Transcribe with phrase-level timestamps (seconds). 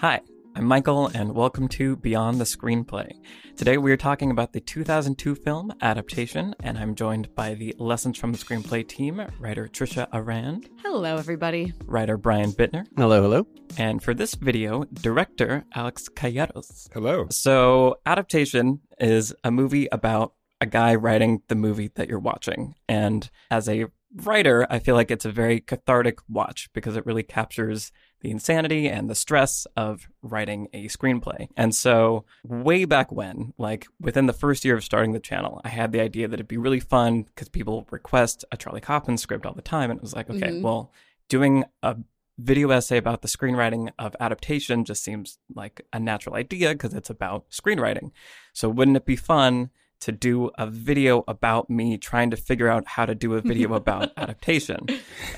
[0.00, 0.20] Hi,
[0.56, 3.12] I'm Michael, and welcome to Beyond the Screenplay.
[3.56, 8.16] Today we are talking about the 2002 film adaptation, and I'm joined by the Lessons
[8.16, 11.74] from the Screenplay team, writer Trisha Arand, Hello, everybody.
[11.84, 13.46] writer Brian Bittner, Hello, hello.
[13.76, 16.88] and for this video, director Alex Calleros.
[16.94, 17.26] Hello.
[17.30, 20.32] So, adaptation is a movie about
[20.62, 22.74] a guy writing the movie that you're watching.
[22.88, 27.22] And as a writer, I feel like it's a very cathartic watch because it really
[27.22, 27.92] captures
[28.22, 31.48] the insanity and the stress of writing a screenplay.
[31.56, 35.68] And so, way back when, like within the first year of starting the channel, I
[35.70, 39.46] had the idea that it'd be really fun because people request a Charlie Kaufman script
[39.46, 39.90] all the time.
[39.90, 40.62] And it was like, okay, Mhm.
[40.62, 40.92] well,
[41.28, 41.96] doing a
[42.38, 47.10] video essay about the screenwriting of adaptation just seems like a natural idea because it's
[47.10, 48.10] about screenwriting.
[48.54, 52.86] So wouldn't it be fun to do a video about me trying to figure out
[52.86, 54.86] how to do a video about adaptation?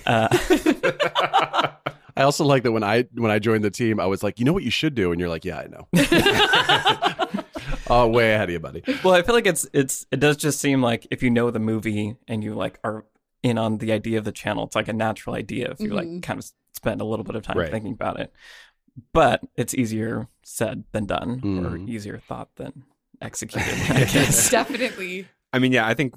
[0.07, 0.29] Uh,
[2.17, 4.45] I also like that when I when I joined the team, I was like, you
[4.45, 5.89] know what you should do, and you're like, yeah, I know.
[7.89, 8.83] oh, way ahead of you, buddy.
[9.05, 11.59] well, I feel like it's it's it does just seem like if you know the
[11.59, 13.05] movie and you like are
[13.43, 16.07] in on the idea of the channel, it's like a natural idea if you like
[16.07, 16.23] Mhm.
[16.23, 17.71] kind of spend a little bit of time Right.
[17.71, 18.33] thinking about it.
[19.13, 21.89] But it's easier said than done, or Mhm.
[21.89, 22.85] easier thought than
[23.21, 23.75] executed.
[23.91, 24.51] I guess.
[24.59, 25.27] Definitely.
[25.53, 26.15] I mean, yeah, I think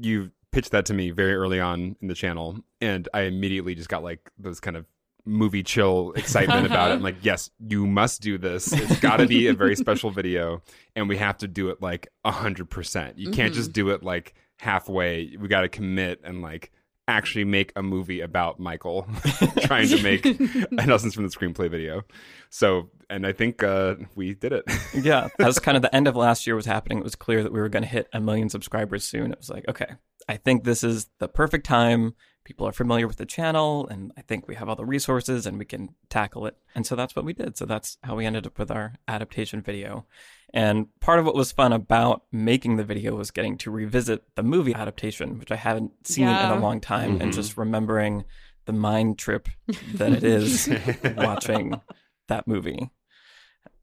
[0.00, 3.88] you pitched that to me very early on in the channel, and I immediately just
[3.88, 4.86] got like those kind of
[5.24, 6.94] movie chill excitement about it.
[6.94, 8.72] I'm like, yes, you must do this.
[8.72, 10.62] It's got to be a very special video,
[10.96, 13.18] and we have to do it like a hundred percent.
[13.18, 15.36] You can't just do it like halfway.
[15.38, 16.72] We got to commit and like
[17.08, 19.08] actually make a movie about Michael
[19.62, 22.02] trying to make an Lessons from the Screenplay video.
[22.50, 24.64] So, and I think uh, we did it.
[24.94, 27.52] yeah, as kind of the end of last year was happening, it was clear that
[27.52, 29.32] we were going to hit a million subscribers soon.
[29.32, 29.94] It was like, okay,
[30.28, 32.14] I think this is the perfect time.
[32.48, 35.58] People are familiar with the channel, and I think we have all the resources and
[35.58, 36.56] we can tackle it.
[36.74, 37.58] And so that's what we did.
[37.58, 40.06] So that's how we ended up with our adaptation video.
[40.54, 44.42] And part of what was fun about making the video was getting to revisit the
[44.42, 47.34] movie adaptation, which I hadn't seen in a long time, and Mhm.
[47.34, 48.24] just remembering
[48.64, 49.50] the mind trip
[49.96, 50.70] that it is
[51.16, 51.82] watching
[52.28, 52.88] that movie.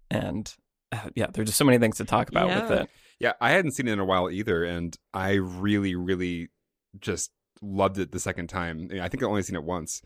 [0.09, 0.51] And
[0.91, 2.89] uh, yeah, there's just so many things to talk about with it.
[3.19, 6.49] Yeah, I hadn't seen it in a while either, and I really, really
[6.99, 7.29] just
[7.61, 8.89] loved it the second time.
[9.01, 10.01] I think I only seen it once.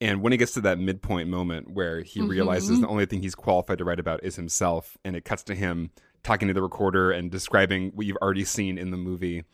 [0.00, 2.82] And when he gets to that midpoint moment where he realizes Mhm.
[2.82, 5.90] the only thing he's qualified to write about is himself, and it cuts to him
[6.22, 9.44] talking to the recorder and describing what you've already seen in the movie.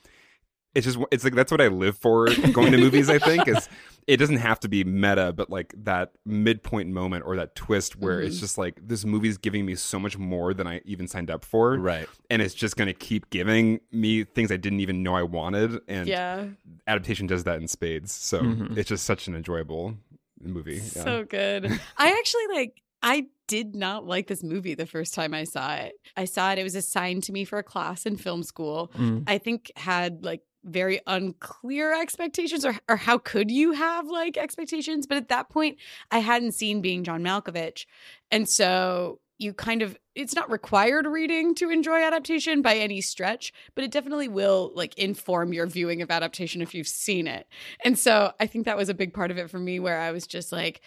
[0.75, 3.69] It's just it's like that's what I live for going to movies, I think, is
[4.07, 8.21] it doesn't have to be meta, but like that midpoint moment or that twist where
[8.21, 8.41] it's Mhm.
[8.41, 11.79] just like this movie's giving me so much more than I even signed up for
[11.79, 12.09] Right.
[12.31, 15.81] and it's just going to keep giving me things I didn't even know I wanted.
[15.89, 16.47] And Yeah.
[16.87, 18.13] adaptation does that in spades.
[18.13, 18.77] So Mhm.
[18.77, 19.97] it's just such an enjoyable
[20.41, 20.75] movie.
[20.75, 21.05] Yeah.
[21.05, 21.65] So good.
[21.97, 25.95] I actually like I did not like this movie the first time I saw it.
[26.17, 28.91] I saw it it was assigned to me for a class in film school.
[28.97, 29.25] Mm.
[29.27, 35.07] I think had like very unclear expectations or or how could you have like expectations?
[35.07, 35.79] But at that point
[36.11, 37.87] I hadn't seen being John Malkovich.
[38.31, 43.53] And so you kind of it's not required reading to enjoy adaptation by any stretch,
[43.75, 47.49] but it definitely will like inform your viewing of adaptation if you've seen it.
[47.85, 50.13] And so I think that was a big part of it for me where I
[50.13, 50.83] was just like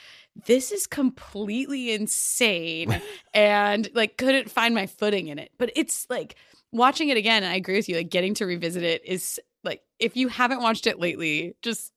[0.46, 3.02] this is completely insane
[3.34, 5.52] and like couldn't find my footing in it.
[5.58, 6.36] But it's like
[6.72, 9.40] watching it again and I agree with you like getting to revisit it is
[10.00, 11.92] if you haven't watched it lately just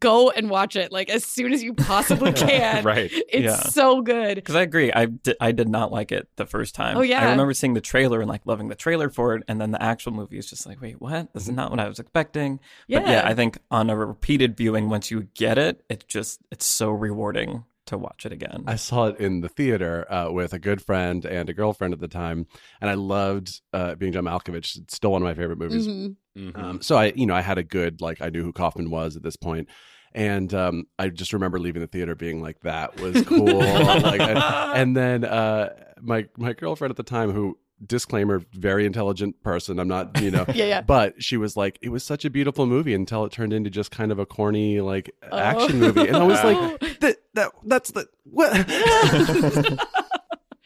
[0.00, 2.84] go and watch it like as soon as you possibly can.
[2.84, 3.10] right.
[3.12, 3.56] It's Yeah.
[3.70, 4.34] so good.
[4.34, 6.96] Because I agree, I did, I did not like it the first time.
[6.96, 7.20] Oh, yeah.
[7.26, 9.82] I remember seeing the trailer and like loving the trailer for it, and then the
[9.82, 11.32] actual movie is just like, wait, what?
[11.34, 12.56] This is not what I was expecting.
[12.88, 13.22] But yeah, Yeah.
[13.28, 17.64] I think on a repeated viewing, once you get it, it just it's so rewarding
[17.86, 18.64] to watch it again.
[18.66, 22.00] I saw it in the theater uh, with a good friend and a girlfriend at
[22.00, 22.46] the time,
[22.80, 24.76] and I loved uh, being John Malkovich.
[24.78, 25.86] It's still one of my favorite movies.
[25.88, 26.16] Mhm.
[26.40, 26.58] Mhm.
[26.58, 29.16] Um, so I, you know, I had a good like I knew who Kaufman was
[29.16, 29.68] at this point,
[30.14, 34.38] and um, I just remember leaving the theater being like, "That was cool." like, and,
[34.76, 35.70] and then uh,
[36.00, 39.78] my my girlfriend at the time, who disclaimer, very intelligent person.
[39.78, 40.80] I'm not, you know, Yeah, yeah.
[40.82, 43.90] but she was like, "It was such a beautiful movie until it turned into just
[43.90, 45.38] kind of a corny like Oh.
[45.38, 48.52] action movie," and I was like, that, "That that's the what."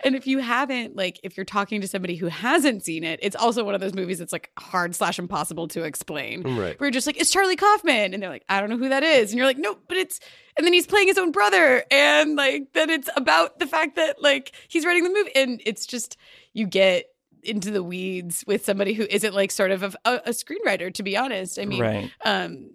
[0.05, 3.35] And if you haven't, like, if you're talking to somebody who hasn't seen it, it's
[3.35, 6.43] also one of those movies that's like hard slash impossible to explain.
[6.43, 6.79] right.
[6.79, 8.13] Where you're just like, it's Charlie Kaufman.
[8.13, 9.31] And they're like, I don't know who that is.
[9.31, 10.21] And you're like, no, but it's,
[10.57, 11.85] and then he's playing his own brother.
[11.91, 15.35] And like, then it's about the fact that like he's writing the movie.
[15.35, 16.17] And it's just,
[16.53, 17.07] you get
[17.43, 21.03] into the weeds with somebody who isn't like sort of a, a, a screenwriter, to
[21.03, 21.59] be honest.
[21.59, 22.11] I mean, right.
[22.25, 22.71] um,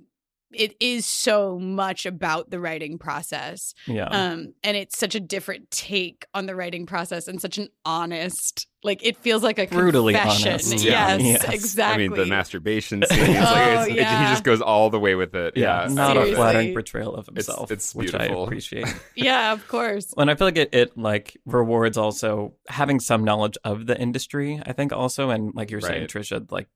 [0.52, 3.74] it is so much about the writing process.
[3.86, 4.06] Yeah.
[4.06, 8.68] Um, and it's such a different take on the writing process and such an honest,
[8.84, 10.50] like it feels like a Brutally confession.
[10.54, 10.84] honest.
[10.84, 11.18] Yeah.
[11.18, 11.54] Yes, Yes.
[11.54, 12.06] exactly.
[12.06, 13.20] I mean, the masturbation scene.
[13.20, 14.26] It's Oh, like, it's, it- yeah.
[14.28, 15.56] he just goes all the way with it.
[15.56, 16.34] yeah, Yeah, not Seriously.
[16.34, 18.88] a flattering portrayal of It's- himself, it's which I appreciate.
[19.16, 20.14] yeah, of course.
[20.16, 24.00] Well, and I feel like it, it like rewards also having some knowledge of the
[24.00, 24.62] industry.
[24.66, 26.10] I think also, and like you're saying, Right.
[26.10, 26.68] Trisha, like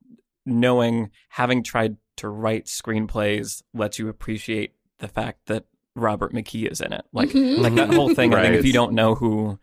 [0.45, 6.81] knowing having tried to write screenplays lets you appreciate the fact that Robert McKee is
[6.81, 7.05] in it.
[7.13, 7.59] Like Mhm.
[7.59, 8.33] like that whole thing.
[8.33, 9.59] I think if you don't know who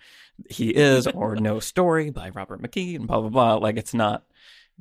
[0.48, 4.24] he is or know story by Robert McKee and blah blah blah, like it's not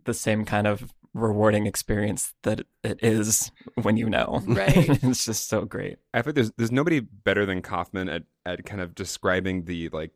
[0.05, 3.51] the same kind of rewarding experience that it is
[3.81, 4.41] when you know.
[4.47, 4.75] Right.
[5.03, 5.97] it's just so great.
[6.13, 10.11] I think there's there's nobody better than Kaufman at at kind of describing the like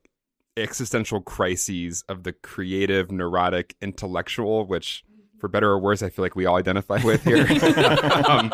[0.55, 5.03] existential crises of the creative, neurotic, intellectual, which
[5.43, 7.41] for better or worse, I feel like we all identify with here.
[8.29, 8.49] um,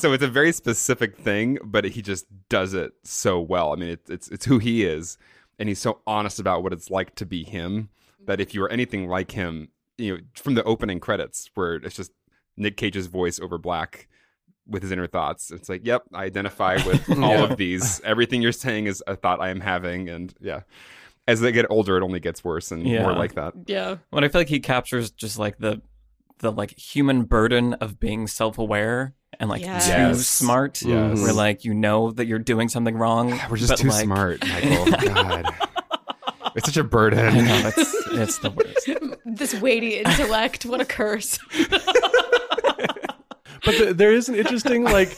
[0.00, 3.74] so it's a very specific thing, but he just does it so well.
[3.74, 5.18] I mean, it, it's it's who he is,
[5.58, 7.90] and he's so honest about what it's like to be him.
[8.24, 9.68] That if you are anything like him,
[9.98, 12.10] you know, from the opening credits where it's just
[12.56, 14.08] Nick Cage's voice over black
[14.66, 15.50] with his inner thoughts.
[15.50, 17.44] It's like, yep, I identify with all Yeah.
[17.44, 18.00] of these.
[18.02, 20.62] Everything you're saying is a thought I am having, and yeah.
[21.28, 23.02] As they get older, it only gets worse and Yeah.
[23.02, 23.52] more like that.
[23.66, 23.96] Yeah.
[24.08, 25.82] When I feel like he captures just like the
[26.38, 29.86] the like human burden of being self aware and like Yes.
[29.86, 30.26] too Yes.
[30.26, 30.82] smart.
[30.82, 31.20] Yes.
[31.20, 33.38] Where like you know that you're doing something wrong.
[33.50, 34.90] We're just but, too like, smart, Michael.
[35.14, 35.46] God,
[36.56, 37.18] it's such a burden.
[37.18, 38.88] I know it's it's the worst.
[39.26, 41.38] This weighty intellect, what a curse.
[43.64, 45.16] but th there is an interesting like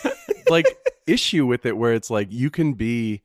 [0.49, 0.65] like
[1.07, 3.21] issue with it where it's like you can be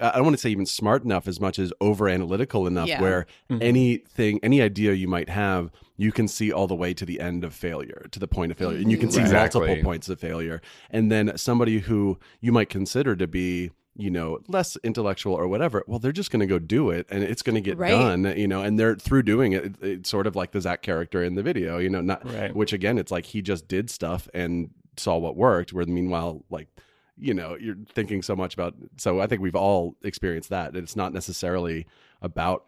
[0.00, 3.00] I don't want to say even smart enough as much as over analytical enough Yeah.
[3.00, 3.62] where Mhm.
[3.62, 7.44] anything any idea you might have you can see all the way to the end
[7.44, 9.60] of failure to the point of failure and you can see Exactly.
[9.60, 10.60] multiple points of failure
[10.90, 15.84] and then somebody who you might consider to be you know less intellectual or whatever
[15.86, 17.90] well they're just going to go do it and it's going to get Right.
[17.92, 20.82] done you know and they're through doing it, it- it's sort of like the zach
[20.82, 22.54] character in the video you know not Right.
[22.54, 26.66] which again it's like he just did stuff and saw what worked where meanwhile like
[27.16, 30.96] you know you're thinking so much about so i think we've all experienced that it's
[30.96, 31.86] not necessarily
[32.22, 32.64] about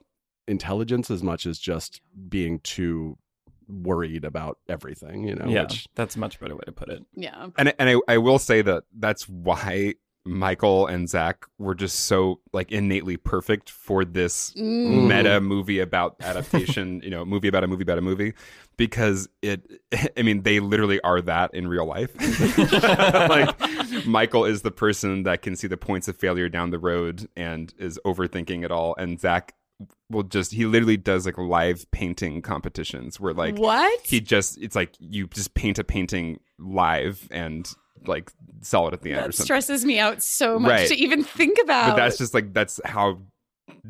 [0.48, 3.16] intelligence as much as just being too
[3.68, 7.04] worried about everything you know yeah, which that's a much better way to put it.
[7.14, 7.48] Yeah.
[7.58, 9.94] and and I, I will say that that's why
[10.26, 15.06] Michael and Zach were just so like innately perfect for this Mm.
[15.08, 18.34] meta movie about adaptation, you know, movie about a movie about a movie,
[18.76, 19.62] because it,
[20.16, 22.10] I mean, they literally are that in real life.
[23.28, 27.28] like, Michael is the person that can see the points of failure down the road
[27.36, 29.54] and is overthinking it all, and Zach
[30.10, 34.00] will just, he literally does like live painting competitions where like what?
[34.04, 37.68] he just, it's like you just paint a painting live and
[38.08, 38.32] like
[38.62, 39.44] sell it at the end or that something.
[39.44, 40.88] stresses me out so much Right.
[40.88, 41.90] to even think about.
[41.90, 43.20] But that's just like that's how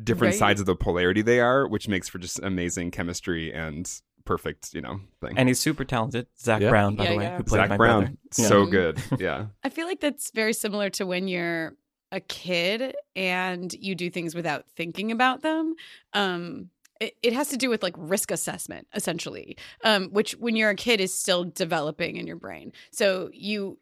[0.03, 0.39] different Right.
[0.39, 3.89] sides of the polarity they are, which makes for just amazing chemistry and
[4.25, 5.37] perfect, you know, thing.
[5.37, 6.27] And he's super talented.
[6.39, 6.69] Zach Yeah.
[6.69, 7.37] Brown, by Yeah, the way, yeah.
[7.37, 8.17] who played Zach my Brown, brother.
[8.37, 8.47] Yeah.
[8.47, 9.01] so good.
[9.19, 9.45] Yeah.
[9.63, 11.75] I feel like that's very similar to when you're
[12.11, 15.75] a kid and you do things without thinking about them.
[16.13, 16.69] Um,
[16.99, 20.75] it, it has to do with like risk assessment, essentially, um, which when you're a
[20.75, 22.73] kid is still developing in your brain.
[22.91, 23.77] So you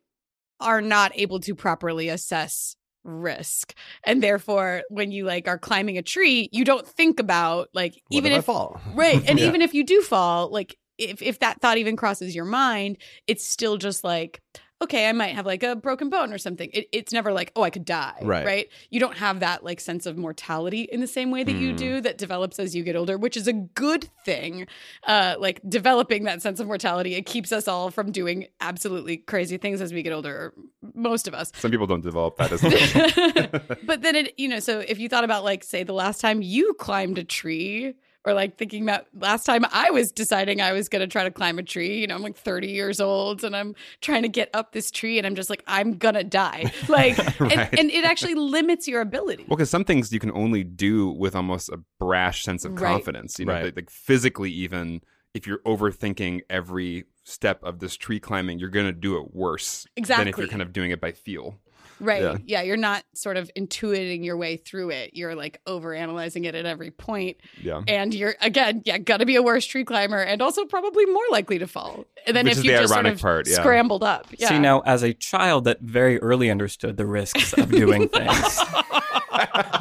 [0.60, 6.02] are not able to properly assess risk and therefore when you like are climbing a
[6.02, 9.22] tree you don't think about like what even if I fall Right.
[9.28, 9.46] And Yeah.
[9.46, 12.98] even if you do fall, like if if that thought even crosses your mind,
[13.28, 14.42] it's still just like,
[14.82, 16.70] okay, I might have like a broken bone or something.
[16.74, 18.20] It, it's never like, oh, I could die.
[18.22, 18.46] Right.
[18.46, 18.68] Right.
[18.90, 21.76] You don't have that like sense of mortality in the same way that you Hmm.
[21.78, 24.68] do that develops as you get older, which is a good thing.
[25.08, 29.58] Uh, like developing that sense of mortality, it keeps us all from doing absolutely crazy
[29.58, 30.54] things as we get older.
[30.94, 31.52] Most of us.
[31.56, 33.78] Some people don't develop that as much.
[33.86, 36.42] but then it, you know, so if you thought about like, say, the last time
[36.42, 37.94] you climbed a tree,
[38.26, 41.32] or like thinking about last time I was deciding I was going to try to
[41.32, 44.50] climb a tree, you know, I'm like 30 years old and I'm trying to get
[44.54, 46.72] up this tree and I'm just like, I'm going to die.
[46.90, 47.52] Like, Right.
[47.52, 49.46] and, and it actually limits your ability.
[49.48, 52.90] Well, because some things you can only do with almost a brash sense of Right.
[52.92, 53.38] confidence.
[53.40, 53.64] You know, Right.
[53.66, 55.02] like, like physically, even
[55.34, 59.86] if you're overthinking every step of this tree climbing, you're going to do it worse
[59.96, 61.60] than if you're kind of doing it by feel.
[62.00, 62.22] Right.
[62.22, 62.38] Yeah.
[62.46, 62.62] Yeah.
[62.64, 65.12] You're not sort of intuiting your way through it.
[65.14, 67.38] You're like over analyzing it at every point.
[67.62, 67.82] Yeah.
[67.88, 71.24] And you're, again, yeah, got to be a worse tree climber and also probably more
[71.32, 72.06] likely to fall.
[72.28, 73.56] And then Which if is you the just sort of part, yeah.
[73.56, 74.28] scrambled up.
[74.38, 74.50] Yeah.
[74.50, 78.60] See, now, as a child that very early understood the risks of doing things,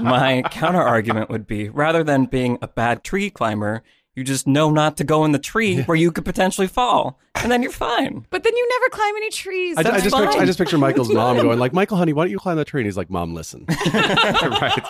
[0.01, 3.83] my counter argument would be rather than being a bad tree climber,
[4.17, 7.51] You just know not to go in the tree where you could potentially fall, and
[7.51, 8.25] then you're fine.
[8.31, 9.77] But then you never climb any trees.
[9.77, 12.31] I, I just picture, I just picture Michael's mom going like, "Michael, honey, why don't
[12.31, 14.83] you climb the tree?" And he's like, "Mom, listen, right.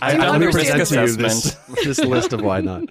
[0.00, 2.60] I, I let me would risk understand present to you this this list of why
[2.60, 2.84] not."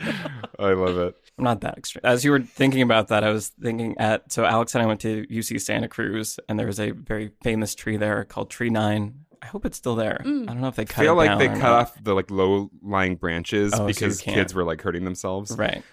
[0.59, 1.15] I love it.
[1.37, 2.01] I'm not that extreme.
[2.03, 5.01] As you were thinking about that, I was thinking at so Alex and I went
[5.01, 9.25] to UC Santa Cruz, and there was a very famous tree there called Tree Nine.
[9.47, 10.17] I hope it's still there.
[10.19, 11.71] I don't know if they I cut feel it like down they cut not.
[11.71, 14.35] off the like low lying branches Oh, because can't.
[14.35, 15.57] kids were like hurting themselves.
[15.57, 15.83] Right.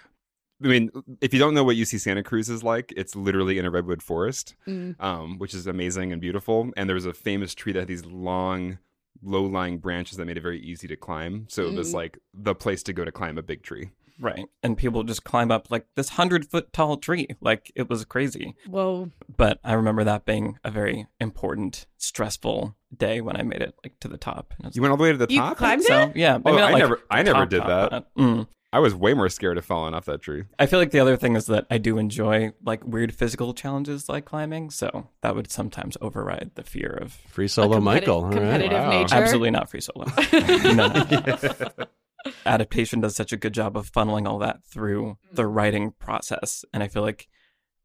[0.61, 0.89] I mean,
[1.21, 4.01] if you don't know what UC Santa Cruz is like, it's literally in a redwood
[4.03, 4.99] forest, Mm.
[5.01, 6.69] um, which is amazing and beautiful.
[6.75, 8.77] And there was a famous tree that had these long,
[9.23, 11.45] low-lying branches that made it very easy to climb.
[11.49, 11.95] So it was Mm.
[11.95, 13.91] like the place to go to climb a big tree.
[14.17, 14.45] Right.
[14.63, 17.27] And people just climb up like this hundred foot tall tree.
[17.41, 18.55] Like it was crazy.
[18.65, 19.11] Whoa.
[19.35, 23.99] But I remember that being a very important, stressful day when I made it like
[24.01, 24.53] to the top.
[24.63, 25.57] And You went all the way to the You top.
[25.57, 26.15] climbed so it?
[26.15, 28.15] yeah, maybe Oh, not I like never- I never top, did top, that.
[28.17, 28.47] mm.
[28.73, 30.43] I was way more scared of falling off that tree.
[30.59, 34.09] I feel like the other thing is that I do enjoy like weird physical challenges
[34.09, 38.15] like climbing, so that would sometimes override the fear of Free solo, competi- Michael.
[38.17, 38.33] All right.
[38.33, 38.89] competitive Wow.
[38.89, 39.15] nature.
[39.15, 40.05] absolutely not free solo.
[40.73, 41.85] no, no.
[42.45, 46.81] Adaptation does such a good job of funneling all that through the writing process, and
[46.81, 47.27] I feel like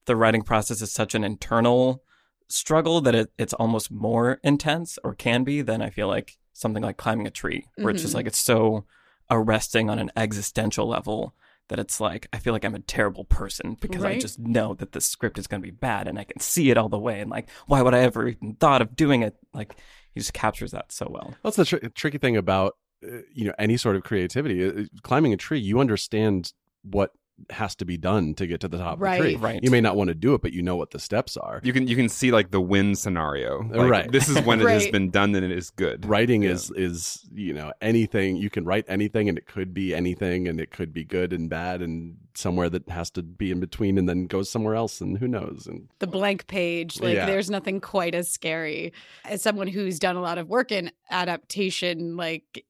[0.06, 2.02] the writing process is such an internal
[2.50, 6.82] struggle that it, it's almost more intense or can be than I feel like something
[6.82, 8.16] like climbing a tree, where it's just Mhm.
[8.16, 8.84] like it's so
[9.30, 11.34] arresting on an existential level
[11.68, 14.90] that it's like I feel like I'm a terrible person because I just know that
[14.92, 17.20] the script is going to be bad and I can see it all the way
[17.20, 19.36] and like why would I ever even thought of doing it?
[19.54, 19.76] Like
[20.12, 21.34] he just captures that so well.
[21.44, 24.64] That's the tr- tricky thing about uh, you know any sort of creativity.
[24.66, 26.52] Uh, Climbing a tree, you understand
[26.82, 27.12] what
[27.50, 29.18] has to be done to get to the top Right.
[29.20, 29.36] of the tree.
[29.36, 29.62] Right.
[29.62, 31.60] You may not want to do it, but you know what the steps are.
[31.64, 33.62] You can you can see like the win scenario.
[33.62, 34.12] Like, Right.
[34.12, 36.04] This is when it has been done and it is good.
[36.06, 36.50] Writing Yeah.
[36.50, 40.60] is is you know anything you can write anything and it could be anything and
[40.60, 44.08] it could be good and bad and somewhere that has to be in between and
[44.08, 47.26] then goes somewhere else and who knows and the blank page like Yeah.
[47.26, 48.92] there's nothing quite as scary
[49.24, 52.64] as someone who's done a lot of work in adaptation like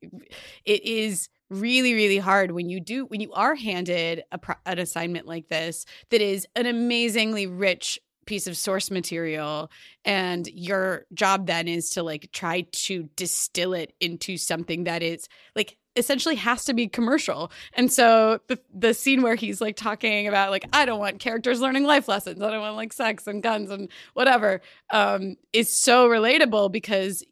[0.65, 4.78] it is really really hard when you do when you are handed a pro- an
[4.78, 9.71] assignment like this that is an amazingly rich piece of source material
[10.04, 15.28] and your job then is to like try to distill it into something that is
[15.57, 20.28] like essentially has to be commercial and so the the scene where he's like talking
[20.28, 22.40] about like I don't want characters learning life lessons.
[22.40, 24.61] I don't want like sex and guns and whatever.
[24.90, 27.25] Um is so relatable because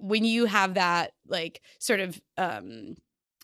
[0.00, 2.96] when you have that like sort of um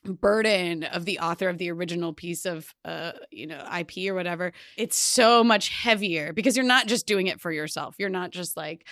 [0.06, 4.52] burden of the author of the original piece of uh you know IP or whatever
[4.76, 7.96] it's so much heavier because you're not just doing it for yourself.
[7.98, 8.86] You're not just like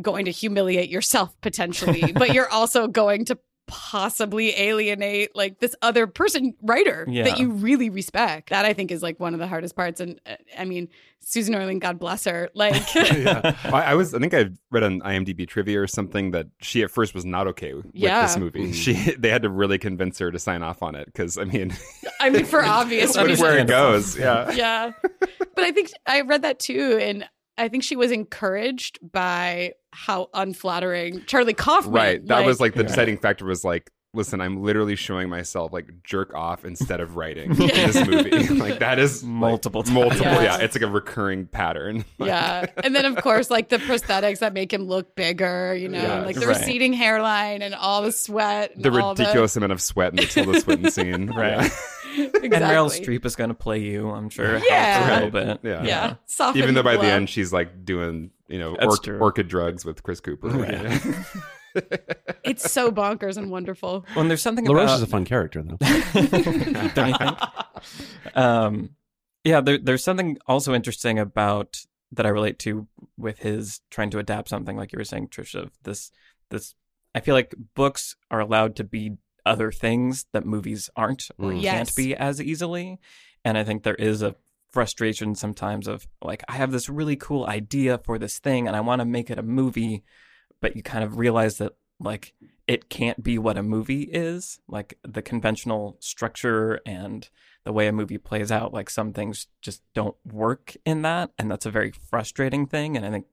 [0.00, 6.06] going to humiliate yourself potentially but you're also going to possibly alienate like this other
[6.06, 7.24] person writer Yeah.
[7.24, 10.20] that you really respect that i think is like one of the hardest parts and
[10.26, 10.88] uh, i mean
[11.20, 13.56] susan orlean god bless her like yeah.
[13.64, 16.90] I, I was I think I read on IMDb trivia or something that she at
[16.90, 18.22] first was not okay with Yeah.
[18.22, 18.68] this movie.
[18.68, 18.74] Mhm.
[18.74, 21.72] She they had to really convince her to sign off on it because I mean
[22.20, 24.18] i mean for obvious that's reasons where it goes.
[24.18, 24.50] Yeah.
[24.52, 24.92] yeah.
[25.20, 26.98] But I think I read that too.
[27.00, 31.92] And I think she was encouraged by how unflattering Charlie Kaufman.
[31.94, 32.26] Right.
[32.26, 32.88] That was like the Right.
[32.88, 37.52] deciding factor was like, listen, I'm literally showing myself like jerk off instead of writing
[37.58, 37.66] Yeah.
[37.66, 38.48] in this movie.
[38.60, 39.94] like that is Multiple times.
[39.94, 40.24] multiple.
[40.26, 40.42] Yeah.
[40.42, 40.58] Yeah.
[40.58, 42.04] It's like a recurring pattern.
[42.18, 42.66] Like, yeah.
[42.84, 46.24] And then, of course, like the prosthetics that make him look bigger, you know, Yeah.
[46.24, 46.58] like the Right.
[46.58, 48.72] receding hairline and all the sweat.
[48.76, 51.26] The all ridiculous amount of sweat in the Tilda Swinton scene.
[51.30, 51.70] Right.
[52.16, 52.24] Yeah.
[52.34, 52.50] exactly.
[52.52, 54.58] And Meryl Streep is going to play you, I'm sure.
[54.58, 55.10] Yeah.
[55.10, 55.60] A little bit.
[55.62, 55.82] Yeah.
[55.84, 56.14] Yeah.
[56.26, 59.18] Soften Even though by the end she's like doing, you know, That's orc- true.
[59.18, 60.48] orchid drugs with Chris Cooper.
[60.48, 61.02] Right.
[62.44, 64.04] It's so bonkers and wonderful.
[64.10, 65.76] Well, and there's something LaRoche about is a fun character though.
[66.94, 67.38] Don't you think?
[68.34, 68.90] Um,
[69.42, 71.78] yeah, there, there's something also interesting about
[72.12, 75.64] that I relate to with his trying to adapt something, like you were saying, Trisha.
[75.64, 76.12] Of this,
[76.50, 76.74] this,
[77.14, 81.62] I feel like books are allowed to be other things that movies aren't or Mm.
[81.62, 81.74] Yes.
[81.74, 82.98] can't be as easily,
[83.44, 84.36] and I think there is a
[84.70, 88.80] frustration sometimes of like I have this really cool idea for this thing and I
[88.80, 90.02] want to make it a movie,
[90.60, 92.34] but you kind of realize that like
[92.66, 97.28] it can't be what a movie is like the conventional structure and
[97.62, 101.48] the way a movie plays out like some things just don't work in that and
[101.50, 103.26] that's a very frustrating thing and i think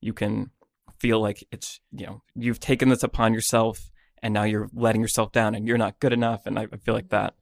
[0.00, 0.50] you can
[0.98, 3.90] feel like it's you know you've taken this upon yourself
[4.22, 6.94] and now you're letting yourself down and you're not good enough and i I feel
[6.94, 7.34] like that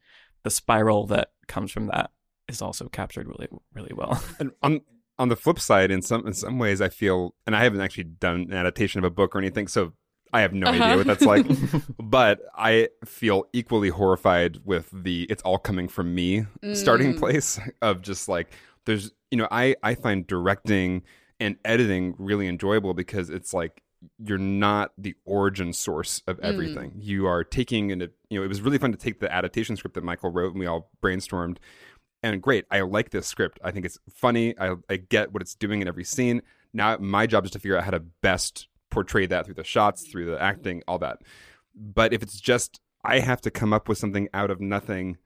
[0.44, 2.10] the spiral that comes from that
[2.48, 4.80] is also captured really really well And on
[5.18, 8.04] on the flip side, in some in some ways, I feel, and I haven't actually
[8.04, 9.94] done an adaptation of a book or anything, so
[10.30, 10.82] I have no Uh-huh.
[10.82, 11.46] idea what that's like.
[11.98, 17.18] but I feel equally horrified with the it's all coming from me starting Mm.
[17.18, 18.48] place of just like
[18.84, 21.02] there's you know, I I find directing
[21.40, 23.82] and editing really enjoyable because it's like
[24.18, 26.44] you're not the origin source of mm.
[26.44, 26.92] everything.
[26.96, 29.94] You are taking and you know, it was really fun to take the adaptation script
[29.94, 31.58] that Michael wrote and we all brainstormed
[32.22, 32.64] and great.
[32.70, 33.58] I like this script.
[33.62, 34.58] I think it's funny.
[34.58, 36.42] I, I get what it's doing in every scene.
[36.72, 40.06] Now my job is to figure out how to best portray that through the shots,
[40.06, 41.22] through the acting, all that.
[41.74, 45.18] But if it's just I have to come up with something out of nothing,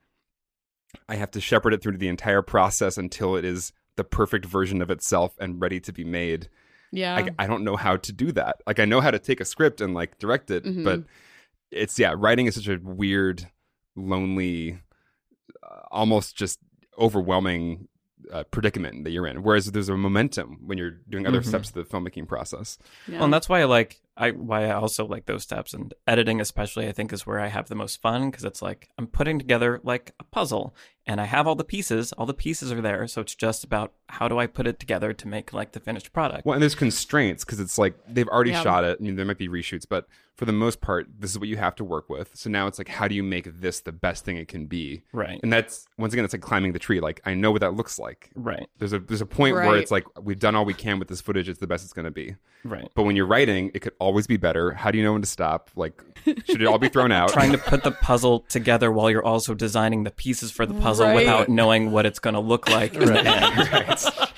[1.07, 4.81] I have to shepherd it through the entire process until it is the perfect version
[4.81, 6.49] of itself and ready to be made.
[6.91, 7.15] Yeah.
[7.15, 8.61] Like I don't know how to do that.
[8.67, 10.83] Like I know how to take a script and like direct it, Mhm.
[10.83, 11.03] but
[11.71, 13.47] it's yeah, writing is such a weird,
[13.95, 14.79] lonely,
[15.63, 16.59] uh, almost just
[16.97, 17.87] overwhelming
[18.31, 19.41] uh, predicament that you're in.
[19.41, 21.45] Whereas there's a momentum when you're doing other Mhm.
[21.47, 22.77] steps of the filmmaking process.
[23.07, 23.15] yeah.
[23.15, 26.39] Well, and that's why I like I why I also like those steps and editing
[26.39, 29.39] especially I think is where I have the most fun because it's like I'm putting
[29.39, 30.75] together like a puzzle
[31.07, 33.93] and I have all the pieces, all the pieces are there, so it's just about
[34.07, 36.45] how do I put it together to make like the finished product.
[36.45, 38.61] Well, and there's constraints because it's like they've already Yeah.
[38.61, 38.97] shot it.
[38.99, 41.57] I mean, there might be reshoots, but for the most part, this is what you
[41.57, 42.35] have to work with.
[42.35, 45.01] So now it's like, how do you make this the best thing it can be?
[45.11, 45.39] Right.
[45.41, 46.99] And that's once again, it's like climbing the tree.
[46.99, 48.29] Like I know what that looks like.
[48.35, 48.67] Right.
[48.77, 51.19] There's a there's a point where it's like we've done all we can with this
[51.21, 51.49] footage.
[51.49, 52.35] It's the best it's going to be.
[52.63, 52.87] Right.
[52.93, 54.71] But when you're writing, it could always be better.
[54.71, 55.69] How do you know when to stop?
[55.75, 57.29] Like, should it all be thrown out?
[57.33, 61.07] Trying to put the puzzle together while you're also designing the pieces for the puzzle
[61.07, 61.15] Right.
[61.15, 64.31] without knowing what it's going to look like in the end.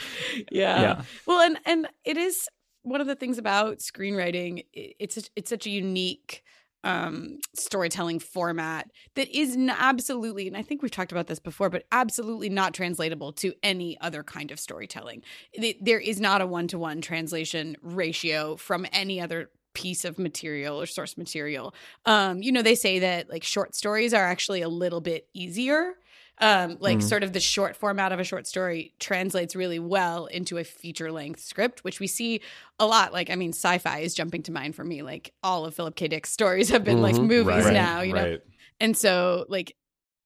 [0.51, 0.82] yeah.
[0.82, 1.01] Yeah.
[1.25, 2.48] Well, and and it is
[2.84, 4.65] one of the things about screenwriting.
[4.74, 6.44] It's a- it's such a unique
[6.86, 11.70] um storytelling format that is n- absolutely and i think we've talked about this before
[11.70, 15.22] but absolutely not translatable to any other kind of storytelling
[15.56, 20.86] Th- there is not a one-to-one translation ratio from any other piece of material or
[20.86, 21.74] source material.
[22.06, 25.94] Um you know they say that like short stories are actually a little bit easier.
[26.39, 27.03] Um like Mhm.
[27.03, 31.12] sort of the short format of a short story translates really well into a feature
[31.12, 32.42] length script which we see
[32.80, 33.13] a lot.
[33.13, 35.01] Like i mean sci-fi is jumping to mind for me.
[35.01, 36.08] Like all of philip k.
[36.08, 37.27] Dick's stories have been like Mhm.
[37.27, 38.30] movies Right, now you know?
[38.32, 38.42] Right.
[38.80, 39.76] and so like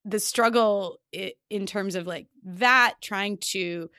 [0.05, 0.99] the struggle
[1.49, 3.89] in terms of like that trying to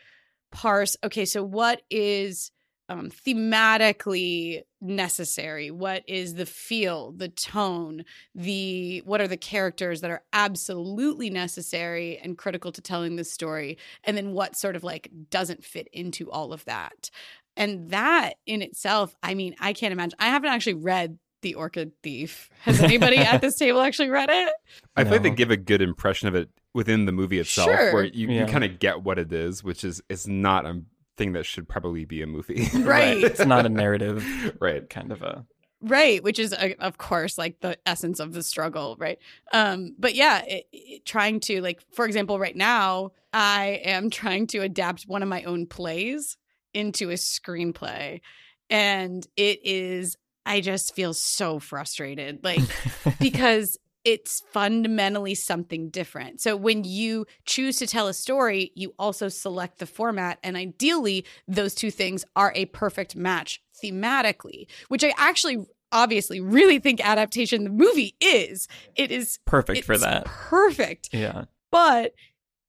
[0.50, 2.50] parse okay so what is
[2.88, 5.70] um, thematically necessary?
[5.70, 12.18] What is the feel the tone the what are the characters that are absolutely necessary
[12.18, 13.78] and critical to telling this story?
[14.04, 17.10] And then what sort of like doesn't fit into all of that?
[17.56, 21.92] And that in itself i mean i can't imagine i haven't actually read the orchid
[22.02, 22.50] thief.
[22.62, 24.52] Has anybody at this table actually read it?
[24.96, 27.92] I feel like they give a good impression of it within the movie itself, Sure.
[27.94, 28.40] where you, Yeah.
[28.46, 30.82] you kind of get what it is, which is it's not a
[31.18, 32.66] thing that should probably be a movie.
[32.78, 33.22] Right.
[33.22, 34.24] It's not a narrative
[34.60, 34.88] right.
[34.88, 35.44] kind of a
[35.80, 39.20] right which is uh, of course like the essence of the struggle right
[39.52, 44.48] um but yeah it, it- trying to like for example right now i am trying
[44.48, 46.36] to adapt one of my own plays
[46.74, 48.20] into a screenplay
[48.68, 52.58] and it is i just feel so frustrated like
[53.20, 53.78] because
[54.08, 56.40] it's fundamentally something different.
[56.40, 61.26] So when you choose to tell a story, you also select the format and ideally
[61.46, 65.58] those two things are a perfect match thematically, which I actually
[65.92, 68.66] obviously really think adaptation the movie is.
[68.96, 70.24] It is perfect for that.
[70.24, 71.10] Perfect.
[71.12, 71.44] Yeah.
[71.70, 72.14] But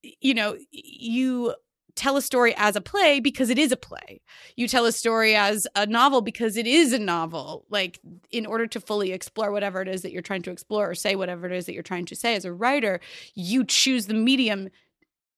[0.02, 1.56] you know, you
[2.00, 4.22] tell a story as a play because it is a play.
[4.56, 7.66] You tell a story as a novel because it is a novel.
[7.70, 8.00] Like
[8.32, 11.16] in order to fully explore whatever it is that you're trying to explore or say
[11.16, 13.02] whatever it is that you're trying to say as a writer,
[13.36, 14.70] you choose the medium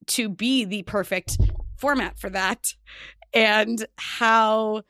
[0.07, 1.39] to be the perfect
[1.77, 2.75] format for that.
[3.33, 4.83] And how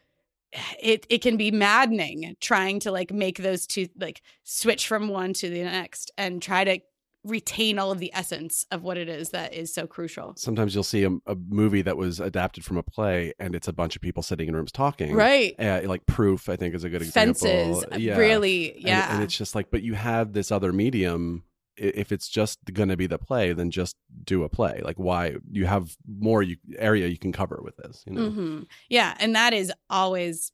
[0.81, 5.31] it it can be maddening trying to like make those two like switch from one
[5.31, 6.79] to the next and try to
[7.23, 10.34] retain all of the essence of what it is that is so crucial.
[10.38, 13.73] Sometimes you'll see a, a movie that was adapted from a play, and it's a
[13.73, 15.15] bunch of people sitting in rooms talking.
[15.15, 15.55] Right.
[15.60, 17.47] Uh, like Proof, I think, is a good example.
[17.47, 17.86] Fences.
[17.99, 18.17] Yeah.
[18.17, 18.79] Really.
[18.79, 19.13] Yeah.
[19.13, 21.43] And, it's just like, but you have this other medium.
[21.77, 24.81] If it's just going to be the play, then just do a play.
[24.84, 25.38] Like, why?
[25.49, 28.03] You have more you, area you can cover with this.
[28.05, 28.29] You know.
[28.29, 30.51] hmm Yeah, and that is always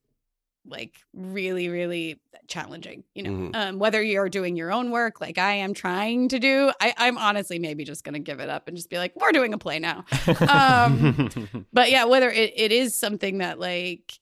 [0.67, 3.03] like really, really challenging.
[3.15, 3.55] You know, Mhm.
[3.55, 6.71] um, whether you're doing your own work, like I am trying to do.
[6.79, 9.31] I, I'm honestly maybe just going to give it up and just be like, we're
[9.31, 10.05] doing a play now.
[10.47, 11.29] Um,
[11.73, 14.13] but yeah, whether it, it is something that like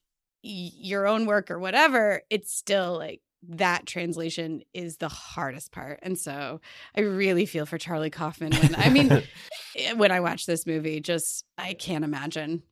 [0.44, 6.00] y- your own work or whatever, it's still like that translation is the hardest part.
[6.02, 6.60] And so
[6.96, 9.12] I really feel for Charlie Kaufman when I mean
[9.76, 12.62] eh, when I watch this movie, just I can't imagine.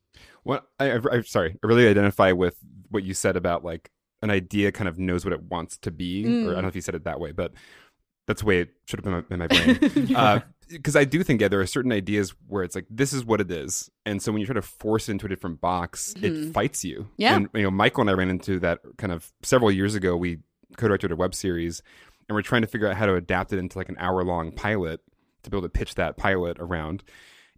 [0.45, 1.57] Well, I, I, I'm sorry.
[1.63, 2.57] I really identify with
[2.91, 3.91] what you said about like
[4.23, 6.47] an idea kind of knows what it wants to be, Mm.
[6.47, 7.53] or I don't know if you said it that way, but
[8.27, 10.43] that's the way it should have been in my, in my brain.
[10.67, 13.39] Because I do think yeah, there are certain ideas where it's like this is what
[13.43, 16.33] it is, and so when you try to force it into a different box, it
[16.33, 16.53] Mhm.
[16.55, 17.07] fights you.
[17.19, 17.37] Yeah.
[17.37, 20.17] and you know, Michael and I ran into that kind of several years ago.
[20.17, 20.39] We
[20.79, 21.83] co-directed a web series,
[22.29, 25.01] and we're trying to figure out how to adapt it into like an hour-long pilot
[25.43, 27.05] to be able to pitch that pilot around,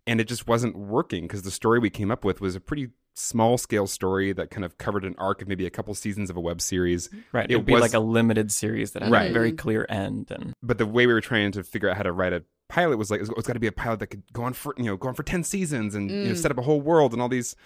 [0.06, 2.88] and it just wasn't working because the story we came up with was a pretty
[3.14, 6.36] small scale story that kind of covered an arc of maybe a couple seasons of
[6.36, 7.46] a web series Right.
[7.50, 9.30] It It would be was- like a limited series that had Right.
[9.30, 10.30] a very clear end.
[10.30, 12.98] And but the way we were trying to figure out how to write a pilot
[12.98, 14.84] was like it's, it's got to be a pilot that could go on for you
[14.84, 16.36] know go on for 10 seasons and you know Mm.
[16.36, 17.56] set up a whole world and all these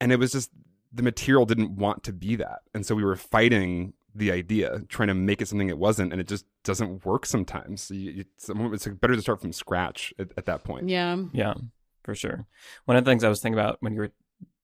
[0.00, 0.50] and it was just
[0.92, 5.08] the material didn't want to be that and so we were fighting the idea trying
[5.08, 9.16] to make it something it wasn't and it just doesn't work sometimes it's, it's better
[9.16, 11.16] to start from scratch at, at that point Yeah.
[11.32, 11.54] yeah,
[12.02, 12.46] for sure.
[12.84, 14.12] One of the things I was thinking about when you were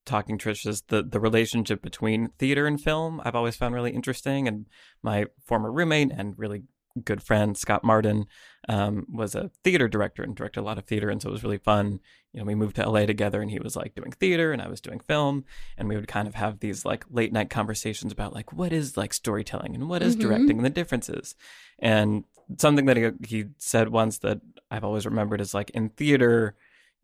[0.05, 3.21] talking, Trish, is the, the relationship between theater and film.
[3.25, 4.49] I've always found really interesting.
[4.49, 4.67] And
[5.03, 6.63] my former roommate and really
[7.05, 8.27] good friend, Scott Martin,
[8.69, 11.11] um, was a theater director and directed a lot of theater.
[11.11, 12.01] And so it was really fun.
[12.33, 14.69] You know, we moved to LA together and he was like doing theater and I
[14.69, 15.45] was doing film.
[15.77, 18.97] And we would kind of have these like late night conversations about like, what is
[18.97, 20.21] like storytelling and what is Mhm.
[20.21, 21.35] directing and the differences.
[21.79, 22.25] And
[22.57, 26.57] something that he, he said once that I've always remembered is like in theater,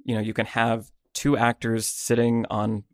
[0.04, 2.84] you know, you can have two actors sitting on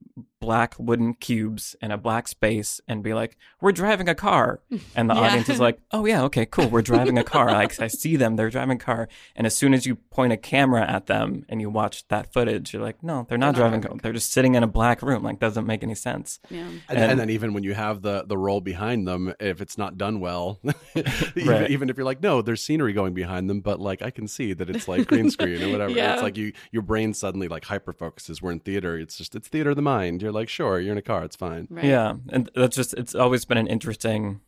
[0.40, 4.61] black wooden cubes in a black space and be like, "We're driving a car,"
[4.96, 5.20] and the Yeah.
[5.20, 8.37] audience is like, "Oh yeah, okay, cool, we're driving a car." like I see them,
[8.37, 11.61] they're driving a car, and as soon as you point a camera at them and
[11.61, 13.85] you watch that footage, you're like, "No, they're not They're not driving.
[13.85, 13.98] a car.
[14.03, 15.22] They're just sitting in a black room.
[15.22, 16.61] Like doesn't make any sense." Yeah.
[16.88, 19.76] And, And- and then even when you have the the role behind them, if it's
[19.76, 20.59] not done well,
[21.37, 21.70] even, Right.
[21.70, 24.53] even if you're like, no, there's scenery going behind them, but like I can see
[24.55, 25.90] that it's like green screen or whatever.
[26.00, 26.14] Yeah.
[26.14, 28.40] It's like you your brain suddenly like hyper focuses.
[28.40, 30.22] We're in theater, it's just it's theater of the mind.
[30.22, 31.66] You're like, sure, you're in a car, it's fine.
[31.71, 31.85] Right.
[31.85, 34.40] Yeah, and that's just it's always been an interesting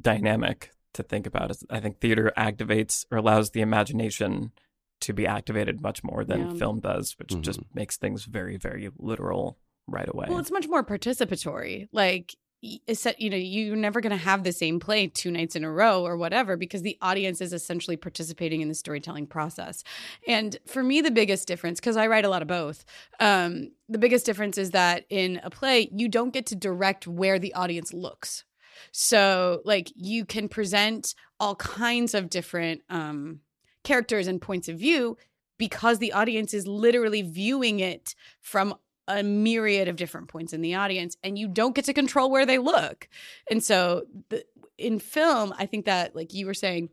[0.00, 1.52] dynamic to think about.
[1.70, 4.52] I think theater activates or allows the imagination
[5.00, 6.54] to be activated much more than Yeah.
[6.54, 7.42] film does, which Mhm.
[7.42, 10.26] just makes things very very literal right away.
[10.28, 11.88] Well, it's much more participatory.
[11.92, 15.30] Like, y- it's that, you know, you're never going to have the same play two
[15.30, 19.26] nights in a row or whatever because the audience is essentially participating in the storytelling
[19.26, 19.84] process.
[20.26, 22.84] And for me, the biggest difference, because I write a lot of both,
[23.20, 27.38] um, the biggest difference is that in a play, you don't get to direct where
[27.38, 28.44] the audience looks.
[28.92, 33.40] So, like, you can present all kinds of different um,
[33.84, 35.16] characters and points of view
[35.58, 38.74] because the audience is literally viewing it from
[39.08, 42.46] a myriad of different points in the audience and you don't get to control where
[42.46, 43.08] they look.
[43.50, 44.44] And so the,
[44.78, 46.88] in film i think that like you were saying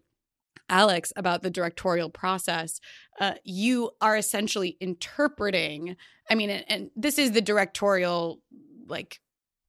[0.69, 2.81] alex about the directorial process
[3.19, 5.95] uh, you are essentially interpreting
[6.29, 8.41] i mean and, and this is the directorial
[8.87, 9.19] like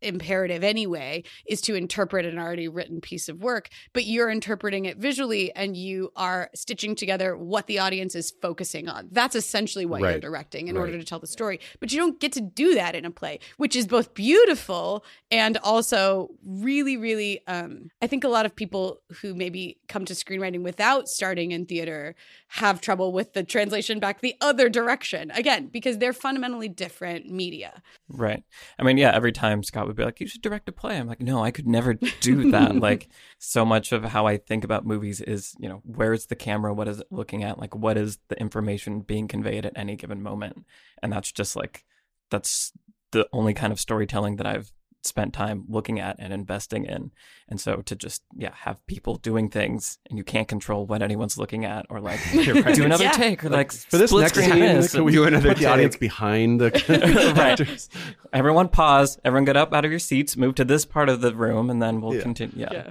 [0.06, 4.96] imperative anyway is to interpret an already written piece of work but you're interpreting it
[4.96, 10.00] visually and you are stitching together what the audience is focusing on that's essentially what
[10.00, 10.80] you're directing in Right.
[10.82, 13.40] order to tell the story but you don't get to do that in a play
[13.56, 19.00] which is both beautiful and also really really um i think a lot of people
[19.20, 22.14] who maybe come to screenwriting without starting in theater
[22.48, 27.82] have trouble with the translation back the other direction again because they're fundamentally different media
[28.08, 28.44] Right.
[28.78, 30.96] I mean, yeah, every time Scott would be like, you should direct a play.
[30.96, 32.76] I'm like, no, I could never do that.
[32.80, 36.74] like, so much of how I think about movies is, you know, where's the camera?
[36.74, 37.58] What is it looking at?
[37.58, 40.64] Like, what is the information being conveyed at any given moment?
[41.02, 41.84] And that's just like,
[42.30, 42.72] that's
[43.12, 44.72] the only kind of storytelling that I've
[45.06, 47.10] spent time looking at and investing in.
[47.48, 51.38] And so to just, yeah, have people doing things and you can't control what anyone's
[51.38, 52.74] looking at or like, Right.
[52.74, 53.12] do another Yeah.
[53.12, 55.50] take or like, For this split next screen scene, this can and- we do another
[55.50, 56.70] put the audience behind the
[57.36, 57.88] Right.
[58.32, 59.18] Everyone pause.
[59.24, 61.80] Everyone get up out of your seats, move to this part of the room, and
[61.80, 62.22] then we'll Yeah.
[62.22, 62.66] continue.
[62.70, 62.90] Yeah.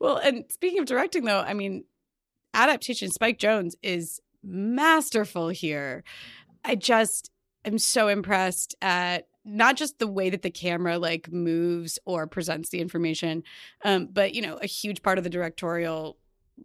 [0.00, 1.84] Well, and speaking of directing, though, I mean,
[2.54, 6.02] adaptation Spike Jonze is masterful here.
[6.64, 7.30] I just
[7.64, 12.68] am so impressed at not just the way that the camera like moves or presents
[12.70, 13.42] the information,
[13.84, 16.16] um, but you know, a huge part of the directorial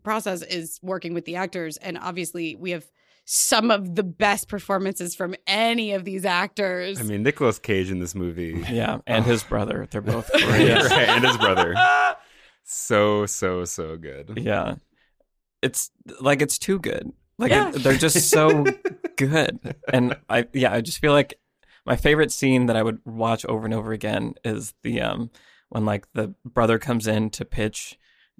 [0.03, 2.85] process is working with the actors, and obviously we have
[3.29, 6.97] some of the best performances from any of these actors.
[6.99, 8.63] I mean, Nicolas Cage in this movie.
[8.69, 9.87] Yeah, and his brother.
[9.91, 10.43] They're both right,
[10.87, 10.91] great.
[11.09, 11.75] and his brother.
[12.63, 14.33] So, so, so good.
[14.41, 14.75] Yeah.
[15.61, 15.89] It's
[16.21, 17.11] like it's too good.
[17.37, 17.69] Like Yeah.
[17.69, 18.65] it, they're just so
[19.15, 19.75] good.
[19.91, 21.39] And I yeah, I just feel like
[21.88, 25.32] my favorite scene that I would watch over and over again is the um
[25.69, 27.97] when like the brother comes in to pitch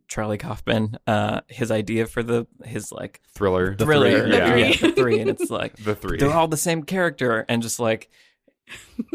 [0.08, 3.76] Charlie Kaufman uh his idea for the his like Thriller.
[3.76, 4.68] The thriller three, yeah, yeah.
[4.68, 6.18] yeah, the three and it's like The three.
[6.20, 8.10] they're all the same character and just like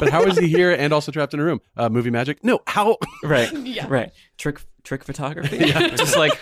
[0.00, 1.60] but how is he here and also trapped in a room?
[1.76, 2.44] Uh, movie magic?
[2.44, 2.96] No, how?
[3.24, 3.86] right Yeah.
[3.88, 6.32] right trick trick photography just like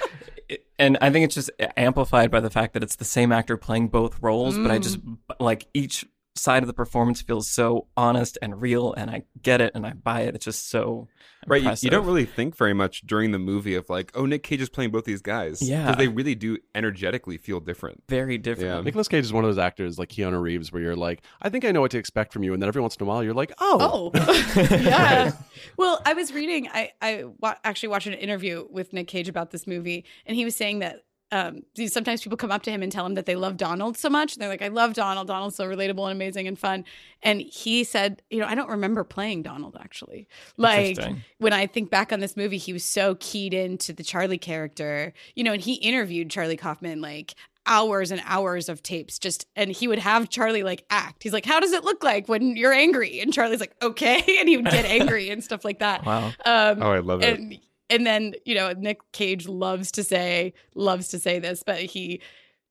[0.78, 3.88] and i think it's just amplified by the fact that it's the same actor playing
[3.88, 4.98] both roles but i just
[5.40, 6.04] like each
[6.36, 9.92] side of the performance feels so honest and real and i get it and i
[9.92, 11.08] buy it it's just so
[11.48, 14.42] Right, you, you don't really think very much during the movie of like, oh, Nick
[14.42, 15.62] Cage is playing both these guys.
[15.62, 15.82] Yeah.
[15.82, 18.02] because they really do energetically feel different.
[18.08, 18.80] very different Yeah.
[18.80, 21.64] Nicolas Cage is one of those actors like Keanu Reeves where you're like, I think
[21.64, 23.32] I know what to expect from you, and then every once in a while you're
[23.34, 25.32] like, oh, Oh, yeah.
[25.76, 26.68] Well, I was reading.
[26.72, 30.44] I I wa- actually watched an interview with Nick Cage about this movie, and he
[30.44, 33.26] was saying that um, these- sometimes people come up to him and tell him that
[33.26, 34.34] they love Donald so much.
[34.34, 35.26] And They're like, "I love Donald.
[35.26, 36.84] Donald's so relatable and amazing and fun."
[37.22, 40.28] And he said, "You know, I don't remember playing Donald actually.
[40.56, 40.96] Like
[41.38, 45.12] when I think back on this movie, he was so keyed into the Charlie character.
[45.34, 47.34] You know, and he interviewed Charlie Kaufman like."
[47.68, 51.44] hours and hours of tapes just and he would have charlie like act he's like
[51.44, 54.66] how does it look like when you're angry and charlie's like okay and he would
[54.66, 57.40] get angry and stuff like that wow um Oh, I love it.
[57.40, 57.58] and
[57.90, 62.20] and then you know nick cage loves to say loves to say this but he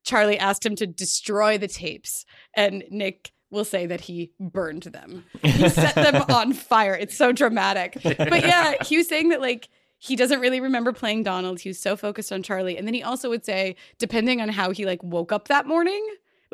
[0.04, 2.26] charlie asked him to destroy the tapes
[2.56, 5.24] and nick will say that he burned them.
[5.42, 6.96] He set them on fire.
[6.96, 7.98] It's so dramatic.
[8.04, 11.60] But yeah he was saying that like he doesn't really remember playing donald.
[11.60, 12.78] He was so focused on charlie.
[12.78, 16.06] And then he also would say depending on how he like woke up that morning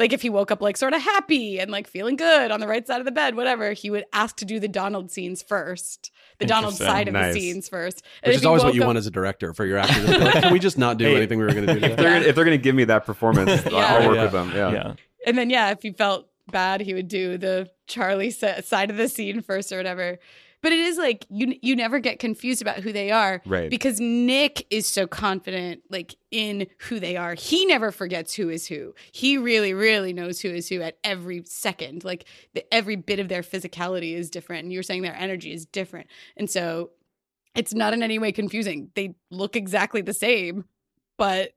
[0.01, 2.67] like if he woke up like sort of happy and like feeling good on the
[2.67, 6.11] right side of the bed whatever he would ask to do the donald scenes first
[6.39, 7.33] the donald side of Nice.
[7.33, 9.65] the scenes first And which is always what you up- want as a director for
[9.65, 10.07] your actors.
[10.09, 11.79] like, Can we just not do Hey, anything we were going to do?
[11.85, 12.03] If today?
[12.03, 13.77] they're, if they're gonna give me that performance, Yeah.
[13.77, 14.23] I'll work Yeah.
[14.23, 14.51] with them.
[14.55, 14.71] Yeah.
[14.71, 14.93] yeah
[15.25, 18.97] And then yeah, if he felt bad, he would do the Charlie sa- side of
[18.97, 20.17] the scene first or whatever.
[20.61, 23.69] But it is like you you never get confused about who they are, Right.
[23.69, 27.33] Because Nick is so confident, like in who they are.
[27.33, 28.93] He never forgets who is who.
[29.11, 32.03] He really, really knows who is who at every second.
[32.03, 35.65] Like the, every bit of their physicality is different, and you're saying their energy is
[35.65, 36.91] different, and so
[37.55, 38.91] it's not in any way confusing.
[38.95, 40.65] They look exactly the same,
[41.17, 41.53] but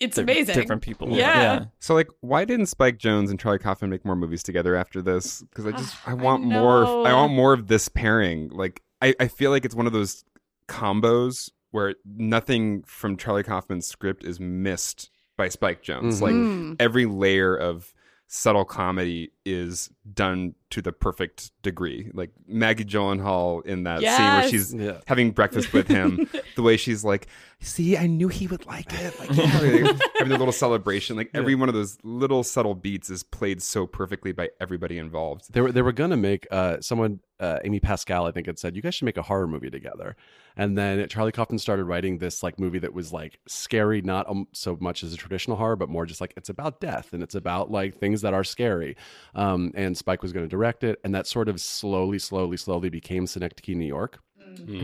[0.00, 0.54] it's They're amazing.
[0.54, 1.66] different people Yeah.
[1.78, 5.42] So like, why didn't Spike Jonze and Charlie Kaufman make more movies together after this?
[5.42, 6.84] Because I just I I want more.
[7.06, 8.48] I want more of this pairing.
[8.50, 10.24] Like I, I feel like it's one of those
[10.68, 16.18] combos where nothing from Charlie Kaufman's script is missed by Spike Jonze.
[16.18, 16.20] Mhm.
[16.20, 16.76] Like Mm.
[16.80, 17.92] every layer of
[18.26, 22.10] subtle comedy is done to the perfect degree.
[22.14, 24.98] Like Maggie Gyllenhaal in that scene where she's Yeah.
[25.06, 27.26] having breakfast with him, the way she's like,
[27.60, 31.16] "See, I knew he would like it." Like, yeah, like, having a little celebration.
[31.16, 35.52] Like every one of those little subtle beats is played so perfectly by everybody involved.
[35.52, 38.74] They were they were gonna make uh someone uh Amy Pascal I think had said
[38.76, 40.16] you guys should make a horror movie together,
[40.56, 44.48] and then Charlie Kaufman started writing this like movie that was like scary not um,
[44.52, 47.34] so much as a traditional horror but more just like it's about death and it's
[47.36, 48.96] about like things that are scary,
[49.34, 52.88] um and Spike was going to direct it and that sort of slowly slowly slowly
[52.88, 54.20] became Synecdoche New York,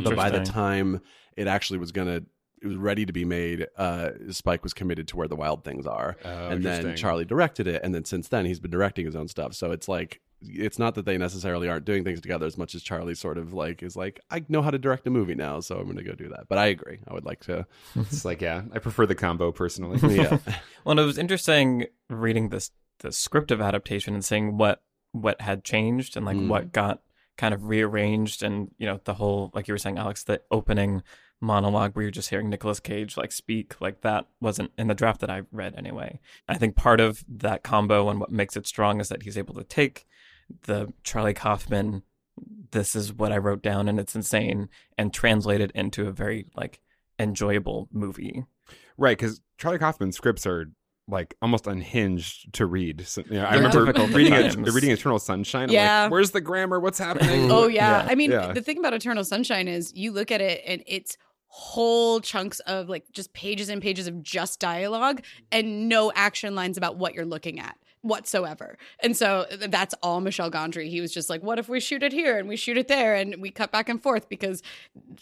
[0.04, 1.00] but by the time
[1.36, 2.22] it actually was gonna
[2.62, 3.66] it was ready to be made.
[3.78, 6.94] Uh, Spike was committed to where the wild things are, Oh, and then.
[6.94, 9.54] Charlie directed it, and then since then he's been directing his own stuff.
[9.54, 12.82] So it's like it's not that they necessarily aren't doing things together as much as
[12.82, 15.78] Charlie sort of like is like I know how to direct a movie now, so
[15.78, 16.48] I'm going to go do that.
[16.48, 17.66] But I agree, I would like to.
[17.96, 19.98] It's like, yeah, I prefer the combo personally.
[20.16, 20.36] Yeah,
[20.84, 24.82] Well, and it was interesting reading this the script of adaptation and seeing what
[25.12, 26.48] what had changed and like Mm.
[26.48, 27.02] what got
[27.36, 31.02] kind of rearranged and you know the whole like you were saying Alex the opening
[31.40, 35.20] monologue where you're just hearing Nicolas Cage like speak like that wasn't in the draft
[35.22, 36.20] that I read anyway.
[36.48, 39.54] I think part of that combo and what makes it strong is that he's able
[39.54, 40.06] to take
[40.66, 42.02] the Charlie Kaufman
[42.72, 46.46] this is what I wrote down and it's insane and translate it into a very
[46.54, 46.80] like
[47.18, 48.44] enjoyable movie.
[48.96, 50.70] right, because Charlie Kaufman's scripts are
[51.10, 53.06] like almost unhinged to read.
[53.06, 54.74] So, you know, I remember reading it, times.
[54.74, 55.64] reading Eternal Sunshine.
[55.68, 56.02] I'm Yeah.
[56.04, 56.80] like, where's the grammar?
[56.80, 57.50] What's happening?
[57.50, 58.04] Oh yeah.
[58.04, 58.08] Yeah.
[58.10, 58.52] I mean, Yeah.
[58.52, 61.16] the thing about Eternal Sunshine is you look at it and it's
[61.52, 65.20] whole chunks of like just pages and pages of just dialogue
[65.50, 68.78] and no action lines about what you're looking at whatsoever.
[69.02, 70.88] And so that's all Michel Gondry.
[70.88, 73.14] He was just like, what if we shoot it here and we shoot it there
[73.14, 74.62] and we cut back and forth because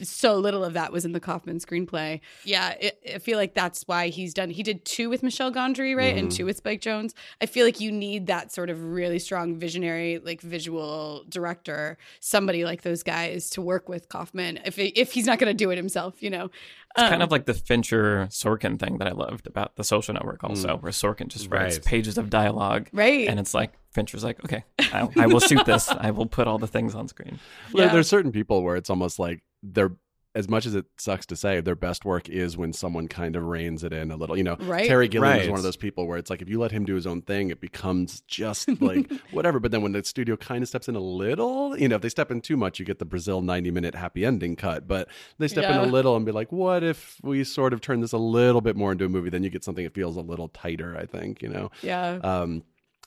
[0.02, 2.20] so little of that was in the Kaufman screenplay.
[2.44, 4.50] Yeah, it, I feel like that's why he's done.
[4.50, 6.36] He did two with Michel Gondry, right, and Mhm.
[6.36, 7.14] two with Spike Jonze.
[7.40, 12.64] I feel like you need that sort of really strong visionary, like visual director, somebody
[12.64, 14.60] like those guys to work with Kaufman.
[14.64, 16.50] If if he's not going to do it himself, you know,
[16.98, 20.14] It's Um, kind of like the Fincher Sorkin thing that I loved about the social
[20.14, 21.84] network also, where Sorkin just writes Right.
[21.84, 23.28] pages of dialogue right.
[23.28, 25.88] and it's like Fincher's like, okay, I, I will shoot this.
[25.88, 27.38] I will put all the things on screen.
[27.72, 27.92] There- Yeah.
[27.92, 29.92] there's certain people where it's almost like they're
[30.34, 33.44] as much as it sucks to say, their best work is when someone kind of
[33.44, 34.36] reins it in a little.
[34.36, 34.86] You know, Right.
[34.86, 36.94] Terry Gilliam is one of those people where it's like if you let him do
[36.94, 39.58] his own thing, it becomes just like whatever.
[39.58, 42.08] But then when the studio kind of steps in a little, you know, if they
[42.08, 44.86] step in too much, you get the Brazil ninety minute happy ending cut.
[44.86, 48.00] But they step in a little and be like, what if we sort of turn
[48.00, 49.30] this a little bit more into a movie?
[49.30, 50.96] Then you get something that feels a little tighter.
[50.96, 51.70] I think you know.
[51.82, 52.18] Yeah.
[52.22, 52.62] Um,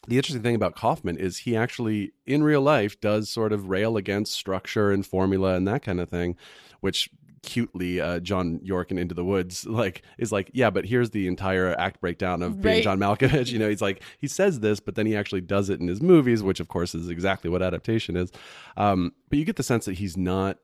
[0.08, 3.98] the interesting thing about Kaufman is he actually, in real life, does sort of rail
[3.98, 6.36] against structure and formula and that kind of thing,
[6.82, 7.10] which
[7.44, 11.28] cutely uh, John Yorke and Into the Woods like is like, yeah, but here's the
[11.28, 12.84] entire act breakdown of being Right.
[12.84, 13.52] John Malkovich.
[13.52, 16.02] You know, he's like he says this, but then he actually does it in his
[16.02, 18.32] movies, which of course is exactly what adaptation is.
[18.78, 20.58] Um, but you get the sense that he's not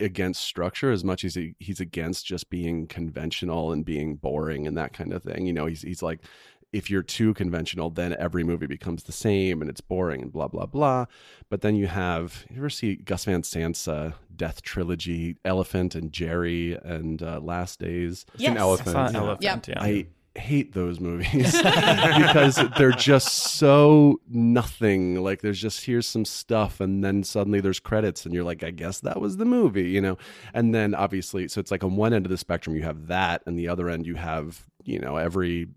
[0.00, 4.76] against structure as much as he, he's against just being conventional and being boring and
[4.76, 5.46] that kind of thing.
[5.46, 6.20] You know, he's he's like
[6.74, 10.48] if you're too conventional, then every movie becomes the same and it's boring and blah
[10.48, 11.06] blah blah.
[11.48, 16.12] But then you have you ever see Gus Van Sant's uh, Death trilogy, Elephant and
[16.12, 18.26] Gerry and uh, Last Days.
[18.34, 18.56] It's an Yes.
[18.56, 18.88] I elephant.
[18.90, 19.18] saw Yeah.
[19.18, 19.68] Elephant, Yep.
[19.68, 19.82] yeah.
[19.82, 20.06] I
[20.36, 25.22] hate those movies because they're just so nothing.
[25.22, 28.70] Like there's just here's some stuff and then suddenly there's credits and you're like, I
[28.72, 30.18] guess that was the movie, you know?
[30.52, 33.42] And then obviously so it's like on one end of the spectrum you have that
[33.46, 35.68] and the other end you have, you know, every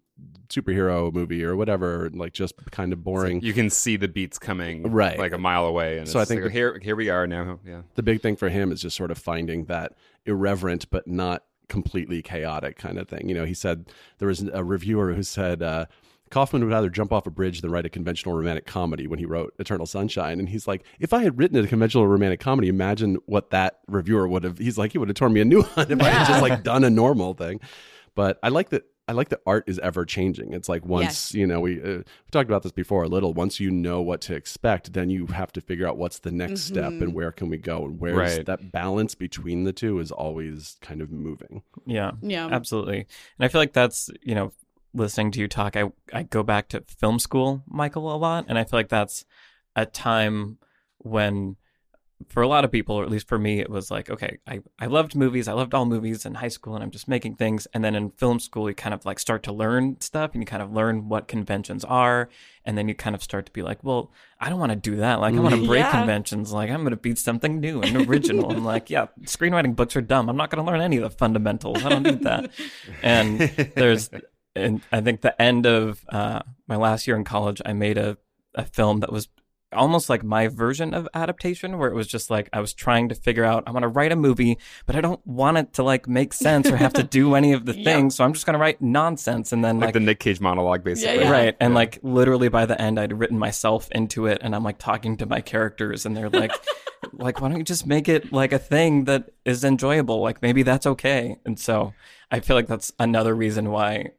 [0.49, 3.41] superhero movie or whatever, like just kind of boring.
[3.41, 5.19] You can see the beats coming Right.
[5.19, 7.59] like a mile away, and So I think like, the- here here we are now.
[7.65, 9.93] Yeah, the big thing for him is just sort of finding that
[10.25, 13.27] irreverent but not completely chaotic kind of thing.
[13.27, 13.85] You know, he said
[14.19, 15.85] there was a reviewer who said uh,
[16.29, 19.25] Kaufman would rather jump off a bridge than write a conventional romantic comedy when he
[19.25, 20.39] wrote Eternal Sunshine.
[20.39, 24.27] And he's like, if I had written a conventional romantic comedy, imagine what that reviewer
[24.29, 24.57] would have.
[24.57, 26.63] He's like, he would have torn me a new one if I had just like
[26.63, 27.59] done a normal thing.
[28.15, 28.83] But I like that.
[29.09, 30.51] I like that art is ever changing.
[30.53, 31.33] It's like once Yes.
[31.33, 33.33] you know we uh, we talked about this before a little.
[33.33, 36.61] Once you know what to expect, then you have to figure out what's the next
[36.65, 38.45] step and where can we go and where's Right.
[38.45, 41.63] that balance between the two is always kind of moving.
[41.85, 42.47] Yeah, Yeah.
[42.51, 42.99] absolutely.
[42.99, 44.51] And I feel like that's, you know,
[44.93, 48.45] listening to you talk, I, I go back to film school, Michael, a lot.
[48.49, 49.23] And I feel like that's
[49.75, 50.57] a time
[50.97, 51.55] when,
[52.29, 54.61] for a lot of people, or at least for me, it was like, okay, I,
[54.79, 55.47] I loved movies.
[55.47, 57.67] I loved all movies in high school and I'm just making things.
[57.73, 60.45] And then in film school, you kind of like start to learn stuff and you
[60.47, 62.29] kind of learn what conventions are.
[62.65, 64.97] And then you kind of start to be like, well, I don't want to do
[64.97, 65.21] that.
[65.21, 65.91] Like, I want to break Yeah.
[65.91, 66.51] conventions.
[66.51, 68.51] Like, I'm going to be something new and original.
[68.51, 70.27] I'm like, yeah, screenwriting books are dumb.
[70.27, 71.85] I'm not going to learn any of the fundamentals.
[71.85, 72.51] I don't need that.
[73.03, 73.39] And
[73.75, 74.09] there's,
[74.55, 78.17] and I think the end of uh, my last year in college, I made a,
[78.55, 79.29] a film that was
[79.73, 83.15] almost like my version of adaptation, where it was just like I was trying to
[83.15, 86.07] figure out, I want to write a movie, but I don't want it to like
[86.07, 87.83] make sense or have to do any of the Yep.
[87.83, 88.15] things.
[88.15, 89.51] So I'm just going to write nonsense.
[89.51, 91.19] And then like, like, the Nick Cage monologue, basically.
[91.23, 91.29] yeah.
[91.31, 91.55] Right.
[91.59, 95.17] And like literally by the end I'd written myself into it and I'm like talking
[95.17, 96.51] to my characters and they're like
[97.13, 100.21] like why don't you just make it like a thing that is enjoyable?
[100.21, 101.37] Like maybe that's okay.
[101.45, 101.93] And so
[102.31, 104.11] I feel like that's another reason why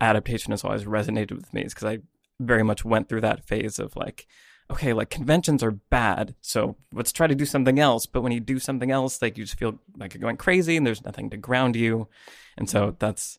[0.00, 1.98] adaptation has always resonated with me is cuz I
[2.40, 4.26] very much went through that phase of like
[4.70, 8.06] okay, like conventions are bad, so let's try to do something else.
[8.06, 10.86] But when you do something else, like you just feel like you're going crazy and
[10.86, 12.08] there's nothing to ground you.
[12.56, 13.38] And so that's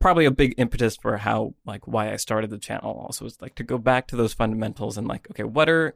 [0.00, 3.54] probably a big impetus for how like why I started the channel also is like
[3.56, 5.94] to go back to those fundamentals and like okay what are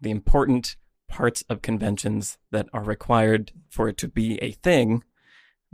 [0.00, 0.76] the important
[1.08, 5.04] parts of conventions that are required for it to be a thing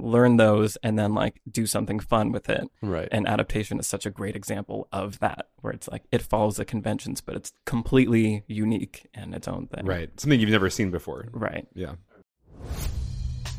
[0.05, 3.09] learn those and then like do something fun with it Right.
[3.13, 6.65] and adaptation is such a great example of that where it's like it follows the
[6.65, 10.11] conventions but it's completely unique and its own thing Right.
[10.21, 11.29] Something you've never seen before.
[11.33, 11.95] right Yeah.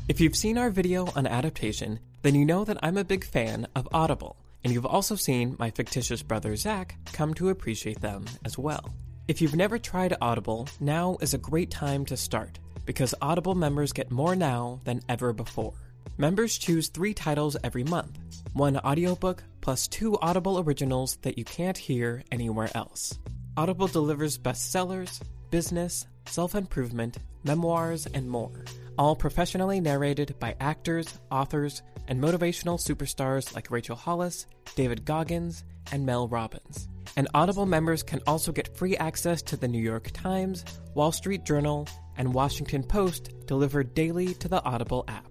[0.08, 3.68] If you've seen our video on adaptation, then you know that I'm a big fan
[3.76, 8.58] of Audible, and you've also seen my fictitious brother Zach come to appreciate them as
[8.58, 8.94] well.
[9.28, 13.94] If you've never tried Audible, now is a great time to start, because Audible members
[13.94, 15.74] get more now than ever before.
[16.18, 18.20] Members choose three titles every month
[18.54, 23.18] one audiobook plus two Audible originals that you can't hear anywhere else.
[23.56, 28.66] Audible delivers bestsellers, business, self improvement, memoirs, and more,
[28.98, 36.06] all professionally narrated by actors, authors, and motivational superstars like Rachel Hollis, David Goggins, and
[36.06, 36.88] Mel Robbins.
[37.18, 41.44] And Audible members can also get free access to the New York Times, Wall Street
[41.44, 41.88] Journal,
[42.18, 45.31] and Washington Post delivered daily to the Audible app.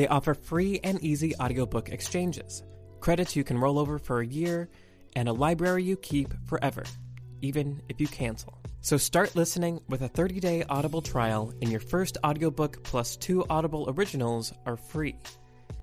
[0.00, 2.62] They offer free and easy audiobook exchanges,
[3.00, 4.70] credits you can roll over for a year,
[5.14, 6.84] and a library you keep forever,
[7.42, 8.58] even if you cancel.
[8.80, 13.92] So start listening with a 30-day Audible trial and your first audiobook plus two Audible
[13.94, 15.18] originals are free.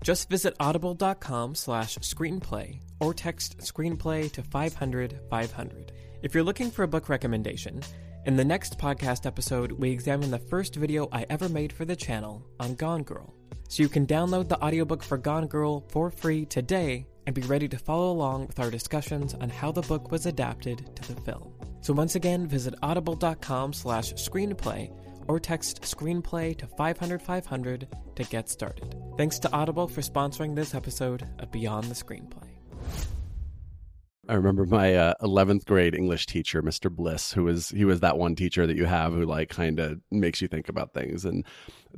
[0.01, 5.91] Just visit audible.com slash screenplay or text screenplay to 500 500.
[6.23, 7.83] If you're looking for a book recommendation,
[8.25, 11.95] in the next podcast episode, we examine the first video I ever made for the
[11.95, 13.36] channel on Gone Girl.
[13.67, 17.67] So you can download the audiobook for Gone Girl for free today and be ready
[17.67, 21.53] to follow along with our discussions on how the book was adapted to the film.
[21.81, 24.91] So once again, visit audible.com slash screenplay
[25.27, 28.95] or text screenplay to 500 500 to get started.
[29.17, 32.47] Thanks to Audible for sponsoring this episode of Beyond the Screenplay.
[34.29, 36.91] I remember my uh, 11th grade English teacher, Mr.
[36.91, 40.01] Bliss, who was he was that one teacher that you have who like kind of
[40.11, 41.23] makes you think about things.
[41.23, 41.45] And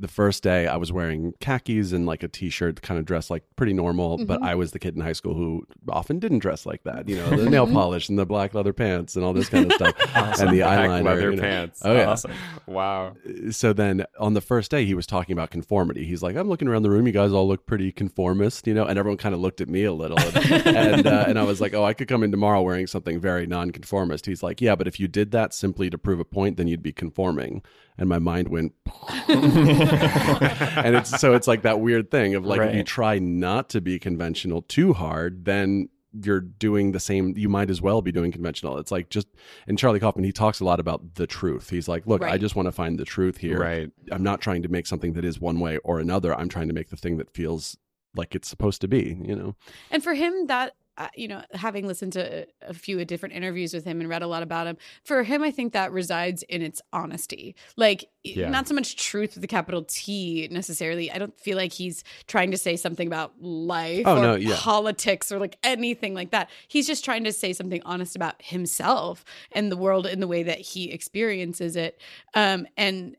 [0.00, 3.44] the first day I was wearing khakis and like a t-shirt, kind of dressed like
[3.56, 4.24] pretty normal, Mm-hmm.
[4.26, 7.08] but I was the kid in high school who often didn't dress like that.
[7.08, 9.72] You know, the nail polish and the black leather pants and all this kind of
[9.74, 9.94] stuff,
[10.40, 11.04] and the Black eyeliner.
[11.04, 11.42] leather you know.
[11.42, 11.82] pants.
[11.84, 12.06] Oh yeah.
[12.08, 12.32] Awesome.
[12.66, 13.14] Wow.
[13.50, 16.04] So then on the first day, he was talking about conformity.
[16.06, 17.06] He's like, I'm looking around the room.
[17.06, 18.84] You guys all look pretty conformist, you know?
[18.86, 20.18] And everyone kind of looked at me a little.
[20.18, 23.20] And, and, uh, and I was like, oh, I could come in tomorrow wearing something
[23.20, 24.26] very nonconformist.
[24.26, 26.82] He's like, yeah, but if you did that simply to prove a point, then you'd
[26.82, 27.62] be conforming.
[28.00, 28.72] And my mind went,
[29.28, 33.80] and it's so it's like that weird thing of like, if you try not to
[33.80, 35.88] be conventional too hard, then
[36.24, 39.28] you're doing the same you might as well be doing conventional it's like just
[39.68, 42.56] and charlie kaufman he talks a lot about the truth he's like look i just
[42.56, 43.88] want to find the truth here Right.
[44.10, 46.34] I'm not trying to make something that is one way or another.
[46.36, 47.76] I'm trying to make the thing that feels
[48.16, 49.54] like it's supposed to be, you know?
[49.92, 50.74] And for him, that
[51.14, 54.42] you know, having listened to a few different interviews with him and read a lot
[54.42, 57.54] about him, for him, I think that resides in its honesty.
[57.76, 58.50] Like, Yeah.
[58.50, 61.10] not so much truth with a capital T necessarily.
[61.10, 64.56] I don't feel like he's trying to say something about life Oh, or no, yeah.
[64.58, 66.50] politics or like anything like that.
[66.68, 70.42] He's just trying to say something honest about himself and the world in the way
[70.42, 72.00] that he experiences it.
[72.34, 73.16] Um, and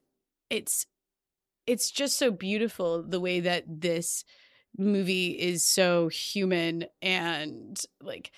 [0.50, 0.86] it's
[1.68, 4.26] it's just so beautiful the way that this
[4.78, 8.32] movie is so human and like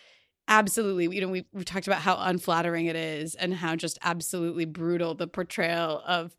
[0.48, 4.66] absolutely you know we we talked about how unflattering it is and how just absolutely
[4.66, 6.36] brutal the portrayal of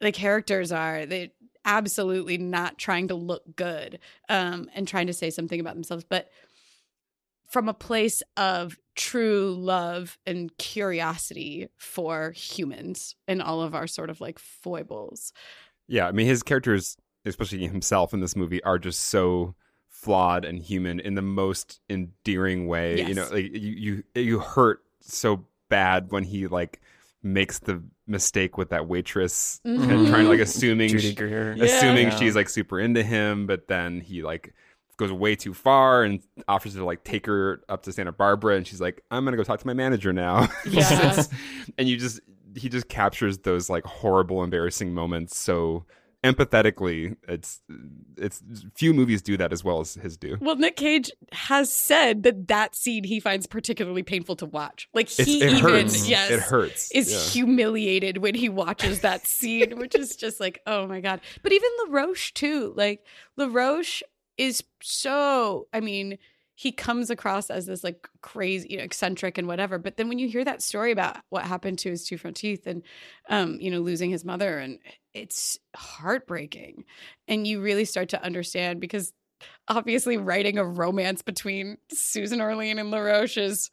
[0.00, 1.06] the characters are.
[1.06, 1.32] They
[1.64, 6.28] absolutely not trying to look good um and trying to say something about themselves but
[7.48, 14.10] from a place of true love and curiosity for humans and all of our sort
[14.10, 15.32] of like foibles.
[15.88, 16.96] Yeah, I mean his characters,
[17.26, 19.54] especially himself in this movie, are just so
[19.88, 23.02] flawed and human in the most endearing way.
[23.02, 26.80] You know, like you you you hurt so bad when he like
[27.22, 30.08] makes the mistake with that waitress and Mhm.
[30.10, 32.16] trying to like assuming she- assuming Yeah.
[32.16, 34.54] she's like super into him, but then he like
[34.96, 38.66] goes way too far and offers to like take her up to Santa Barbara, and
[38.66, 41.22] she's like, "I'm gonna go talk to my manager now." Yeah.
[41.78, 42.20] And you just
[42.54, 45.84] he just captures those like horrible, embarrassing moments so
[46.24, 47.16] empathetically.
[47.28, 47.60] It's
[48.16, 48.42] it's
[48.74, 50.36] few movies do that as well as his do.
[50.40, 54.88] Well, Nick Cage has said that that scene he finds particularly painful to watch.
[54.94, 56.08] Like he it even hurts.
[56.08, 56.90] yes It hurts.
[56.92, 57.30] is Yeah.
[57.32, 61.20] humiliated when he watches that scene, which is just like, oh my god.
[61.42, 62.72] But even LaRoche too.
[62.76, 63.04] Like
[63.36, 64.02] LaRoche
[64.36, 66.18] is so I mean,
[66.58, 69.78] he comes across as this like crazy, you know, eccentric and whatever.
[69.78, 72.66] But then when you hear that story about what happened to his two front teeth
[72.66, 72.82] and
[73.28, 74.78] um, you know, losing his mother and
[75.12, 76.84] it's heartbreaking.
[77.28, 79.12] And you really start to understand because
[79.68, 83.70] obviously writing a romance between Susan Orlean and LaRoche is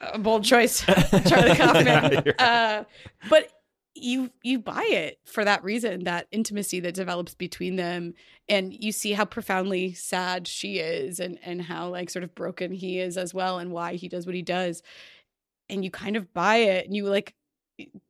[0.00, 0.80] a bold choice,
[1.28, 2.22] Charlie Kaufman.
[2.24, 2.84] You're uh,
[3.28, 3.50] but
[3.94, 8.14] you you buy it for that reason, that intimacy that develops between them,
[8.48, 12.72] and you see how profoundly sad she is, and and how like sort of broken
[12.72, 14.82] he is as well, and why he does what he does,
[15.68, 17.34] and you kind of buy it, and you like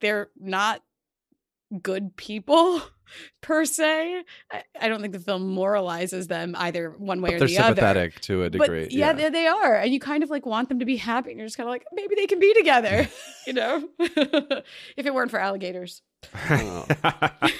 [0.00, 0.82] they're not
[1.82, 2.82] good people
[3.40, 4.22] per se.
[4.50, 7.74] I, I don't think the film moralizes them either one way But or the other.
[7.74, 8.84] they're the sympathetic to a degree.
[8.84, 11.30] But yeah, They, they are, and you kind of like want them to be happy,
[11.30, 13.08] and you're just kind of like, maybe they can be together,
[13.46, 13.88] you know.
[13.98, 16.02] if it weren't for alligators,
[16.50, 16.86] Oh.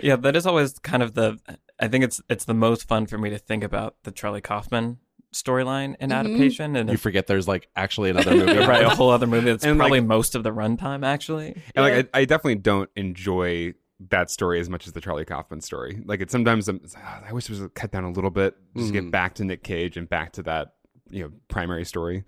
[0.00, 1.38] Yeah, that is always kind of the.
[1.80, 4.98] I think it's it's the most fun for me to think about the Charlie Kaufman
[5.34, 6.16] storyline and Mhm.
[6.16, 8.58] adaptation, and you it's forget there's like actually another movie.
[8.58, 11.60] right a whole other movie that's And, like- probably most of the runtime actually.
[11.74, 13.74] And like I, I definitely don't enjoy
[14.10, 16.02] that story as much as the Charlie Kaufman story.
[16.04, 18.30] Like it sometimes I'm, it's like, "Ah, I wish it was cut down a little
[18.30, 19.10] bit, just to get Mhm.
[19.10, 20.74] back to Nick Cage and back to that
[21.10, 22.24] you know primary story.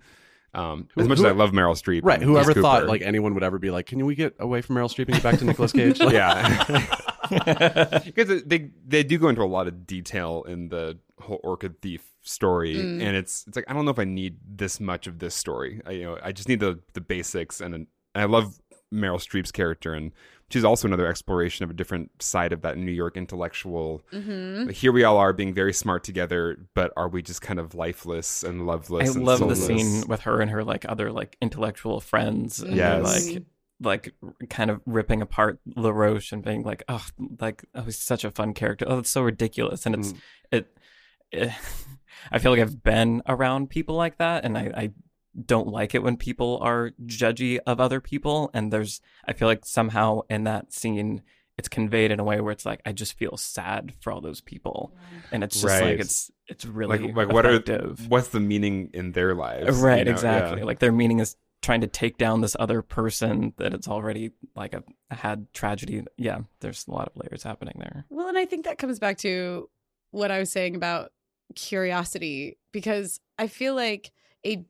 [0.55, 2.21] Um, Who- as much who- as I love Meryl Streep, Right.
[2.21, 4.89] Whoever Chris thought like anyone would ever be like, can we get away from Meryl
[4.89, 5.99] Streep and get back to Nicolas Cage?
[5.99, 11.39] Like, yeah, because they they do go into a lot of detail in the whole
[11.43, 13.01] Orchid Thief story, Mm.
[13.01, 15.81] and it's it's like I don't know if I need this much of this story.
[15.85, 18.59] I, you know, I just need the the basics, and, and I love
[18.91, 20.11] Meryl Streep's character, and
[20.49, 24.01] she's also another exploration of a different side of that New York intellectual.
[24.11, 24.69] mm-hmm.
[24.69, 28.43] Here we all are being very smart together, but are we just kind of lifeless
[28.43, 29.15] and I loveless?
[29.15, 32.59] and love the scene with her and her like other like intellectual friends.
[32.59, 33.27] and they're, Yes.
[33.33, 33.43] like
[33.81, 34.13] like
[34.49, 37.05] kind of ripping apart LaRoche and being like, oh,
[37.39, 38.85] like oh, he's such a fun character.
[38.87, 40.17] Oh, it's so ridiculous, and it's Mm.
[40.51, 40.77] it,
[41.31, 41.51] it.
[42.31, 44.91] I feel like I've been around people like that, and I, I
[45.45, 48.49] don't like it when people are judgy of other people.
[48.53, 51.21] And there's, I feel like somehow in that scene,
[51.57, 54.39] it's conveyed in a way where it's like I just feel sad for all those
[54.41, 54.95] people,
[55.31, 55.83] and it's just Right.
[55.91, 57.59] like it's it's really like like what are
[58.07, 59.77] what's the meaning in their lives?
[59.79, 60.11] right you know?
[60.11, 60.65] exactly Yeah.
[60.65, 64.73] like their meaning is trying to take down this other person that it's already like
[64.73, 64.81] a
[65.13, 68.77] had tragedy yeah there's a lot of layers happening there Well, and I think that
[68.77, 69.69] comes back to
[70.11, 71.11] what I was saying about
[71.73, 74.11] curiosity because I feel like
[74.45, 74.63] a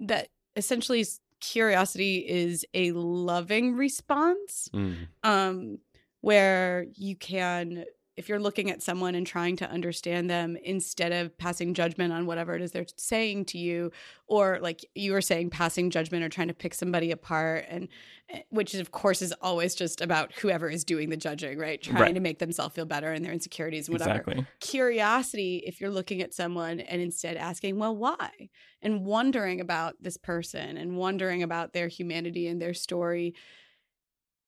[0.00, 1.04] that essentially
[1.40, 5.08] curiosity is a loving response Mm.
[5.22, 5.78] um
[6.20, 7.84] where you can
[8.20, 12.26] if you're looking at someone and trying to understand them instead of passing judgment on
[12.26, 13.90] whatever it is they're saying to you
[14.26, 17.88] or like you were saying passing judgment or trying to pick somebody apart and
[18.28, 21.80] eh, which of course is always just about whoever is doing the judging right?
[21.82, 22.14] Trying Right.
[22.14, 24.20] to make themselves feel better and their insecurities and whatever.
[24.20, 24.46] Exactly.
[24.60, 28.50] Curiosity if you're looking at someone and instead asking well why?
[28.82, 33.34] and wondering about this person and wondering about their humanity and their story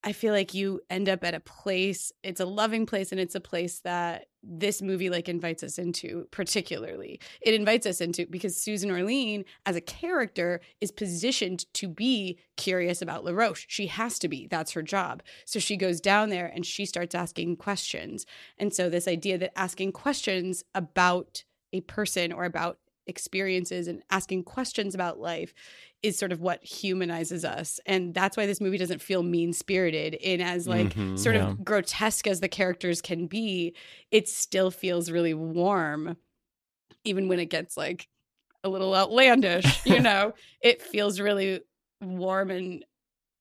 [0.05, 3.35] i feel like you end up at a place it's a loving place and it's
[3.35, 7.21] a place that this movie like invites us into particularly.
[7.41, 13.01] It invites us into because susan orlean as a character is positioned to be curious
[13.01, 13.65] about laroche.
[13.69, 14.47] She has to be.
[14.49, 15.23] That's her job.
[15.45, 18.27] So she goes down there and she starts asking questions.
[18.59, 24.45] And so, this idea that asking questions about a person or about experiences and asking
[24.45, 25.53] questions about life
[26.03, 27.81] is sort of what humanizes us.
[27.87, 30.15] And that's why this movie doesn't feel mean spirited.
[30.15, 31.49] In as like Mhm, sort yeah.
[31.51, 33.75] of grotesque as the characters can be,
[34.11, 36.17] it still feels really warm,
[37.05, 38.09] even when it gets like
[38.65, 41.61] a little outlandish, you know, it feels really
[42.01, 42.85] warm and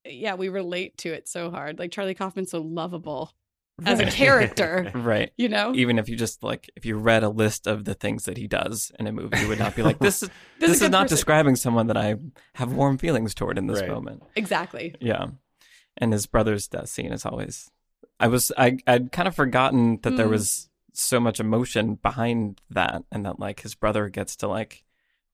[0.04, 1.78] yeah, we relate to it so hard.
[1.78, 3.32] Like Charlie Kaufman's so lovable
[3.86, 5.74] as a character, right you know?
[5.74, 8.48] even if you just like if you read a list of the things that he
[8.48, 10.30] does in a movie you would not be like this is
[10.60, 11.16] This this, is is, not person.
[11.16, 12.16] describing someone that i
[12.56, 13.90] have warm feelings toward in this Right.
[13.90, 14.96] moment Exactly.
[15.00, 15.28] yeah
[15.98, 17.70] and his brother's death scene is always
[18.20, 20.32] i was i i'd kind of forgotten that there Mm.
[20.32, 24.84] was so much emotion behind that and that like his brother gets to like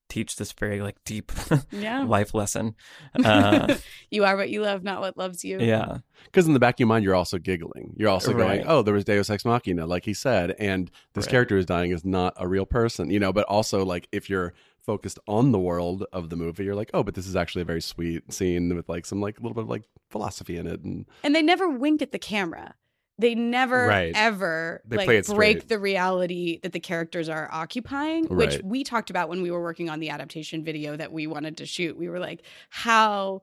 [0.10, 1.32] teach this very like deep
[1.72, 2.04] Yeah.
[2.08, 2.76] life lesson
[3.26, 3.76] uh,
[4.10, 5.60] you are what you love, not what loves you.
[5.60, 7.94] yeah Because in the back of your mind, you're also giggling.
[7.98, 8.62] You're also Right.
[8.62, 11.32] going, "Oh, there was Deus Ex Machina," like he said, and this Right.
[11.32, 13.32] character who's dying is not a real person, you know.
[13.34, 17.04] But also, like, if you're focused on the world of the movie, you're like, "Oh,
[17.04, 19.64] but this is actually a very sweet scene with like some like a little bit
[19.64, 22.76] of like philosophy in it." And And they never wink at the camera.
[23.20, 24.12] They never Right.
[24.16, 25.70] ever They like play break straight.
[25.70, 29.90] the reality that the characters are occupying, which we talked about when we were working
[29.90, 31.98] on the adaptation video that we wanted to shoot.
[31.98, 33.42] We were like, how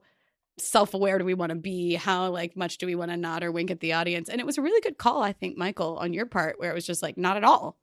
[0.57, 1.95] self-aware do we want to be?
[1.95, 4.29] How like much do we want to nod or wink at the audience?
[4.29, 6.73] And it was a really good call, I think, Michael, on your part, where it
[6.73, 7.77] was just like not at all.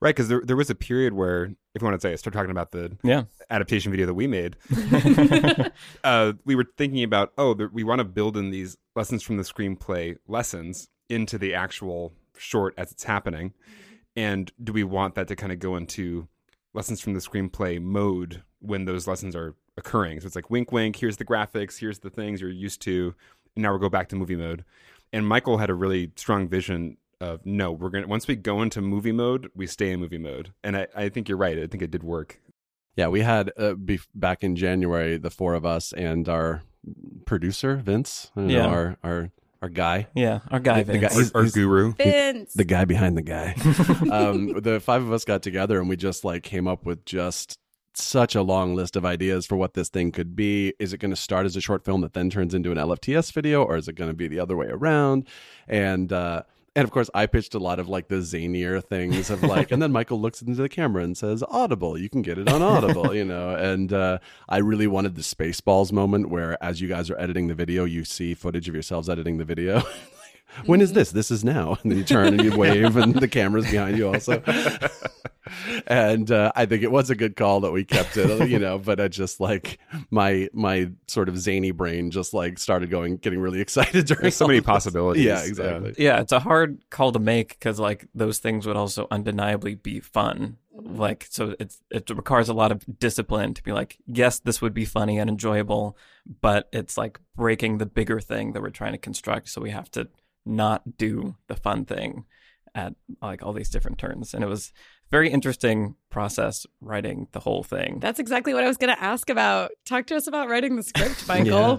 [0.00, 2.50] Right, because there, there was a period where, if you want to say, start talking
[2.50, 4.56] about the yeah adaptation video that we made,
[6.04, 9.36] uh, we were thinking about, oh, there, we want to build in these lessons from
[9.36, 13.52] the screenplay lessons into the actual short as it's happening.
[14.16, 16.28] And do we want that to kind of go into
[16.74, 20.20] lessons from the screenplay mode when those lessons are occurring?
[20.20, 23.14] So it's like wink, wink, here's the graphics, here's the things you're used to.
[23.56, 24.64] And now we'll go back to movie mode.
[25.12, 28.62] And Michael had a really strong vision of no, we're going to, once we go
[28.62, 30.52] into movie mode, we stay in movie mode.
[30.64, 31.58] And I, I think you're right.
[31.58, 32.40] I think it did work.
[32.96, 36.62] yeah, we had uh, bef- back in January the four of us and our
[37.26, 38.66] producer Vince, you know, Yeah.
[38.66, 39.30] our our
[39.62, 41.92] our guy, yeah our guy The- the guy- He's- Our, our he's- guru.
[41.94, 42.54] Vince.
[42.54, 43.54] the guy behind the guy.
[44.10, 47.58] um, the five of us got together and we just like came up with just
[47.94, 50.72] such a long list of ideas for what this thing could be.
[50.78, 53.32] Is it going to start as a short film that then turns into an LFTS
[53.32, 55.26] video, or is it going to be the other way around?
[55.68, 56.44] And uh,
[56.76, 59.82] and of course, I pitched a lot of like the zanier things of like, and
[59.82, 63.14] then Michael looks into the camera and says, "Audible, you can get it on Audible,"
[63.14, 63.50] you know.
[63.50, 64.18] And uh,
[64.48, 68.04] I really wanted the Spaceballs moment where, as you guys are editing the video, you
[68.04, 69.82] see footage of yourselves editing the video.
[70.66, 71.10] when is this?
[71.12, 71.78] This is now.
[71.84, 74.42] And you turn and you wave, and the camera's behind you also.
[75.86, 78.78] and uh, I think it was a good call that we kept it, you know.
[78.78, 79.78] But I just like
[80.10, 84.22] my my sort of zany brain just like started going, getting really excited during.
[84.22, 84.66] There's so many this.
[84.66, 85.24] possibilities.
[85.24, 85.94] Yeah, exactly.
[85.98, 90.00] yeah it's a hard call to make because like those things would also undeniably be
[90.00, 94.62] fun like so it's it requires a lot of discipline to be like yes this
[94.62, 95.96] would be funny and enjoyable
[96.40, 99.90] but it's like breaking the bigger thing that we're trying to construct so we have
[99.90, 100.08] to
[100.44, 102.24] not do the fun thing
[102.74, 104.72] at like all these different turns, and it was
[105.10, 107.98] very interesting process writing the whole thing.
[108.00, 109.72] That's exactly what I was going to ask about.
[109.84, 111.50] Talk to us about writing the script, Michael.
[111.50, 111.78] Yeah.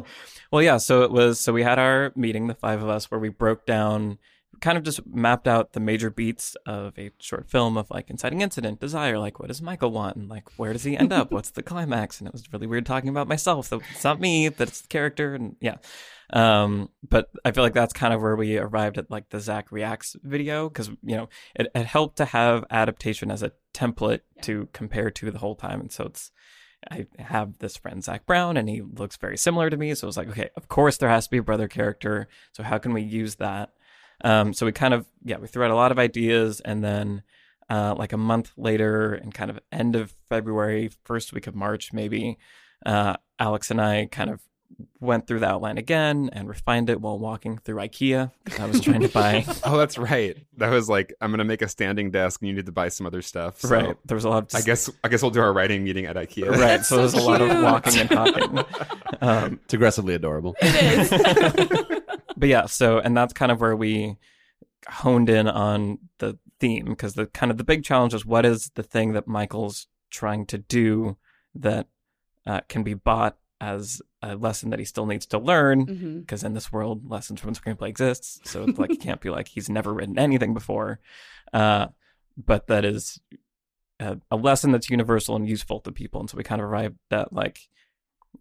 [0.51, 0.77] Well, yeah.
[0.77, 1.39] So it was.
[1.39, 4.17] So we had our meeting, the five of us, where we broke down,
[4.61, 8.41] kind of just mapped out the major beats of a short film of like inciting
[8.41, 11.31] incident, desire, like what does Michael want, and like where does he end up?
[11.33, 12.19] What's the climax?
[12.19, 13.69] And it was really weird talking about myself.
[13.69, 14.47] That it's not me.
[14.49, 15.75] That it's the character, and yeah.
[16.33, 19.71] Um, but I feel like that's kind of where we arrived at like the Zach
[19.71, 24.41] reacts video because you know it, it helped to have adaptation as a template Yeah.
[24.43, 26.31] to compare to the whole time, and so it's
[26.89, 29.93] I have this friend Zach Brown, and he looks very similar to me.
[29.93, 32.27] So it was like, okay, of course there has to be a brother character.
[32.53, 33.69] So how can we use that?
[34.23, 37.23] Um, so we kind of yeah, we threw out a lot of ideas, and then
[37.69, 41.93] uh, like a month later, and kind of end of February, first week of March,
[41.93, 42.37] maybe
[42.85, 44.41] uh, Alex and I kind of
[44.99, 48.79] went through the outline again and refined it while walking through IKEA because I was
[48.79, 49.45] trying to buy.
[49.65, 50.37] Oh, that's right.
[50.57, 53.05] That was like I'm gonna make a standing desk, and you need to buy some
[53.05, 53.59] other stuff.
[53.61, 55.83] So right, there was a lot of I guess I guess we'll do our writing
[55.83, 56.49] meeting at IKEA.
[56.51, 56.83] right.
[56.85, 58.63] So there was a lot of walking and talking.
[59.23, 60.55] Um, It's aggressively adorable.
[60.63, 61.85] It is.
[62.41, 64.17] but yeah, so and that's kind of where we
[64.89, 68.71] honed in on the theme because the kind of the big challenge is what is
[68.73, 71.17] the thing that Michael's trying to do
[71.53, 71.87] that
[72.47, 75.85] uh, can be bought as a lesson that he still needs to learn
[76.21, 79.47] because in this world lessons from screenplay exists so it's like it can't be like
[79.49, 80.99] he's never written anything before
[81.53, 81.87] uh,
[82.35, 83.19] but that is
[83.99, 86.97] a, a lesson that's universal and useful to people and so we kind of arrived
[87.11, 87.69] at like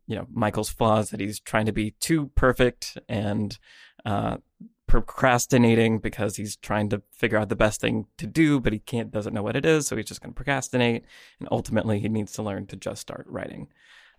[0.07, 3.59] you know michael's flaws that he's trying to be too perfect and
[4.05, 4.39] uh,
[4.87, 9.13] procrastinating because he's trying to figure out the best thing to do but he can't
[9.13, 11.05] doesn't know what it is so he's just going to procrastinate
[11.39, 13.69] and ultimately he needs to learn to just start writing.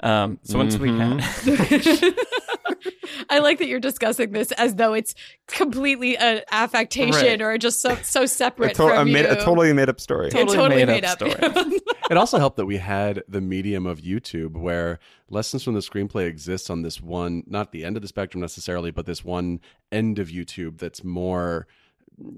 [0.01, 1.19] Um, so once we had
[3.29, 5.13] I like that you're discussing this as though it's
[5.47, 7.41] completely an affectation Right.
[7.41, 9.31] or just so so separate A, to- a, from made, you.
[9.31, 10.27] a totally made up story.
[10.27, 11.67] It Totally totally made made up up.
[12.09, 16.27] It also helped that we had the medium of YouTube where lessons from the screenplay
[16.27, 19.61] exists on this one, not the end of the spectrum necessarily, but this one
[19.91, 21.67] end of YouTube that's more,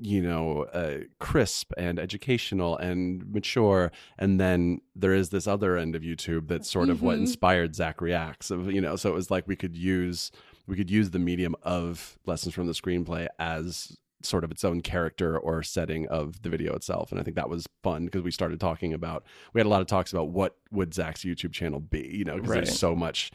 [0.01, 3.91] you know, uh, crisp and educational and mature.
[4.17, 7.21] And then there is this other end of YouTube that's sort of what Mhm.
[7.21, 8.51] inspired Zach Reacts.
[8.51, 10.31] Of, you know, so it was like we could use
[10.65, 14.79] we could use the medium of lessons from the screenplay as sort of its own
[14.79, 18.31] character or setting of the video itself and i think that was fun because we
[18.31, 21.81] started talking about we had a lot of talks about what would zach's youtube channel
[21.81, 22.63] be you know because Right.
[22.65, 23.29] there's so much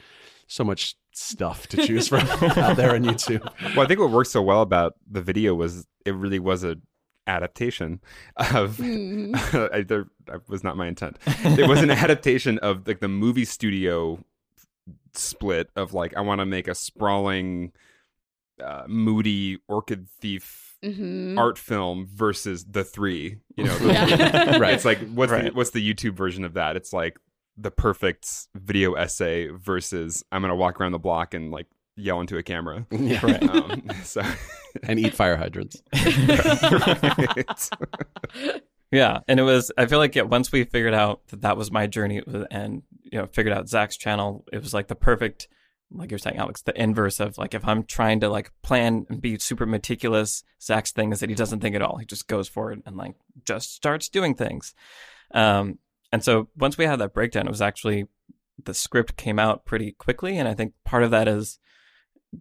[0.49, 2.21] so much stuff to choose from
[2.59, 3.43] out there on youtube
[3.77, 6.77] Well, I think what worked so well about the video was it really was a
[7.27, 8.01] adaptation
[8.37, 9.71] of Mhm.
[9.75, 11.19] I, there, that was not my intent.
[11.45, 14.19] It was an adaptation of like the movie studio
[15.15, 17.73] split of like I want to make a sprawling,
[18.65, 21.37] uh, moody orchid thief Mhm.
[21.37, 23.37] art film versus the three.
[23.57, 24.57] You know, Yeah.
[24.59, 24.73] Right.
[24.75, 26.77] It's like what's the, what's the YouTube version of that?
[26.77, 27.19] It's like
[27.61, 32.39] the perfect video essay versus I'm gonna walk around the block and like yell into
[32.39, 32.87] a camera.
[32.91, 33.21] yeah.
[33.25, 33.43] Right.
[33.43, 34.23] Um, so
[34.85, 37.47] and eat fire hydrants Right.
[38.91, 39.71] Yeah, and it was.
[39.77, 43.19] I feel like yeah, once we figured out that that was my journey, and you
[43.19, 45.47] know, figured out Zach's channel, it was like the perfect,
[45.93, 49.21] like you're saying, Alex, the inverse of like if I'm trying to like plan and
[49.21, 51.99] be super meticulous, Zach's thing is that he doesn't think at all.
[51.99, 54.75] He just goes for it and like just starts doing things.
[55.35, 55.79] Um,
[56.13, 58.07] and so once we had that breakdown, it was actually
[58.65, 61.59] the script came out pretty quickly, and I think part of that is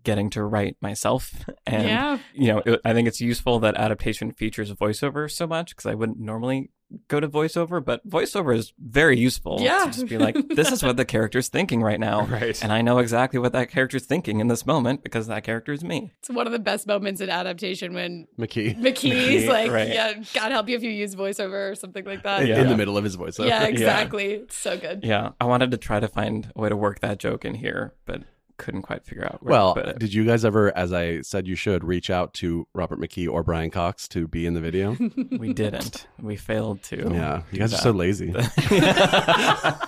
[0.03, 2.17] getting to write myself and yeah.
[2.33, 5.93] you know, it, I think it's useful that adaptation features voiceover so much because I
[5.93, 6.71] wouldn't normally
[7.09, 9.79] go to voiceover, but voiceover is very useful Yeah.
[9.85, 12.25] to just be like, this is what the character's thinking right now.
[12.25, 12.61] right.
[12.63, 15.83] And I know exactly what that character's thinking in this moment because that character is
[15.83, 16.13] me.
[16.19, 19.89] It's one of the best moments in adaptation when mckee McKee's McKee, like, right.
[19.89, 22.47] yeah, God help you if you use voiceover or something like that.
[22.47, 22.61] Yeah.
[22.61, 24.33] in the middle of his voice Yeah, exactly.
[24.33, 25.03] It's so good.
[25.03, 25.31] Yeah.
[25.41, 28.21] I wanted to try to find a way to work that joke in here, but
[28.57, 29.99] couldn't quite figure out where well to put it.
[29.99, 33.43] did you guys ever as i said you should reach out to robert mckee or
[33.43, 34.97] brian cox to be in the video
[35.37, 36.07] we didn't.
[36.21, 37.09] We failed to.
[37.13, 39.77] yeah you do guys are so lazy Had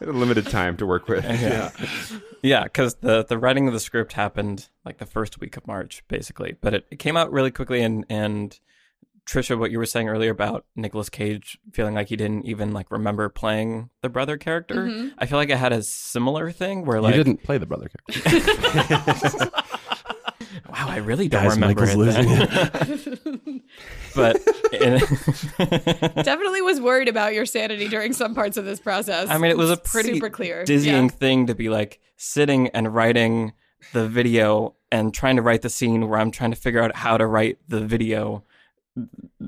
[0.08, 1.24] a limited time to work with.
[1.24, 1.70] Yeah.
[2.42, 6.04] Yeah, because the the writing of the script happened like the first week of March,
[6.06, 6.54] basically.
[6.60, 8.56] But it, it came out really quickly and and
[9.28, 12.90] Trisha, what you were saying earlier about Nicolas Cage feeling like he didn't even like
[12.90, 14.86] remember playing the brother character.
[14.86, 15.12] Mhm.
[15.18, 17.90] I feel like I had a similar thing where like you didn't play the brother
[18.08, 19.50] character
[20.70, 21.98] wow, I really don't Guys, remember Michael's it.
[21.98, 22.28] losing
[23.44, 23.62] then.
[24.14, 24.36] but
[24.72, 24.98] in,
[26.22, 29.28] Definitely was worried about your sanity during some parts of this process.
[29.28, 30.64] I mean, it was a pretty super clear.
[30.64, 31.10] dizzying Yeah.
[31.10, 33.52] thing to be like sitting and writing
[33.92, 37.18] the video and trying to write the scene where I'm trying to figure out how
[37.18, 38.42] to write the video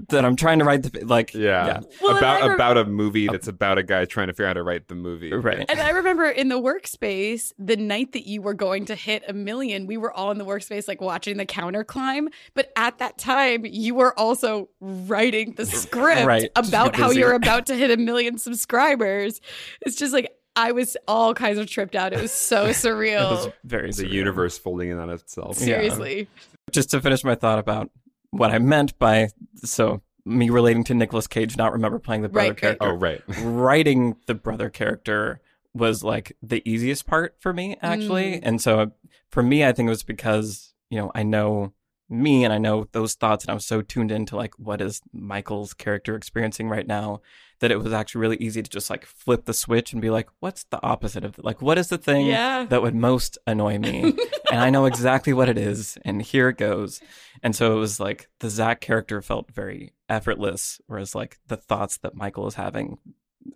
[0.08, 1.80] that I'm trying to write the like Yeah.
[2.02, 4.50] Well, about I re- about a movie that's about a guy trying to figure out
[4.50, 5.32] how to write the movie.
[5.32, 5.64] right.
[5.68, 9.32] And I remember in the workspace, the night that you were going to hit a
[9.32, 12.28] million, we were all in the workspace, like watching the counter climb.
[12.54, 16.50] But at that time, you were also writing the script Right.
[16.56, 19.40] about how you're about to hit a million subscribers.
[19.82, 22.12] It's just like, I was all kinds of tripped out.
[22.12, 23.52] It was so It was surreal.
[23.64, 24.10] very The surreal.
[24.12, 25.58] universe folding in on itself.
[25.60, 25.66] Yeah.
[25.66, 26.28] Seriously.
[26.72, 27.90] Just to finish my thought about
[28.30, 32.50] what I meant by so me relating to Nicolas Cage not remember playing the brother
[32.50, 32.78] Right, right.
[32.78, 32.88] character.
[32.88, 33.22] Oh right.
[33.42, 35.40] writing the brother character
[35.74, 38.40] was like the easiest part for me actually Mm.
[38.42, 38.90] and so
[39.30, 41.72] for me i think it was because you know i know
[42.10, 45.00] me and i know those thoughts and i was so tuned into like what is
[45.12, 47.20] michael's character experiencing right now
[47.60, 50.28] that it was actually really easy to just like flip the switch and be like
[50.40, 52.64] what's the opposite of like what is the thing Yeah.
[52.64, 54.02] that would most annoy me
[54.50, 57.00] and i know exactly what it is and here it goes
[57.42, 61.96] and so it was like the zach character felt very effortless whereas like the thoughts
[61.98, 62.98] that michael is having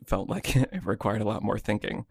[0.07, 2.07] felt like it required a lot more thinking.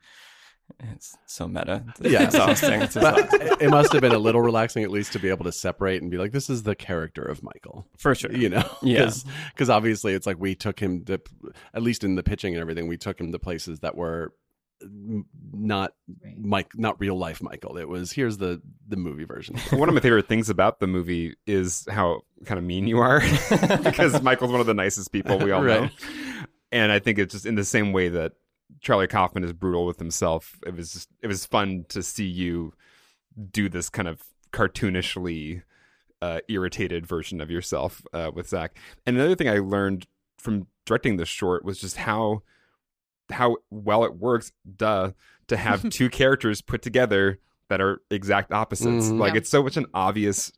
[0.79, 1.83] It's so meta.
[1.99, 2.23] It's Yeah.
[2.23, 2.81] exhausting.
[2.81, 3.57] It's But exhausting.
[3.59, 6.09] it must have been a little relaxing, at least, to be able to separate and
[6.11, 8.31] be like, "This is the character of Michael." For sure.
[8.31, 9.11] You know, Yeah.
[9.53, 11.21] because obviously it's like we took him to,
[11.73, 14.33] at least in the pitching and everything, we took him to places that were
[15.53, 15.93] not
[16.23, 16.37] Right.
[16.37, 17.77] Mike, not real life Michael.
[17.77, 19.55] It was here's the the movie version.
[19.71, 23.21] One of my favorite things about the movie is how kind of mean you are
[23.83, 25.89] because Michael's one of the nicest people we all know.
[26.71, 28.33] And I think it's just in the same way that
[28.81, 30.57] Charlie Kaufman is brutal with himself.
[30.65, 32.73] It was just, it was fun to see you
[33.51, 34.21] do this kind of
[34.51, 35.63] cartoonishly
[36.21, 38.77] uh, irritated version of yourself uh, with Zach.
[39.05, 40.07] And another thing I learned
[40.37, 42.41] from directing this short was just how
[43.31, 44.51] how well it works.
[44.75, 45.11] Duh,
[45.47, 49.07] to have two characters put together that are exact opposites.
[49.07, 49.19] Mhm.
[49.19, 49.39] Like Yeah.
[49.39, 50.51] it's so much an obvious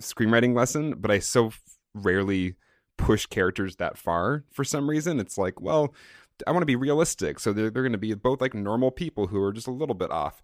[0.00, 1.50] screenwriting lesson, but I so
[1.94, 2.54] rarely
[2.96, 5.18] push characters that far for some reason.
[5.20, 5.92] It's like, well,
[6.46, 9.26] I want to be realistic, so they're they're going to be both like normal people
[9.28, 10.42] who are just a little bit off.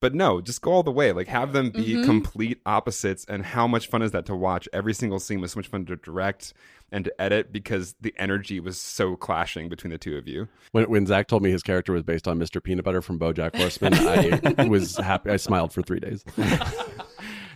[0.00, 1.12] But no, just go all the way.
[1.12, 2.04] Like have them be Mhm.
[2.04, 3.24] complete opposites.
[3.28, 4.68] And how much fun is that to watch?
[4.72, 6.52] Every single scene was so much fun to direct
[6.92, 10.48] and to edit because the energy was so clashing between the two of you.
[10.72, 12.62] When when Zach told me his character was based on Mr.
[12.62, 15.30] Peanut Butter from BoJack Horseman, I was happy.
[15.30, 16.24] I smiled for three days.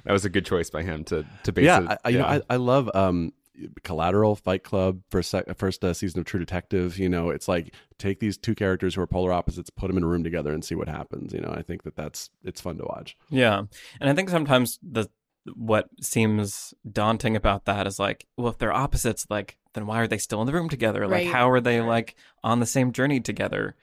[0.04, 1.88] That was a good choice by him to to base yeah, it.
[1.90, 3.32] I, I- you know, I, I love um,
[3.82, 6.98] Collateral, Fight Club, first first uh, season of True Detective.
[6.98, 10.02] You know, it's like take these two characters who are polar opposites, put them in
[10.04, 11.32] a room together, and see what happens.
[11.32, 13.16] You know, I think that that's it's fun to watch.
[13.28, 13.62] Yeah.
[14.00, 15.08] And I think sometimes the
[15.56, 20.06] what seems daunting about that is like, well, if they're opposites, like, then why are
[20.06, 21.06] they still in the room together?
[21.06, 21.32] Like, Right.
[21.32, 23.74] how are they like on the same journey together?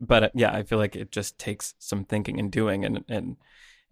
[0.00, 2.84] But uh, yeah, I feel like it just takes some thinking and doing.
[2.84, 3.36] And, and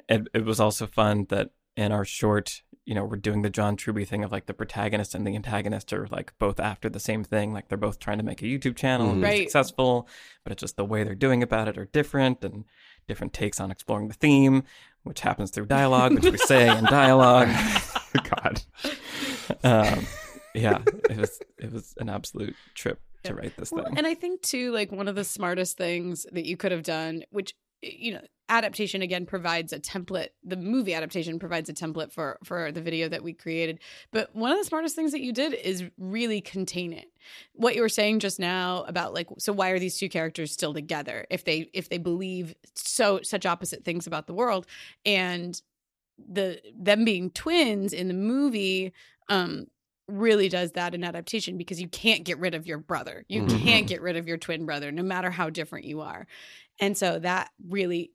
[0.09, 1.51] it, it was also fun that
[1.81, 5.15] in our short, you know, we're doing the John Truby thing of like the protagonist
[5.15, 7.53] and the antagonist are like both after the same thing.
[7.53, 9.39] Like they're both trying to make a YouTube channel and be Right.
[9.43, 10.09] successful,
[10.45, 12.65] but it's just the way they're doing about it are different and
[13.09, 14.63] different takes on exploring the theme,
[15.05, 17.49] which happens through dialogue, which we say in dialogue.
[18.43, 18.63] God.
[19.65, 20.07] Um,
[20.55, 23.97] yeah, it was it was an absolute trip to write this Well, thing.
[23.99, 27.23] and I think too, like one of the smartest things that you could have done,
[27.31, 28.21] which you know,
[28.51, 30.29] adaptation again provides a template.
[30.45, 33.81] The movie adaptation provides a template for for the video that we created.
[34.11, 37.07] But one of the smartest things that you did is really contain it.
[37.55, 40.75] What you were saying just now about like, so why are these two characters still
[40.75, 44.67] together if they if they believe so such opposite things about the world
[45.07, 45.63] and
[46.19, 48.93] the them being twins in the movie
[49.29, 49.67] um
[50.09, 53.25] really does that in adaptation because you can't get rid of your brother.
[53.29, 53.63] You Mhm.
[53.63, 56.27] can't get rid of your twin brother no matter how different you are.
[56.81, 58.11] And so that really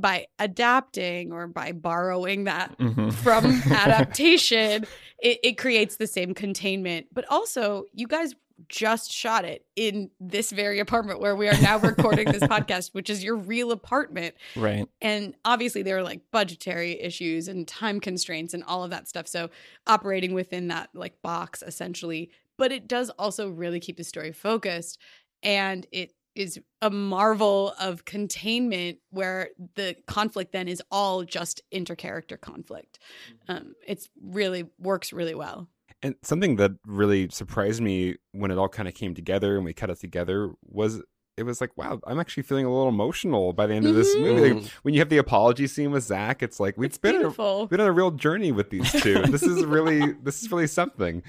[0.00, 3.12] by adapting or by borrowing that Mhm.
[3.22, 4.86] from adaptation,
[5.22, 7.06] it, it creates the same containment.
[7.12, 8.34] But also, you guys
[8.68, 13.08] just shot it in this very apartment where we are now recording this podcast, which
[13.08, 14.34] is your real apartment.
[14.54, 14.86] right.
[15.00, 19.26] And obviously, there are like budgetary issues and time constraints and all of that stuff.
[19.28, 19.48] So,
[19.86, 24.98] operating within that like box essentially, but it does also really keep the story focused.
[25.42, 32.40] And it is a marvel of containment where the conflict then is all just intercharacter
[32.40, 32.98] conflict.
[33.46, 35.68] Um, it's really works really well.
[36.02, 39.74] And something that really surprised me when it all kind of came together and we
[39.74, 41.02] cut it together was
[41.40, 44.14] it was like, wow, I'm actually feeling a little emotional by the end of this
[44.14, 44.20] Mhm.
[44.20, 44.52] movie.
[44.54, 47.34] Like, when you have the apology scene with Zach, it's like we've It's been on
[47.38, 49.22] a, been on a real journey with these two.
[49.28, 51.22] this is really this is really something,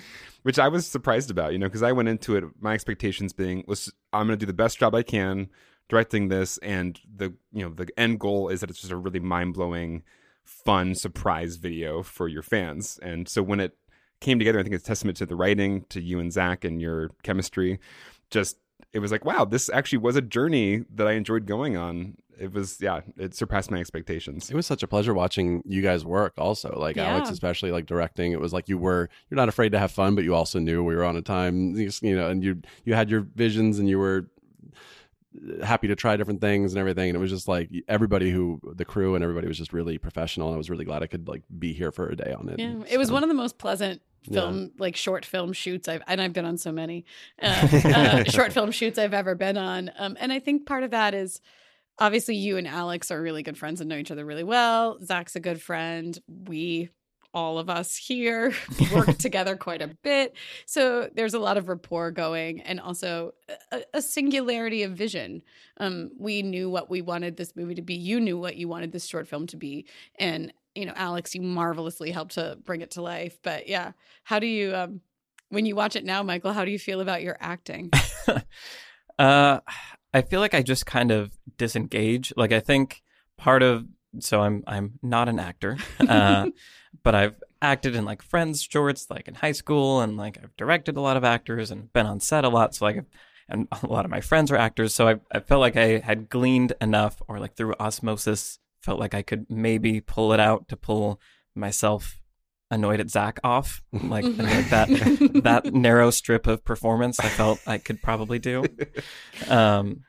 [0.44, 3.64] which I was surprised about, you know, because I went into it my expectations being
[3.68, 5.50] was I'm going to do the best job I can
[5.90, 9.20] directing this, and the you know the end goal is that it's just a really
[9.20, 10.04] mind blowing,
[10.44, 13.00] fun surprise video for your fans.
[13.02, 13.76] And so when it
[14.20, 14.60] came together.
[14.60, 17.80] I think it's a testament to the writing, to you and Zach and your chemistry.
[18.30, 18.58] Just
[18.94, 22.16] it was like, wow, this actually was a journey that I enjoyed going on.
[22.40, 24.50] It was, yeah, it surpassed my expectations.
[24.50, 26.34] It was such a pleasure watching you guys work.
[26.40, 27.12] Also, like Yeah.
[27.12, 28.32] Alex, especially like directing.
[28.32, 30.84] It was like you were you're not afraid to have fun, but you also knew
[30.84, 31.76] we were on a time.
[31.76, 34.28] You know, and you you had your visions, and you were
[35.62, 37.10] uh, happy to try different things and everything.
[37.10, 40.48] And it was just like everybody who the crew and everybody was just really professional.
[40.48, 42.60] And I was really glad I could like be here for a day on it.
[42.60, 44.42] Yeah, And it was so- one of the most pleasant Yeah.
[44.42, 47.06] film, like short film shoots I've, and I've been on so many
[47.42, 49.92] uh, uh, short film shoots I've ever been on.
[49.98, 51.42] Um, and I think part of that is
[51.98, 55.00] obviously you and Alex are really good friends and know each other really well.
[55.04, 56.20] Zach's a good friend.
[56.28, 56.90] We,
[57.34, 58.54] all of us here,
[58.94, 60.36] work together quite a bit.
[60.66, 63.34] So there's a lot of rapport going and also
[63.72, 65.42] a, a singularity of vision.
[65.78, 67.96] Um, we knew what we wanted this movie to be.
[67.96, 69.86] You knew what you wanted this short film to be.
[70.20, 73.38] And, you know, Alex, you marvelously helped to bring it to life.
[73.44, 73.92] But yeah,
[74.24, 75.02] how do you, um,
[75.50, 77.92] when you watch it now, Michael, how do you feel about your acting?
[79.20, 79.60] Uh,
[80.14, 82.34] I feel like I just kind of disengage.
[82.36, 83.04] Like I think
[83.38, 83.86] part of
[84.20, 86.48] so I'm I'm not an actor, uh,
[87.04, 90.98] but I've acted in like Friends shorts, like in high school, and like I've directed
[90.98, 92.74] a lot of actors and been on set a lot.
[92.76, 93.06] So like,
[93.48, 94.96] and a lot of my friends are actors.
[94.96, 99.14] So I I felt like I had gleaned enough, or like through osmosis, felt like
[99.14, 101.20] I could maybe pull it out to pull
[101.56, 102.20] myself
[102.70, 107.60] annoyed at Zach off, like, and, like that that narrow strip of performance I felt
[107.68, 108.66] I could probably do.
[109.48, 110.04] Um,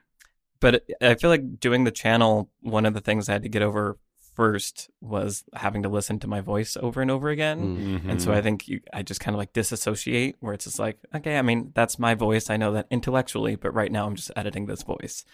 [0.60, 3.62] but I feel like doing the channel, one of the things I had to get
[3.62, 3.98] over
[4.34, 8.00] first was having to listen to my voice over and over again.
[8.04, 8.10] Mm.
[8.10, 10.98] And so I think you, I just kind of like disassociate where it's just like,
[11.14, 12.48] okay, I mean, that's my voice.
[12.48, 15.24] I know that intellectually, but right now I'm just editing this voice.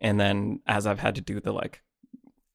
[0.00, 1.82] And then as I've had to do the like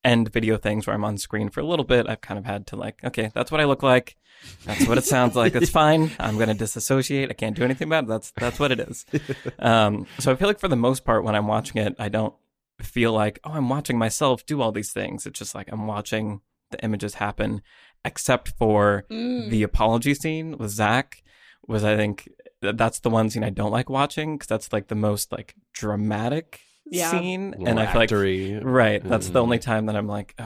[0.03, 2.65] end video things where I'm on screen for a little bit, I've kind of had
[2.67, 4.17] to like, okay, that's what I look like.
[4.65, 5.53] That's what it sounds like.
[5.53, 6.11] That's fine.
[6.19, 7.29] I'm going to disassociate.
[7.29, 8.07] I can't do anything about it.
[8.07, 9.05] That's, that's what it is.
[9.59, 12.33] Um, so I feel like for the most part, when I'm watching it, I don't
[12.81, 15.27] feel like, oh, I'm watching myself do all these things.
[15.27, 16.41] It's just like I'm watching
[16.71, 17.61] the images happen,
[18.03, 19.49] except for Mm.
[19.51, 21.21] the apology scene with Zach
[21.67, 22.27] was I think
[22.61, 26.61] that's the one scene I don't like watching because that's like the most like dramatic
[26.91, 27.09] Yeah.
[27.11, 28.59] scene, Little and I feel like actory.
[28.63, 29.43] right that's the Mm.
[29.43, 30.39] only time that I'm like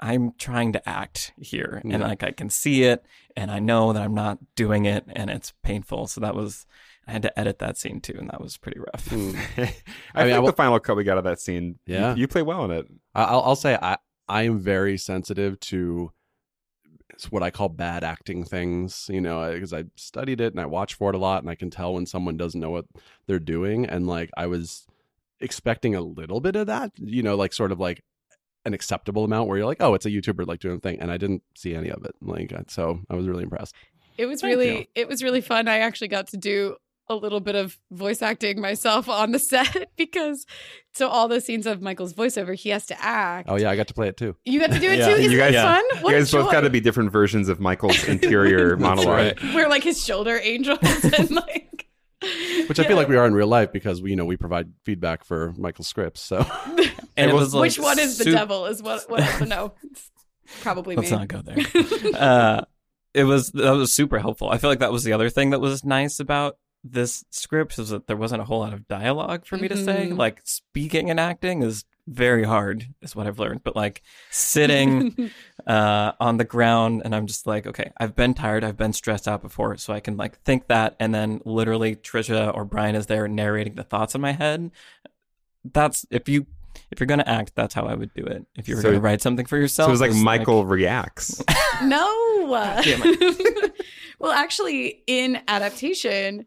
[0.00, 3.04] I'm trying to act here, and like I can see it,
[3.36, 6.06] and I know that I'm not doing it, and it's painful.
[6.08, 6.66] So that was
[7.06, 9.08] I had to edit that scene too, and that was pretty rough.
[9.10, 9.34] Mm.
[9.56, 11.78] I, I feel mean, I will- the final cut we got of that scene.
[11.86, 12.14] you- Yeah.
[12.14, 12.86] you, play well in it.
[13.14, 13.96] I- I'll, I'll say I
[14.28, 16.10] I am very sensitive to
[17.10, 20.66] it's what I call bad acting things, you know, because I studied it and I
[20.66, 22.86] watch for it a lot, and I can tell when someone doesn't know what
[23.26, 24.86] they're doing, and like I was
[25.40, 28.02] expecting a little bit of that, you know, like sort of like
[28.64, 31.10] an acceptable amount where you're like, oh, it's a YouTuber like doing a thing, and
[31.10, 33.74] I didn't see any of it, like uh, so I was really impressed.
[34.16, 34.84] It was Thank really you.
[34.94, 35.68] it was really fun.
[35.68, 36.76] I actually got to do
[37.10, 40.46] a little bit of voice acting myself on the set because
[40.94, 43.48] so all the scenes of Michael's voiceover, he has to act.
[43.50, 44.36] Oh yeah, I got to play it too.
[44.46, 45.08] You got to do it Yeah.
[45.08, 45.14] too.
[45.16, 46.04] Isn't You guys- it fun?
[46.06, 49.08] You guys both got to be different versions of Michael's interior monologue.
[49.08, 49.54] right.
[49.54, 50.78] We're like his shoulder angels
[51.18, 51.86] and like
[52.68, 54.72] Which I feel like we are in real life because we, you know, we provide
[54.84, 56.20] feedback for Michael's scripts.
[56.20, 56.38] So
[57.16, 58.66] And it was- was like Which one is the sup- devil?
[58.66, 59.08] Is what?
[59.08, 59.22] What?
[59.42, 59.72] I know.
[59.82, 60.10] It's
[60.60, 61.16] probably Let's me.
[61.18, 61.56] not go there.
[62.14, 62.64] uh,
[63.14, 64.48] it was that was super helpful.
[64.50, 66.56] I feel like that was the other thing that was nice about
[66.86, 70.08] this script is that there wasn't a whole lot of dialogue for me to say.
[70.10, 70.18] Mhm.
[70.18, 73.62] Like speaking and acting is very hard, is what I've learned.
[73.64, 75.30] But like sitting
[75.66, 79.26] uh, on the ground, and I'm just like, okay, I've been tired, I've been stressed
[79.26, 83.06] out before, so I can like think that, and then literally Trisha or Brian is
[83.06, 84.70] there narrating the thoughts in my head.
[85.64, 86.46] That's if you.
[86.90, 88.44] If you're gonna act, that's how I would do it.
[88.56, 90.66] If you were So- gonna write something for yourself, So it was like it's Michael
[90.66, 91.40] reacts.
[91.84, 92.10] no.
[92.84, 93.00] Damn
[94.18, 96.46] well, actually, in adaptation,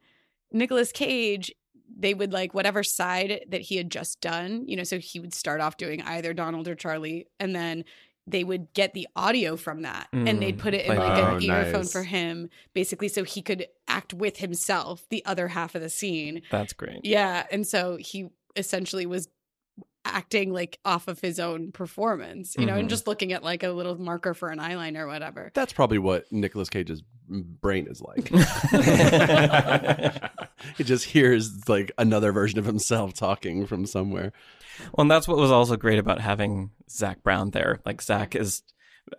[0.51, 1.51] Nicolas Cage,
[1.97, 5.33] they would like whatever side that he had just done, you know, so he would
[5.33, 7.83] start off doing either Donald or Charlie, and then
[8.29, 11.23] they would get the audio from that and they'd Mm, put it in like- like
[11.23, 11.91] Oh, an earphone nice.
[11.93, 16.41] for him, basically, so he could act with himself the other half of the scene.
[16.51, 16.99] That's great.
[17.05, 17.45] Yeah.
[17.51, 18.27] And so he
[18.57, 19.29] essentially was
[20.13, 22.89] acting like off of his own performance, you know, and Mhm.
[22.89, 25.51] just looking at like a little marker for an eyeliner or whatever.
[25.53, 28.29] that's probably what Nicolas Cage's brain is like.
[30.77, 34.31] he just hears like another version of himself talking from somewhere.
[34.93, 37.79] Well, and that's what was also great about having Zach Brown there.
[37.85, 38.63] Like Zach is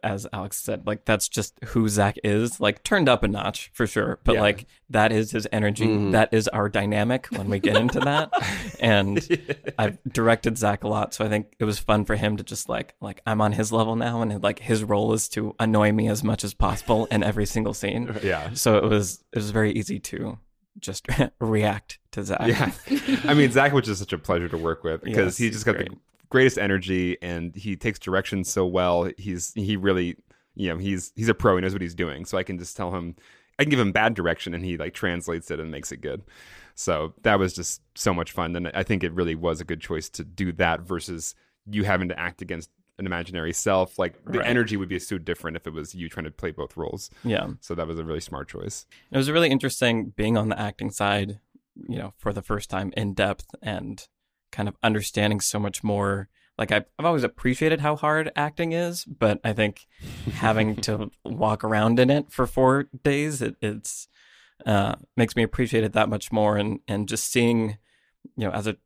[0.03, 2.61] as Alex said, like that's just who Zach is.
[2.61, 4.41] Like turned up a notch for sure, but Yeah.
[4.43, 5.87] like that is his energy.
[5.87, 6.13] Mhm.
[6.13, 8.31] That is our dynamic when we get into that.
[8.81, 9.27] And
[9.79, 12.69] I've directed Zach a lot, so I think it was fun for him to just
[12.69, 16.09] like like I'm on his level now, and like his role is to annoy me
[16.09, 18.15] as much as possible in every single scene.
[18.23, 18.51] yeah.
[18.55, 20.39] So it was it was very easy to
[20.79, 21.07] just
[21.41, 22.47] react to Zach.
[22.47, 22.71] Yeah.
[23.25, 25.67] I mean, Zach was just such a pleasure to work with because Yes, he just
[25.67, 25.89] got great.
[25.91, 25.97] the
[26.31, 29.11] greatest energy and he takes direction so well.
[29.17, 30.17] He's he really
[30.55, 32.25] you know, he's he's a pro, he knows what he's doing.
[32.25, 33.15] So I can just tell him
[33.59, 36.23] I can give him bad direction and he like translates it and makes it good.
[36.75, 38.55] So that was just so much fun.
[38.57, 41.35] And I think it really was a good choice to do that versus
[41.71, 43.99] you having to act against an imaginary self.
[43.99, 44.49] Like the Right.
[44.49, 47.11] energy would be so different if it was you trying to play both roles.
[47.25, 47.49] yeah.
[47.61, 48.87] So that was a really smart choice.
[49.11, 51.39] It was a really interesting being on the acting side,
[51.89, 54.07] you know, for the first time in depth and
[54.53, 56.29] kind of understanding so much more.
[56.57, 59.87] Like I've, I've always appreciated how hard acting is, but I think
[60.35, 64.09] having to walk around in it for four days, it, it's
[64.67, 66.57] uh, makes me appreciate it that much more.
[66.57, 67.79] And and just seeing,
[68.37, 68.77] you know, as a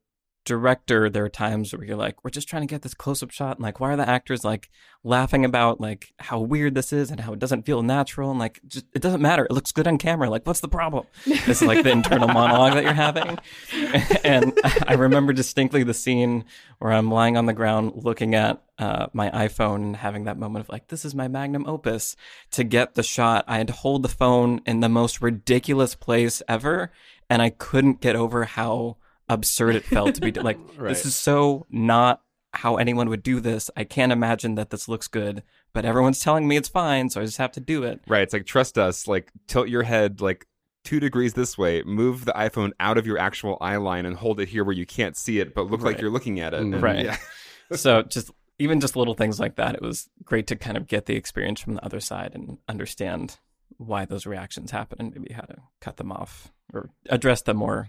[0.44, 3.30] director, there are times where you're like, we're just trying to get this close up
[3.30, 4.70] shot, and like, why are the actors like
[5.04, 8.60] laughing about like how weird this is and how it doesn't feel natural and like
[8.68, 9.44] just, it doesn't matter.
[9.44, 10.30] It looks good on camera.
[10.30, 11.06] Like, what's the problem?
[11.46, 13.38] This is like the internal monologue that you're having.
[14.24, 16.44] and I remember distinctly the scene
[16.78, 20.64] where I'm lying on the ground looking at uh, my iPhone and having that moment
[20.64, 22.16] of like, this is my magnum opus.
[22.52, 26.42] To get the shot, I had to hold the phone in the most ridiculous place
[26.48, 26.92] ever,
[27.28, 28.98] and I couldn't get over how
[29.34, 30.88] absurd it felt to be like, Right.
[30.90, 32.22] this is so not
[32.54, 33.70] how anyone would do this.
[33.76, 37.24] I can't imagine that this looks good, but everyone's telling me it's fine, so I
[37.24, 38.00] just have to do it.
[38.06, 38.22] Right.
[38.22, 39.08] It's like trust us.
[39.08, 40.46] Like tilt your head like
[40.84, 41.82] two degrees this way.
[41.84, 44.84] Move the iPhone out of your actual eye line and hold it here where you
[44.84, 46.60] can't see it, but look like you're looking at it.
[46.60, 46.74] Mm.
[46.74, 47.04] And, Right.
[47.06, 47.16] yeah.
[47.72, 51.06] so just even just little things like that, it was great to kind of get
[51.06, 53.38] the experience from the other side and understand
[53.78, 57.88] why those reactions happen and maybe how to cut them off or address them more.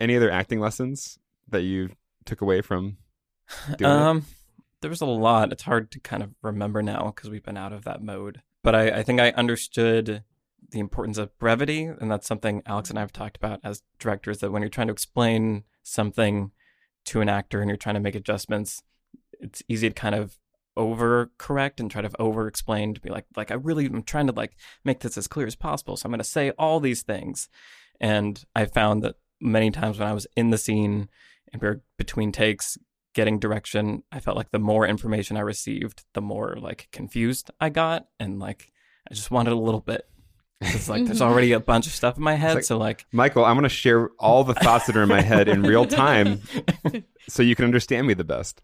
[0.00, 1.18] Any other acting lessons
[1.48, 1.90] that you
[2.24, 2.98] took away from
[3.76, 3.96] doing it?
[3.96, 4.26] Um,
[4.80, 5.52] there was a lot.
[5.52, 8.42] It's hard to kind of remember now because we've been out of that mode.
[8.62, 10.24] But I, I think I understood
[10.70, 14.38] the importance of brevity, and that's something Alex and I have talked about as directors.
[14.38, 16.50] That when you're trying to explain something
[17.06, 18.82] to an actor and you're trying to make adjustments,
[19.40, 20.38] it's easy to kind of
[20.76, 24.32] overcorrect and try to over explain to be like like I really am trying to
[24.32, 25.96] like make this as clear as possible.
[25.96, 27.48] So I'm going to say all these things,
[28.00, 31.08] and I found that many times when I was in the scene
[31.52, 32.78] and we were between takes
[33.14, 37.68] getting direction, I felt like the more information I received, the more like confused I
[37.68, 38.72] got, and like
[39.10, 40.06] I just wanted a little bit.
[40.64, 43.44] It's like there's already a bunch of stuff in my head, like- so like Michael,
[43.44, 46.40] I'm going to share all the thoughts that are in my head in real time
[47.28, 48.62] so you can understand me the best.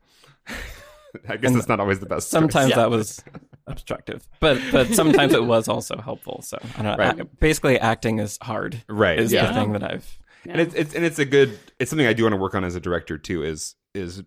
[1.29, 2.31] I guess And that's not always the best.
[2.31, 2.77] sometimes Yeah.
[2.77, 3.23] that was
[3.67, 6.41] obstructive, but but sometimes it was also helpful.
[6.43, 7.05] So I don't know.
[7.05, 7.41] Right.
[7.41, 8.83] Basically, acting is hard.
[8.89, 9.19] Right.
[9.19, 9.47] Is Yeah.
[9.49, 12.25] the thing that I've and it's, it's and it's a good it's something I do
[12.25, 14.23] want to work on as a director too is is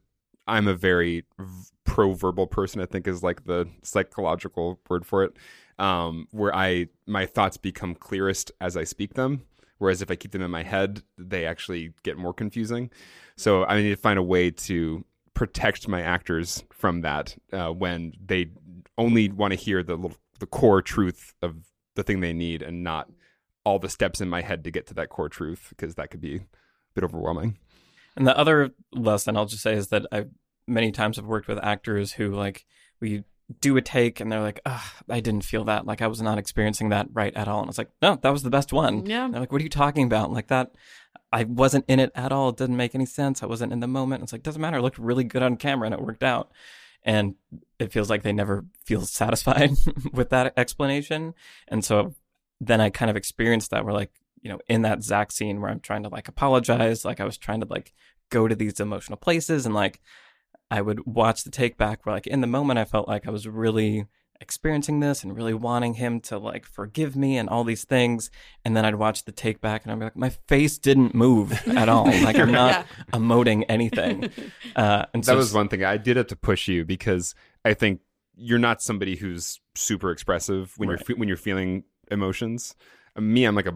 [0.47, 1.25] I'm a very
[1.83, 5.33] pro verbal person I think is like the psychological word for it
[5.79, 9.43] um where I my thoughts become clearest as I speak them
[9.77, 12.91] whereas if I keep them in my head they actually get more confusing.
[13.35, 15.03] So I need to find a way to
[15.33, 18.51] protect my actors from that uh, when they
[18.97, 21.55] only want to hear the little, the core truth of
[21.95, 23.09] the thing they need and not
[23.63, 26.21] all the steps in my head to get to that core truth because that could
[26.21, 26.41] be a
[26.93, 27.57] bit overwhelming.
[28.15, 30.25] And the other lesson I'll just say is that I
[30.67, 32.65] many times have worked with actors who like
[32.99, 33.23] we
[33.59, 35.85] do a take and they're like, "Ugh, I didn't feel that.
[35.85, 38.43] Like I was not experiencing that right at all." And it's like, "No, that was
[38.43, 39.25] the best one." Yeah.
[39.25, 40.31] And they're like, "What are you talking about?
[40.31, 40.71] Like that
[41.33, 42.49] I wasn't in it at all.
[42.49, 43.43] It didn't make any sense.
[43.43, 44.77] I wasn't in the moment." It's like, "Doesn't matter.
[44.77, 46.51] It looked really good on camera and it worked out."
[47.03, 47.35] And
[47.79, 49.71] it feels like they never feel satisfied
[50.13, 51.33] with that explanation.
[51.67, 52.13] And so
[52.63, 55.69] then I kind of experienced that where like, you know, in that Zach scene where
[55.71, 57.91] I'm trying to like apologize, like I was trying to like
[58.29, 59.99] go to these emotional places and like
[60.69, 63.31] I would watch the take back where like in the moment I felt like I
[63.31, 64.05] was really
[64.39, 68.31] experiencing this and really wanting him to like forgive me and all these things.
[68.65, 71.51] And then I'd watch the take back and I'd be like my face didn't move
[71.67, 72.05] at all.
[72.23, 74.29] Like I'm not emoting anything.
[74.75, 75.83] Uh and so that was one thing.
[75.83, 77.35] I did have to push you because
[77.65, 77.99] I think
[78.35, 80.99] you're not somebody who's super expressive when Right.
[80.99, 82.75] you're fe- when you're feeling emotions.
[83.17, 83.73] Me, I'm like a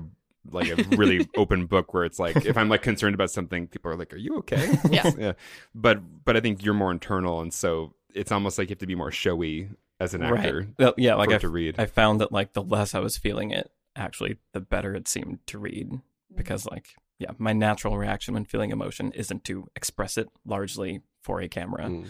[0.52, 3.92] like a really open book where it's like if I'm like concerned about something, people
[3.92, 5.12] are like, "Are you okay?" Yeah.
[5.18, 5.34] yeah.
[5.74, 8.88] But but I think you're more internal, and so it's almost like you have to
[8.88, 9.70] be more showy
[10.00, 10.68] as an actor.
[10.78, 10.94] Right.
[10.98, 11.76] Yeah, like I, it to read.
[11.80, 15.40] I found that like the less I was feeling it, actually, the better it seemed
[15.48, 16.00] to read
[16.34, 21.42] because like yeah, my natural reaction when feeling emotion isn't to express it largely for
[21.42, 21.90] a camera.
[21.90, 22.08] Mm.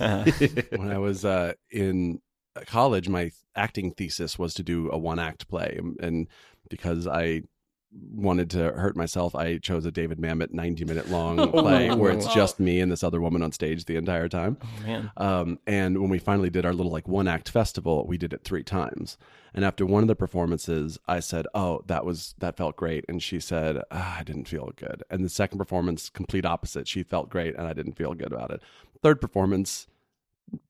[0.00, 2.20] Uh, when I was uh, in
[2.66, 5.74] college, my acting thesis was to do a one act play.
[5.78, 6.28] And- And
[6.70, 7.42] because I
[8.14, 12.26] wanted to hurt myself, I chose a David Mamet 90 minute long play where it's
[12.26, 12.34] Oh.
[12.34, 14.58] just me and this other woman on stage the entire time.
[14.62, 18.18] oh man, Um, and when we finally did our little like one act festival, we
[18.18, 19.16] did it three times.
[19.54, 23.22] And after one of the performances, I said, "Oh, that was that felt great," and
[23.22, 26.86] she said, ah, "I didn't feel good." And the second performance, complete opposite.
[26.86, 28.60] She felt great, and I didn't feel good about it.
[29.02, 29.86] Third performance,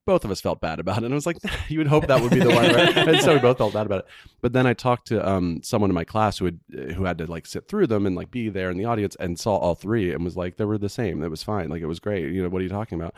[0.05, 1.05] both of us felt bad about it.
[1.05, 1.37] And I was like,
[1.69, 2.97] you would hope that would be the one, right?
[3.07, 4.05] and so we both felt bad about it.
[4.41, 6.59] But then I talked to um, someone in my class who had
[6.95, 9.39] who had to like sit through them and like be there in the audience and
[9.39, 11.23] saw all three and was like, they were the same.
[11.23, 11.69] It was fine.
[11.69, 12.31] Like it was great.
[12.31, 13.13] You know, what are you talking about?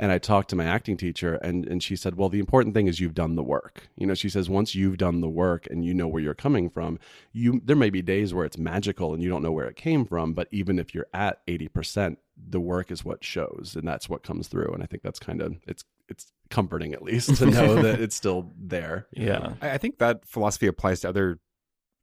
[0.00, 2.86] And I talked to my acting teacher and and she said, well, the important thing
[2.86, 3.88] is you've done the work.
[3.96, 6.70] You know, she says once you've done the work and you know where you're coming
[6.70, 6.98] from,
[7.32, 10.06] you there may be days where it's magical and you don't know where it came
[10.06, 12.16] from, but even if you're at 80%,
[12.48, 14.72] the work is what shows and that's what comes through.
[14.72, 18.16] And I think that's kind of it's it's comforting at least to know that it's
[18.16, 19.06] still there.
[19.12, 21.38] yeah, I, I think that philosophy applies to other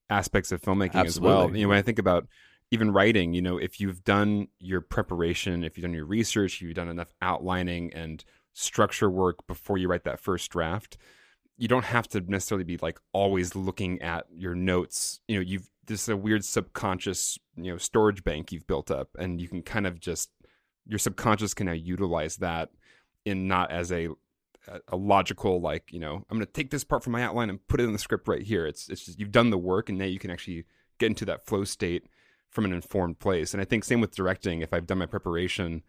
[0.09, 1.55] aspects of filmmaking as well.
[1.55, 2.27] You know, when I think about
[2.71, 6.75] even writing, you know, if you've done your preparation, if you've done your research, you've
[6.75, 10.97] done enough outlining and structure work before you write that first draft,
[11.57, 15.21] you don't have to necessarily be like always looking at your notes.
[15.27, 19.09] You know, you've this is a weird subconscious, you know, storage bank you've built up
[19.17, 20.29] and you can kind of just
[20.85, 22.69] your subconscious can now utilize that
[23.25, 24.09] in not as a
[24.89, 27.65] a- logical like you know i'm going to take this part from my outline and
[27.67, 29.97] put it in the script right here it's it's just you've done the work and
[29.97, 30.65] now you can actually
[30.97, 32.07] get into that flow state
[32.57, 35.83] from an informed place and i think same with directing if i've done my preparation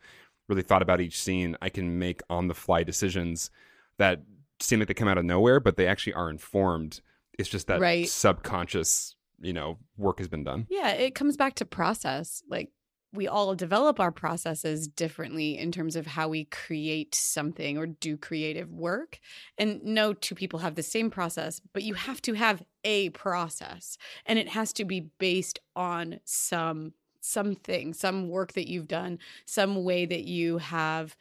[0.51, 3.51] really thought about each scene i can make on the fly decisions
[3.97, 4.21] that
[4.61, 7.01] seem like they come out of nowhere but they actually are informed
[7.39, 8.07] it's just that Right.
[8.07, 12.43] subconscious you know work has been done Yeah, it comes back to process.
[12.51, 12.69] Like
[13.13, 18.17] we all develop our processes differently in terms of how we create something or do
[18.17, 19.19] creative work.
[19.57, 23.97] And no two people have the same process, but you have to have a process
[24.27, 29.85] and it has to be based on some something, some work that you've done, some
[29.85, 31.17] way that you have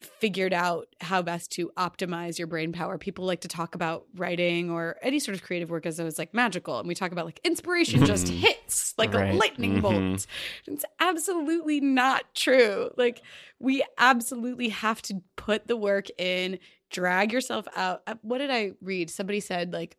[0.00, 2.98] figured out how best to optimize your brain power.
[2.98, 6.18] People like to talk about writing or any sort of creative work as though it's
[6.18, 6.78] like magical.
[6.78, 8.36] And we talk about like inspiration just Mhm.
[8.40, 9.34] hits like a Right.
[9.34, 9.82] lightning Mhm.
[9.82, 10.26] bolt.
[10.66, 12.90] It's absolutely not true.
[12.96, 13.22] Like
[13.58, 16.58] we absolutely have to put the work in,
[16.90, 18.02] drag yourself out.
[18.06, 19.08] Uh, What did I read?
[19.10, 19.96] Somebody said like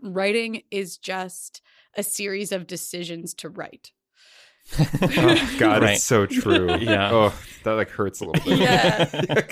[0.00, 1.60] writing is just
[1.96, 3.92] a series of decisions to write.
[4.80, 5.94] Oh god Right.
[5.94, 7.10] it's so true Yeah.
[7.12, 7.34] oh
[7.64, 9.04] that like hurts a little bit Yeah.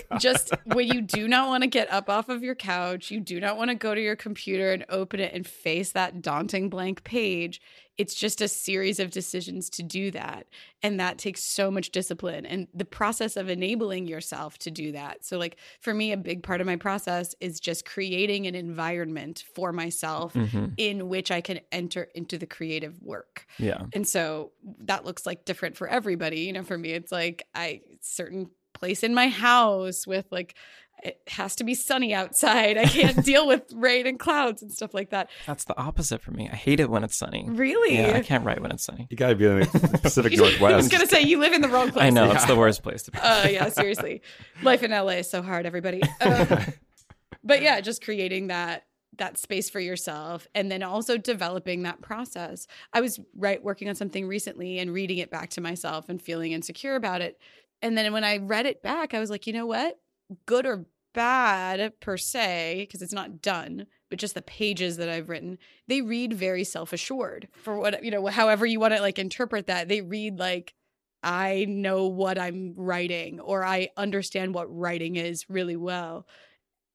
[0.10, 0.20] God.
[0.20, 3.38] just when you do not want to get up off of your couch, you do
[3.40, 7.04] not want to go to your computer and open it and face that daunting blank
[7.04, 7.60] page.
[8.00, 10.46] It's just a series of decisions to do that.
[10.82, 15.24] And that takes so much discipline and the process of enabling yourself to do that.
[15.24, 19.44] So, like, for me, a big part of my process is just creating an environment
[19.54, 20.78] for myself Mhm.
[20.78, 23.46] in which I can enter into the creative work.
[23.58, 26.40] yeah, And so that looks like different for everybody.
[26.40, 30.54] You know, for me, it's like I certain place in my house with like
[31.02, 32.76] it has to be sunny outside.
[32.78, 35.30] I can't deal with rain and clouds and stuff like that.
[35.46, 36.48] that's the opposite for me.
[36.52, 37.44] I hate it when it's sunny.
[37.48, 37.96] Really?
[37.96, 39.06] Yeah, I can't write when it's sunny.
[39.10, 40.72] You gotta be in the Pacific Northwest.
[40.72, 42.04] I was gonna say you live in the wrong place.
[42.04, 42.34] I know Yeah.
[42.34, 43.18] it's the worst place to be.
[43.22, 44.22] Oh yeah, seriously.
[44.62, 46.02] Life in LA is so hard, everybody.
[46.20, 46.46] Um,
[47.44, 48.84] but yeah, just creating that
[49.18, 52.66] that space for yourself and then also developing that process.
[52.92, 56.52] I was right working on something recently and reading it back to myself and feeling
[56.52, 57.38] insecure about it.
[57.82, 59.98] And then when I read it back, I was like, you know what?
[60.46, 65.28] Good or bad per se, because it's not done, but just the pages that I've
[65.28, 65.58] written,
[65.88, 67.48] they read very self-assured.
[67.52, 70.74] For what you know, however you want to like interpret that, they read like
[71.22, 76.26] I know what I'm writing or I understand what writing is really well.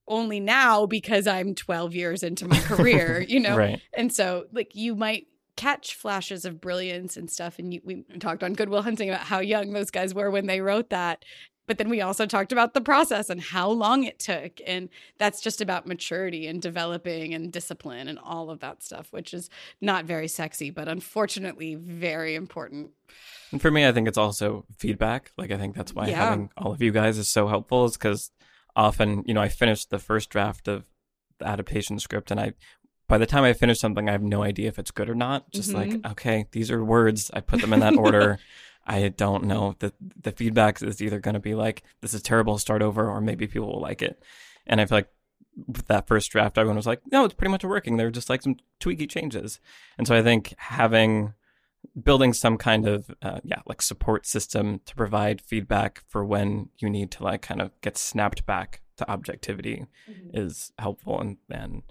[0.07, 3.57] Only now because I'm 12 years into my career, you know?
[3.57, 3.81] Right.
[3.95, 7.59] And so, like, you might catch flashes of brilliance and stuff.
[7.59, 10.61] And you, we talked on Goodwill Hunting about how young those guys were when they
[10.61, 11.23] wrote that.
[11.67, 14.59] But then we also talked about the process and how long it took.
[14.65, 19.33] And that's just about maturity and developing and discipline and all of that stuff, which
[19.33, 19.49] is
[19.81, 22.91] not very sexy, but unfortunately very important.
[23.51, 25.31] And for me, I think it's also feedback.
[25.37, 26.29] Like I think that's why Yeah.
[26.29, 28.31] having all of you guys is so helpful, is because
[28.75, 30.83] often, you know, I finished the first draft of
[31.39, 32.53] the adaptation script and I
[33.07, 35.51] by the time I finish something, I have no idea if it's good or not.
[35.51, 36.11] Just like, mm-hmm.
[36.13, 37.29] okay, these are words.
[37.33, 38.39] I put them in that order.
[38.85, 39.75] I don't know.
[39.79, 43.21] The the feedback is either going to be like, this is terrible, start over, or
[43.21, 44.21] maybe people will like it.
[44.67, 45.09] And I feel like
[45.67, 47.97] with that first draft, everyone was like, no, it's pretty much working.
[47.97, 49.59] There were just like some tweaky changes.
[49.97, 51.33] And so I think having
[52.03, 56.89] building some kind of uh, yeah like support system to provide feedback for when you
[56.89, 59.85] need to like kind of get snapped back to objectivity
[60.33, 61.83] is helpful and and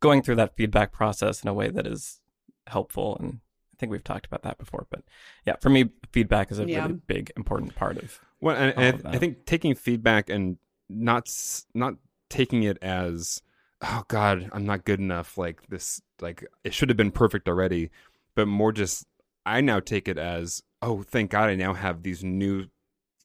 [0.00, 2.20] going through that feedback process in a way that is
[2.66, 3.40] helpful and
[3.82, 5.02] think we've talked about that before but
[5.44, 6.82] yeah for me feedback is a Yeah.
[6.82, 10.30] really big important part of Well, and, all and of I, I think taking feedback
[10.30, 10.56] and
[10.88, 11.28] not
[11.74, 11.94] not
[12.30, 13.42] taking it as
[13.82, 15.36] oh god, I'm not good enough.
[15.36, 17.90] Like this, like it should have been perfect already.
[18.36, 19.06] But more just,
[19.44, 22.66] I now take it as oh, thank God, I now have these new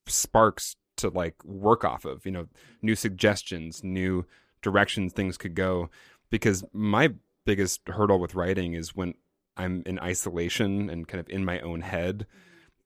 [0.08, 2.26] sparks to like work off of.
[2.26, 2.48] You know,
[2.82, 4.26] new suggestions, new
[4.62, 5.90] directions things could go.
[6.30, 7.14] Because my
[7.46, 9.14] biggest hurdle with writing is when
[9.58, 12.26] I'm in isolation and kind of in my own head.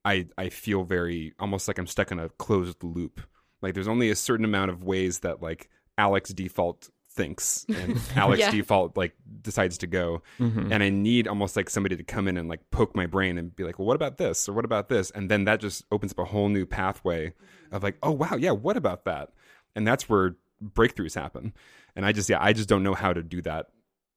[0.03, 3.21] I I feel very almost like I'm stuck in a closed loop.
[3.61, 8.39] Like there's only a certain amount of ways that like Alex default thinks and Alex
[8.39, 8.51] Yeah.
[8.51, 10.23] default like decides to go.
[10.39, 10.71] Mhm.
[10.71, 13.53] And I need almost like somebody to come in and like poke my brain and
[13.55, 15.11] be like, well, what about this or what about this?
[15.11, 17.33] And then that just opens up a whole new pathway
[17.71, 19.29] of like, oh wow, yeah, what about that?
[19.75, 21.53] And that's where breakthroughs happen.
[21.95, 23.67] And I just yeah, I just don't know how to do that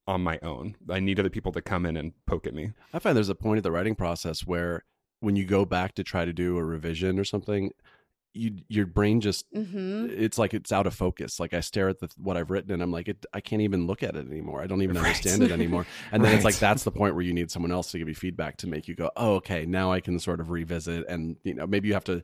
[0.06, 0.76] on my own.
[0.90, 2.72] I need other people to come in and poke at me.
[2.92, 4.84] I find there's a point of the writing process where
[5.20, 7.70] when you go back to try to do a revision or something,
[8.36, 10.08] you your brain just Mm-hmm.
[10.10, 11.38] it's like it's out of focus.
[11.38, 13.86] Like I stare at the, what I've written and I'm like, it, I can't even
[13.86, 14.60] look at it anymore.
[14.60, 15.04] I don't even Right.
[15.06, 15.86] understand it anymore.
[16.12, 18.14] And then it's like that's the point where you need someone else to give you
[18.14, 21.06] feedback to make you go, oh, okay, now I can sort of revisit.
[21.08, 22.22] And you know, maybe you have to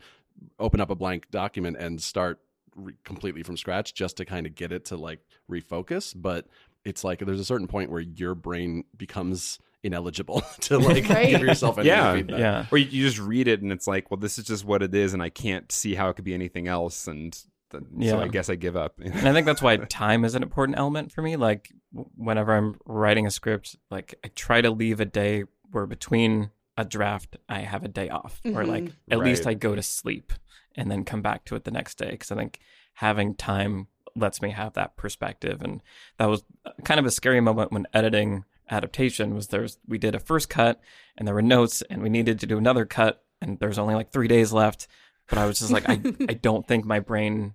[0.58, 2.40] open up a blank document and start
[2.74, 5.20] re- completely from scratch just to kind of get it to like
[5.50, 6.12] refocus.
[6.16, 6.46] But
[6.84, 11.30] it's like there's a certain point where your brain becomes ineligible to like Right.
[11.30, 12.14] give yourself any Yeah.
[12.14, 12.38] feedback.
[12.38, 14.82] yeah or you, you just read it and it's like, well, this is just what
[14.82, 17.32] it is, and I can't see how it could be anything else, and
[17.70, 18.10] th- Yeah.
[18.12, 18.98] so I guess I give up.
[19.02, 21.36] And I think that's why time is an important element for me.
[21.36, 21.72] Like
[22.16, 26.84] whenever I'm writing a script, like I try to leave a day where between a
[26.84, 28.92] draft I have a day off, or like Mhm.
[29.10, 30.32] at least I go to sleep
[30.76, 32.10] and then come back to it the next day.
[32.12, 32.58] Because I think
[32.94, 35.82] having time lets me have that perspective, and
[36.18, 39.34] that was uh, kind of a scary moment when editing adaptation.
[39.34, 40.80] Was there's we did a first cut
[41.16, 44.12] and there were notes, and we needed to do another cut, and there's only like
[44.12, 44.86] three days left.
[45.28, 47.54] But I was just like, I I don't think my brain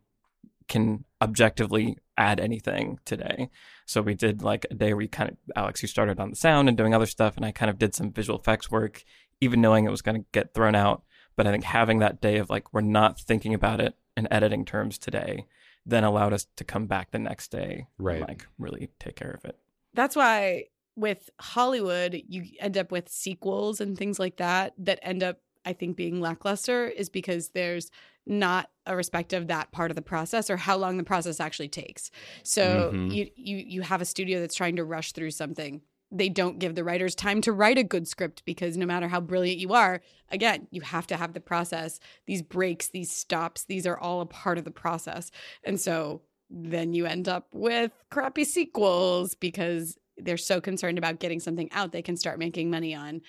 [0.67, 3.49] can objectively add anything today.
[3.85, 6.35] So we did like a day where you kind of Alex, you started on the
[6.35, 9.03] sound and doing other stuff, and I kind of did some visual effects work,
[9.41, 11.03] even knowing it was going to get thrown out.
[11.35, 14.65] But I think having that day of like we're not thinking about it in editing
[14.65, 15.45] terms today,
[15.85, 18.17] then allowed us to come back the next day, Right.
[18.17, 19.57] And, like really take care of it.
[19.93, 25.23] That's why with Hollywood, you end up with sequels and things like that that end
[25.23, 27.91] up, I think, being lackluster is because there's
[28.25, 31.69] not a respect of that part of the process or how long the process actually
[31.69, 32.11] takes.
[32.43, 33.13] So Mhm.
[33.13, 35.81] you you you have a studio that's trying to rush through something.
[36.15, 39.19] They don't give the writers time to write a good script because no matter how
[39.19, 41.99] brilliant you are, again, you have to have the process.
[42.25, 45.29] These breaks, these stops, these are all a part of the process.
[45.63, 51.39] And so then you end up with crappy sequels because they're so concerned about getting
[51.39, 53.21] something out they can start making money on.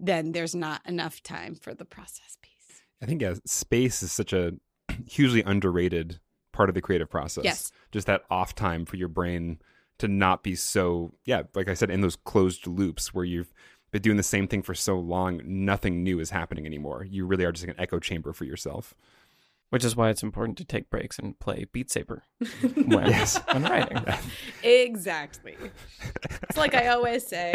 [0.00, 2.82] Then there's not enough time for the process piece.
[3.00, 4.54] I think yeah, space is such a
[5.06, 6.18] hugely underrated
[6.52, 7.44] part of the creative process.
[7.44, 7.72] Yes.
[7.92, 9.58] Just that off time for your brain
[10.02, 13.54] to not be so, yeah, like I said, in those closed loops where you've
[13.92, 17.06] been doing the same thing for so long, nothing new is happening anymore.
[17.08, 18.94] You really are just like an echo chamber for yourself.
[19.72, 22.24] Which is why it's important to take breaks and play Beat Saber
[22.74, 23.40] when, Yes.
[23.50, 24.04] when writing.
[24.62, 25.56] Exactly.
[26.42, 27.54] It's like I always say.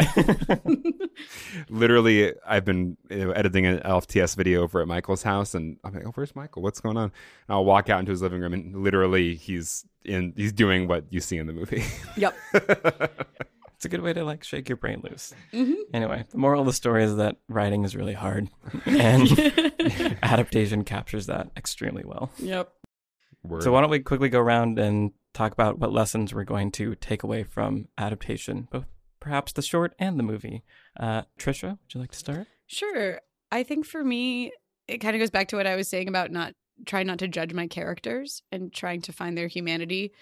[1.68, 5.94] Literally, I've been you know, editing an LFTS video over at Michael's house, and I'm
[5.94, 6.62] like, "Oh, where's Michael?
[6.62, 7.12] What's going on?" And
[7.50, 10.32] I'll walk out into his living room, and literally, he's in.
[10.36, 11.84] He's doing what you see in the movie.
[12.16, 12.36] yep.
[13.78, 15.32] It's a good way to like shake your brain loose.
[15.52, 15.76] Mhm.
[15.94, 18.50] Anyway, the moral of the story is that writing is really hard,
[18.86, 19.28] and
[20.22, 22.32] adaptation captures that extremely well.
[22.38, 22.72] Yep.
[23.44, 23.62] Word.
[23.62, 26.96] So why don't we quickly go around and talk about what lessons we're going to
[26.96, 28.86] take away from adaptation, both
[29.20, 30.64] perhaps the short and the movie.
[30.98, 32.48] Uh, Trisha, would you like to start?
[32.66, 33.20] Sure.
[33.52, 34.50] I think for me,
[34.88, 37.28] it kind of goes back to what I was saying about not trying not to
[37.28, 40.12] judge my characters and trying to find their humanity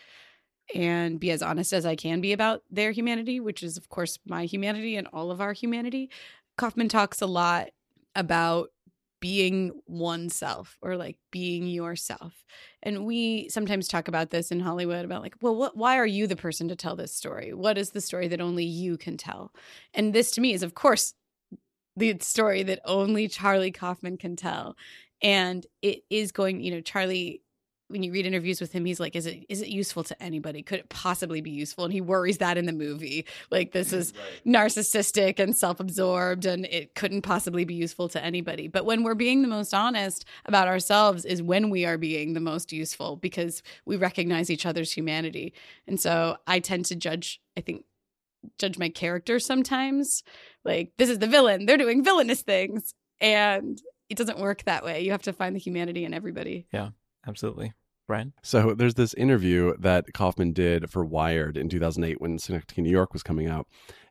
[0.74, 4.18] and be as honest as I can be about their humanity, which is, of course,
[4.26, 6.10] my humanity and all of our humanity.
[6.56, 7.68] Kaufman talks a lot
[8.14, 8.70] about
[9.20, 12.44] being oneself or like being yourself.
[12.82, 16.26] And we sometimes talk about this in Hollywood about like, well, what why are you
[16.26, 17.52] the person to tell this story?
[17.52, 19.52] What is the story that only you can tell?
[19.94, 21.14] And this to me is of course
[21.96, 24.76] the story that only Charlie Kaufman can tell.
[25.22, 27.40] And it is going, you know, Charlie
[27.88, 30.62] when you read interviews with him, he's like, "Is it is it useful to anybody?
[30.62, 34.12] Could it possibly be useful?" And he worries that in the movie, like this is
[34.44, 34.54] right.
[34.54, 38.66] narcissistic and self absorbed, and it couldn't possibly be useful to anybody.
[38.66, 42.40] But when we're being the most honest about ourselves, is when we are being the
[42.40, 45.54] most useful because we recognize each other's humanity.
[45.86, 47.40] And so I tend to judge.
[47.56, 47.84] I think
[48.58, 50.24] judge my character sometimes,
[50.64, 55.02] like this is the villain; they're doing villainous things, and it doesn't work that way.
[55.02, 56.66] You have to find the humanity in everybody.
[56.72, 56.90] Yeah
[57.26, 57.72] absolutely.
[58.06, 58.32] Brian?
[58.42, 63.12] So there's this interview that Kaufman did for Wired in 2008 when Synecdoche, New York
[63.12, 63.66] was coming out.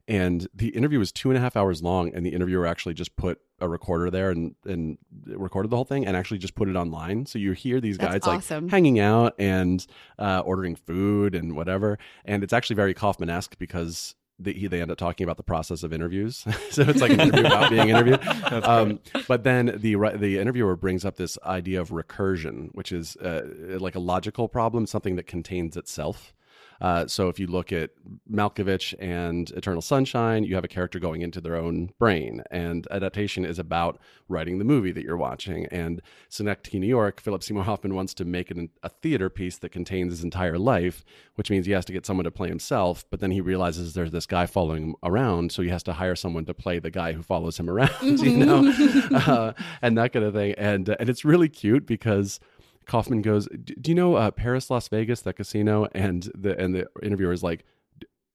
[0.08, 3.16] And the interview was two and a half hours long, and the interviewer actually just
[3.16, 6.76] put a recorder there and, and recorded the whole thing and actually just put it
[6.76, 7.26] online.
[7.26, 8.66] So you hear these guys awesome.
[8.66, 9.86] like hanging out and
[10.20, 11.98] uh, ordering food and whatever.
[12.24, 15.84] And it's actually very Kaufman esque because they, they end up talking about the process
[15.84, 16.46] of interviews.
[16.70, 18.20] so it's like an interview about being interviewed.
[18.52, 23.78] Um, but then the the interviewer brings up this idea of recursion, which is uh,
[23.80, 26.34] like a logical problem, something that contains itself.
[26.82, 27.92] Uh, so if you look at
[28.32, 33.46] Malkovich and Eternal Sunshine, you have a character going into their own brain, and adaptation
[33.46, 35.66] is about writing the movie that you're watching.
[35.68, 39.72] And Synecdoche, New York, Philip Seymour Hoffman wants to make an, a theater piece that
[39.72, 41.04] contains his entire life,
[41.36, 43.06] which means he has to get someone to play himself.
[43.10, 46.16] But then he realizes there's this guy following him around, so he has to hire
[46.16, 48.74] someone to play the guy who follows him around, you know,
[49.14, 50.56] uh, and that kind of thing.
[50.58, 52.40] And uh, and it's really cute because
[52.86, 56.88] Kaufman goes, "Do you know uh, Paris, Las Vegas, that casino?" And the and the
[57.04, 57.66] interviewer is like,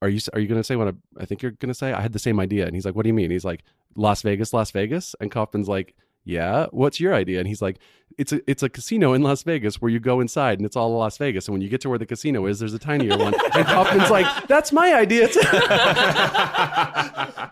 [0.03, 1.93] "Are you are you going to say what I, I think you're going to say?"
[1.93, 3.65] I had the same idea, and he's like, "What do you mean?" He's like,
[3.97, 5.95] "Las Vegas, Las Vegas," and Kaufman's like.
[6.23, 7.39] Yeah, what's your idea?
[7.39, 7.79] And he's like,
[8.19, 10.95] it's a it's a casino in Las Vegas where you go inside and it's all
[10.95, 11.49] Las Vegas.
[11.49, 13.33] And when you get to where the casino is, there's a tinier one.
[13.55, 15.29] And Kaufman's like, that's my idea.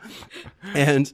[0.74, 1.10] and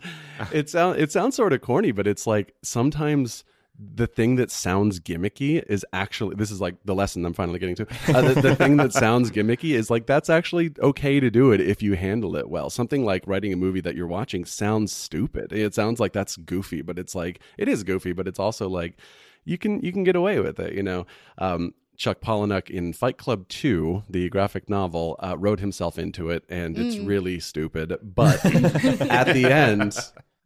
[0.52, 3.44] it sounds it sounds sort of corny, but it's like sometimes
[3.78, 7.74] the thing that sounds gimmicky is actually this is like the lesson I'm finally getting
[7.76, 7.86] to.
[8.08, 11.60] Uh, the, the, thing that sounds gimmicky is like that's actually okay to do it
[11.60, 12.70] if you handle it well.
[12.70, 15.52] Something like writing a movie that you're watching sounds stupid.
[15.52, 18.96] It sounds like that's goofy, but it's like it is goofy, but it's also like
[19.44, 20.72] you can you can get away with it.
[20.74, 21.06] You know,
[21.38, 26.44] um, Chuck Palahniuk in Fight Club 2, the graphic novel, uh, wrote himself into it,
[26.48, 27.06] and it's mm.
[27.06, 27.96] really stupid.
[28.02, 28.44] But
[29.00, 29.96] at the end,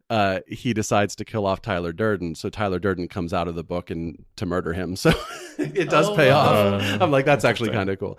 [0.09, 2.35] uh, he decides to kill off Tyler Durden.
[2.35, 4.95] So Tyler Durden comes out of the book and to murder him.
[4.99, 5.13] So
[5.57, 6.51] it does oh, pay off.
[6.51, 8.17] Uh, I'm like, that's actually kind of cool.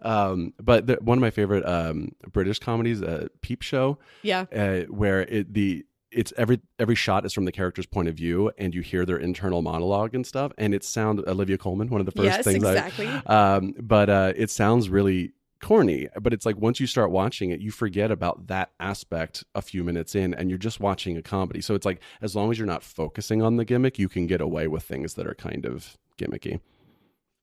[0.00, 4.80] Um, but the, one of my favorite um, British comedies, uh, Peep Show, yeah, uh,
[4.82, 8.74] where it the it's every every shot is from the character's point of view, and
[8.74, 12.12] you hear their internal monologue and stuff, and it sounds Olivia Colman, one of the
[12.12, 12.64] first yes, things.
[12.64, 13.06] exactly.
[13.06, 17.50] I, um, but uh, it sounds really corny, but it's like once you start watching
[17.50, 21.22] it, you forget about that aspect a few minutes in and you're just watching a
[21.22, 21.60] comedy.
[21.60, 24.40] So it's like as long as you're not focusing on the gimmick, you can get
[24.40, 26.60] away with things that are kind of gimmicky.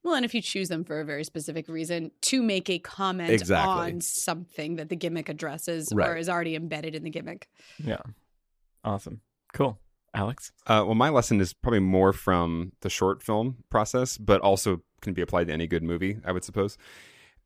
[0.04, 3.32] Well, and if you choose them for a very specific reason to make a comment
[3.32, 3.74] exactly.
[3.74, 6.10] on something that the gimmick addresses right.
[6.10, 7.50] or is already embedded in the gimmick.
[7.84, 8.02] Yeah.
[8.84, 9.22] Awesome.
[9.54, 9.80] Cool.
[10.14, 10.52] Alex?
[10.68, 15.14] Uh, well, my lesson is probably more from the short film process, but also can
[15.14, 16.78] be applied to any good movie, I would suppose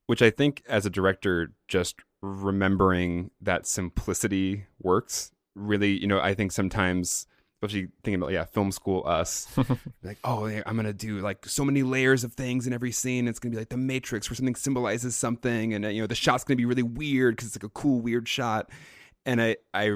[0.10, 5.32] which I think as a director, just remembering that simplicity works.
[5.54, 7.28] Really, you know, I think sometimes,
[7.62, 9.48] especially thinking about yeah, film school us,
[10.04, 13.28] like oh, I'm gonna do like so many layers of things in every scene.
[13.28, 16.16] It's gonna be like the Matrix, where something symbolizes something, and uh, you know, the
[16.16, 18.72] shot's gonna be really weird because it's like a cool weird shot.
[19.28, 19.92] And I I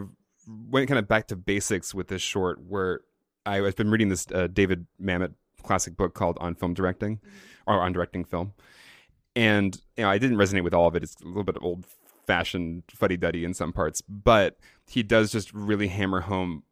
[0.48, 3.02] went kind of back to basics with this short, where
[3.48, 5.34] I, have been reading this uh, David Mamet
[5.64, 7.20] classic book called On Film Directing,
[7.66, 8.54] or on directing film
[9.36, 11.04] and you know I didn't resonate with all of it.
[11.04, 11.86] It's a little bit old
[12.26, 14.58] fashioned fuddy duddy in some parts, but
[14.88, 16.64] he does just really hammer home.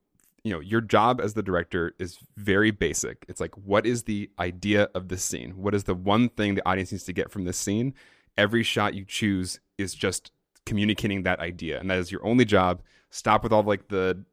[0.43, 3.25] You know, your job as the director is very basic.
[3.27, 5.51] It's like, what is the idea of this scene?
[5.51, 7.93] What is the one thing the audience needs to get from this scene?
[8.37, 10.31] Every shot you choose is just
[10.65, 12.81] communicating that idea, and that is your only job.
[13.11, 14.23] Stop with all like the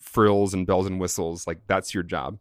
[0.00, 1.46] frills and bells and whistles.
[1.46, 2.38] Like that's your job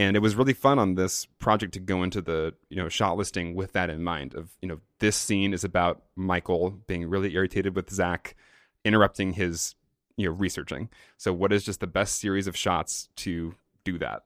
[0.00, 3.16] and it was really fun on this project to go into the you know shot
[3.16, 7.34] listing with that in mind of you know this scene is about michael being really
[7.34, 8.34] irritated with zach
[8.84, 9.74] interrupting his
[10.20, 10.88] you know researching.
[11.16, 13.54] So what is just the best series of shots to
[13.84, 14.24] do that?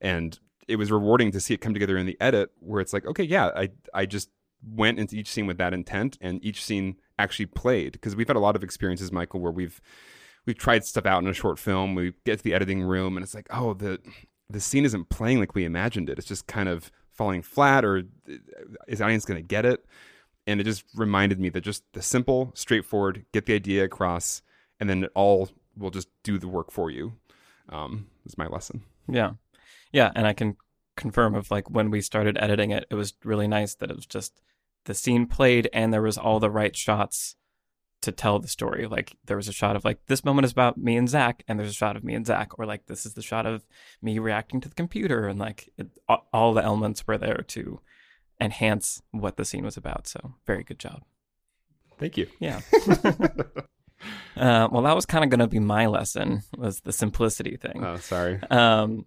[0.00, 3.04] And it was rewarding to see it come together in the edit where it's like
[3.04, 4.30] okay yeah i i just
[4.66, 7.92] went into each scene with that intent and each scene actually played.
[7.92, 9.80] Because we've had a lot of experiences michael where we've
[10.46, 11.94] we've tried stuff out in a short film.
[11.94, 14.00] We get to the editing room and it's like oh the
[14.48, 16.18] the scene isn't playing like we imagined it.
[16.18, 18.04] It's just kind of falling flat, or
[18.86, 19.84] is the audience going to get it?
[20.46, 24.42] And it just reminded me that just the simple, straightforward, get the idea across,
[24.78, 27.14] and then it all will just do the work for you.
[27.68, 28.82] Um, is my lesson.
[29.08, 29.32] Yeah.
[29.92, 30.12] Yeah.
[30.14, 30.56] And I can
[30.96, 34.06] confirm of like when we started editing it, it was really nice that it was
[34.06, 34.40] just
[34.84, 37.36] the scene played and there was all the right shots
[38.04, 38.86] to tell the story.
[38.86, 41.58] Like there was a shot of like this moment is about me and Zach, and
[41.58, 43.64] there's a shot of me and Zach, or like this is the shot of
[44.00, 45.88] me reacting to the computer, and like it,
[46.32, 47.80] all the elements were there to
[48.40, 50.06] enhance what the scene was about.
[50.06, 51.02] So very good job.
[51.98, 52.26] Thank you.
[52.40, 52.60] Yeah.
[54.36, 57.84] uh, well, that was kind of going to be my lesson was the simplicity thing.
[57.84, 58.40] Oh, sorry.
[58.50, 59.06] Um,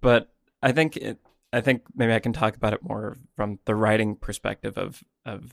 [0.00, 1.18] but I think it,
[1.52, 5.52] I think maybe I can talk about it more from the writing perspective of of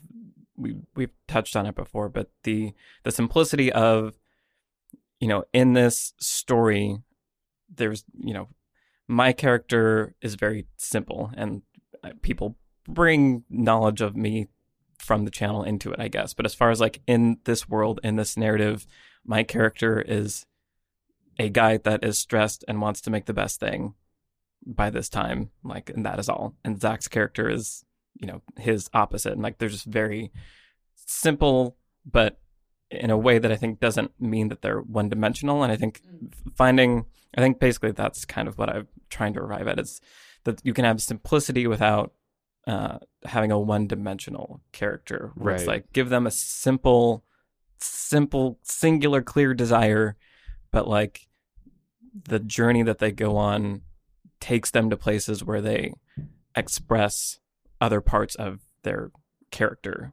[0.58, 2.72] we we've touched on it before, but the
[3.04, 4.18] the simplicity of
[5.20, 6.98] you know in this story,
[7.74, 8.48] there's you know
[9.06, 11.62] my character is very simple, and
[12.04, 12.56] uh, people
[12.86, 14.48] bring knowledge of me
[14.98, 16.34] from the channel into it, I guess.
[16.34, 18.86] But as far as like in this world, in this narrative,
[19.24, 20.44] my character is
[21.38, 23.94] a guy that is stressed and wants to make the best thing
[24.66, 26.54] by this time, like, and that is all.
[26.64, 27.84] And Zach's character is
[28.18, 29.32] you know his opposite.
[29.32, 30.30] And like they're just very
[30.94, 31.76] simple
[32.10, 32.38] but
[32.90, 36.00] in a way that I think doesn't mean that they're one dimensional and I think
[36.56, 40.00] finding I think basically that's kind of what I'm trying to arrive at is
[40.44, 42.12] that you can have simplicity without
[42.66, 45.76] uh, having a one dimensional character where it's Right.
[45.84, 47.24] like give them a simple
[47.78, 50.16] simple singular clear desire
[50.70, 51.28] but like
[52.28, 53.82] the journey that they go on
[54.40, 55.92] takes them to places where they
[56.56, 57.38] express
[57.80, 59.10] other parts of their
[59.50, 60.12] character.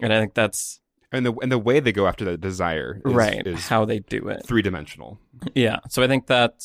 [0.00, 0.80] And I think that's
[1.12, 4.00] And the and the way they go after that desire is, right is how they
[4.00, 4.44] do it.
[4.46, 5.18] three dimensional.
[5.54, 5.78] Yeah.
[5.88, 6.62] So I think that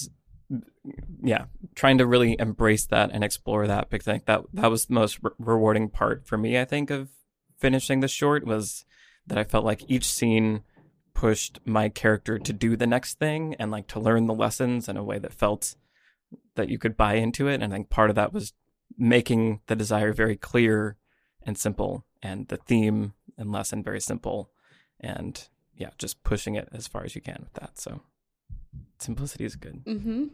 [1.23, 1.45] yeah,
[1.75, 4.93] trying to really embrace that and explore that because I think that that was the
[4.93, 6.59] most re- rewarding part for me.
[6.59, 7.09] I think of
[7.59, 8.83] finishing the short was
[9.27, 10.63] that I felt like each scene
[11.13, 14.97] pushed my character to do the next thing and like to learn the lessons in
[14.97, 15.75] a way that felt
[16.55, 17.61] that you could buy into it.
[17.61, 18.53] And I think part of that was
[18.97, 20.97] making the desire very clear
[21.43, 24.49] and simple, and the theme and lesson very simple,
[24.99, 27.79] and yeah, just pushing it as far as you can with that.
[27.79, 28.01] So
[28.99, 29.83] simplicity is good.
[29.85, 30.25] Mm-hmm.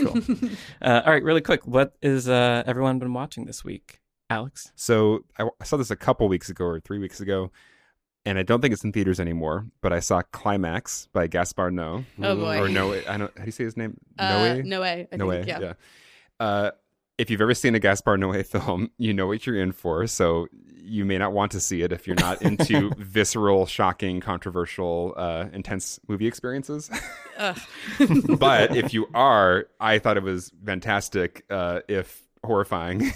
[0.00, 0.50] Cool.
[0.82, 1.66] Uh, all right, really quick.
[1.66, 4.00] What is uh, everyone been watching this week?
[4.28, 4.72] Alex?
[4.76, 7.50] So I, I saw this a couple weeks ago or three weeks ago,
[8.24, 9.66] and I don't think it's in theaters anymore.
[9.80, 12.04] But I saw Climax by Gaspar Noé.
[12.22, 12.58] Oh, boy.
[12.58, 13.08] Or Noé.
[13.08, 13.32] I don't.
[13.36, 13.96] How do you say his name?
[14.18, 14.64] Uh, Noé.
[14.64, 15.08] no way.
[15.10, 15.54] I no think, way.
[15.60, 15.72] Yeah.
[16.38, 16.70] Uh,
[17.18, 20.06] if you've ever seen a Gaspar Noé film, you know what you're in for.
[20.06, 20.48] So
[20.78, 25.46] you may not want to see it if you're not into visceral, shocking, controversial, uh,
[25.52, 26.90] intense movie experiences.
[28.38, 33.12] But if you are, I thought it was fantastic, uh, if horrifying.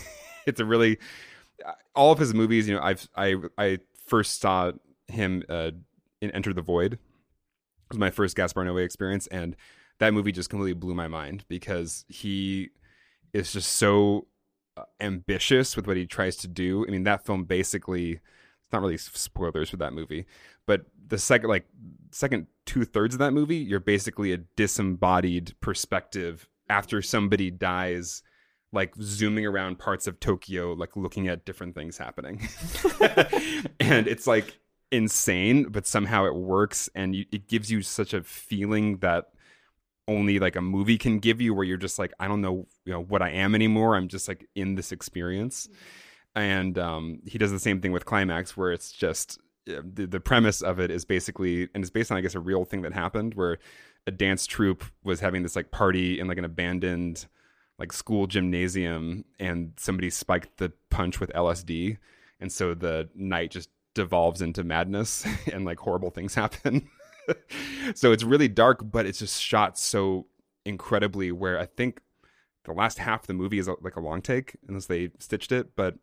[0.47, 0.99] it's a really
[1.95, 2.69] all of his movies.
[2.69, 4.73] You know, I've I I first saw
[5.09, 5.71] him uh,
[6.21, 6.95] in Enter the Void.
[6.95, 6.99] It
[7.89, 9.57] was my first Gaspar Noé experience, and
[9.99, 12.71] that movie just completely blew my mind because he
[13.33, 14.27] is just so
[14.77, 16.85] uh, ambitious with what he tries to do.
[16.87, 20.27] I mean, that film basically it's not really spoilers for that movie,
[20.65, 21.67] but the second like
[22.13, 28.23] second two thirds of that movie, you're basically a disembodied perspective after somebody dies.
[28.73, 32.49] Like zooming around parts of Tokyo, like looking at different things happening,
[33.81, 34.61] and it's like
[34.93, 39.33] insane, but somehow it works, and you, it gives you such a feeling that
[40.11, 42.93] only like a movie can give you where you're just like i don't know you
[42.93, 43.97] know what i am anymore.
[43.97, 45.69] I'm just like in this experience.
[46.35, 50.63] And um he does the same thing with climax where it's just the, the premise
[50.63, 53.35] of it is basically and it's based on i guess a real thing that happened
[53.35, 53.59] where
[54.07, 57.27] a dance troupe was having this like party in like an abandoned
[57.79, 61.99] like school gymnasium and somebody spiked the punch with lsd
[62.41, 66.89] and so the night just devolves into madness and like horrible things happen
[67.95, 70.27] so it's really dark, but it's just shot so
[70.65, 71.33] incredibly.
[71.33, 72.01] Where I think
[72.65, 75.53] the last half of the movie is uh, like a long take, unless they stitched
[75.53, 75.77] it.
[75.77, 75.97] But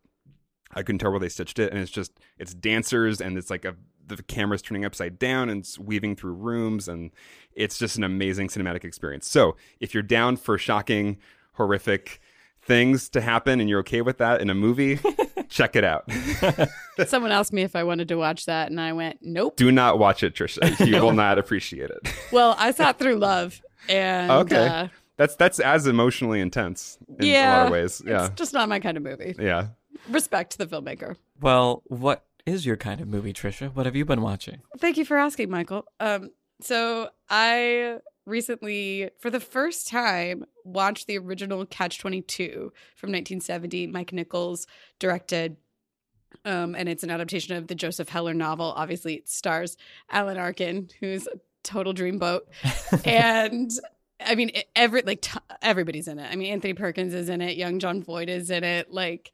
[0.74, 3.64] I couldn't tell where they stitched it, and it's just it's dancers, and it's like
[3.64, 3.76] a
[4.08, 7.10] the camera's turning upside down and it's weaving through rooms, and
[7.52, 9.28] it's just an amazing cinematic experience.
[9.28, 11.18] So if you're down for shocking,
[11.54, 12.20] horrific
[12.62, 14.98] things to happen, and you're okay with that in a movie,
[15.48, 16.10] check it out.
[17.06, 19.56] Someone asked me if I wanted to watch that, and I went, nope.
[19.56, 20.86] Do not watch it, Trisha.
[20.86, 22.12] You will not appreciate it.
[22.32, 24.66] Well, I sat through Love, and Okay.
[24.66, 28.02] uh, That's that's as emotionally intense in yeah, a lot of ways.
[28.06, 28.26] Yeah.
[28.26, 29.34] it's just not my kind of movie.
[29.38, 29.68] Yeah.
[30.08, 31.16] Respect the filmmaker.
[31.40, 33.74] Well, what is your kind of movie, Trisha?
[33.74, 34.60] What have you been watching?
[34.78, 35.84] Thank you for asking, Michael.
[36.00, 36.30] Um,
[36.60, 43.86] so I recently, for the first time, watched the original Catch 22 from 1970.
[43.88, 44.66] Mike Nichols
[44.98, 45.56] directed.
[46.44, 48.72] Um, and it's an adaptation of the Joseph Heller novel.
[48.76, 49.76] Obviously, it stars
[50.10, 52.40] Alan Arkin, who's a total dreamboat.
[53.04, 53.70] and
[54.24, 56.30] I mean, every like t- everybody's in it.
[56.30, 57.56] I mean, Anthony Perkins is in it.
[57.56, 58.92] Young Jon Voight is in it.
[58.92, 59.32] Like,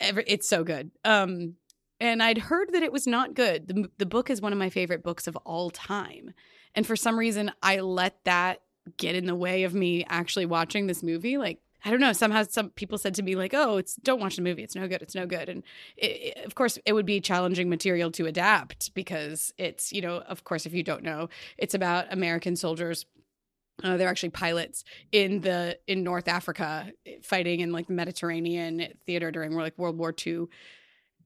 [0.00, 0.90] every, it's so good.
[1.04, 1.54] Um,
[2.00, 3.68] and I'd heard that it was not good.
[3.68, 6.32] The the book is one of my favorite books of all time,
[6.74, 8.60] and for some reason, I let that
[8.96, 11.36] get in the way of me actually watching this movie.
[11.38, 12.12] Like, I don't know.
[12.12, 14.62] Somehow, some people said to me like, "Oh, it's don't watch the movie.
[14.62, 15.00] It's no good.
[15.02, 15.62] It's no good." And
[15.96, 16.06] it,
[16.36, 20.44] it- of course, it would be challenging material to adapt because it's you know, of
[20.44, 21.28] course, if you don't know,
[21.58, 23.06] it's about American soldiers
[23.82, 26.92] uh, they're actually pilots in the in North Africa
[27.22, 30.48] fighting in like the Mediterranean theater during like World War II.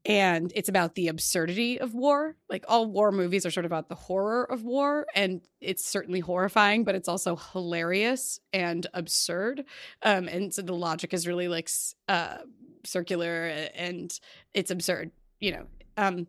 [0.06, 2.36] And it's about the absurdity of war.
[2.50, 6.20] Like all war movies are sort of about the horror of war, and it's certainly
[6.20, 9.64] horrifying, but it's also hilarious and absurd.
[10.02, 11.70] Um, and so the logic is really like
[12.08, 12.38] uh,
[12.84, 14.18] circular and
[14.52, 15.10] it's absurd,
[15.40, 15.66] you know.
[15.96, 16.26] Um,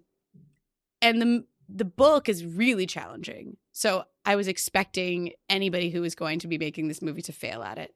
[1.02, 3.58] and the the book is really challenging.
[3.72, 7.64] So I was expecting anybody who was going to be making this movie to fail
[7.64, 7.94] at it.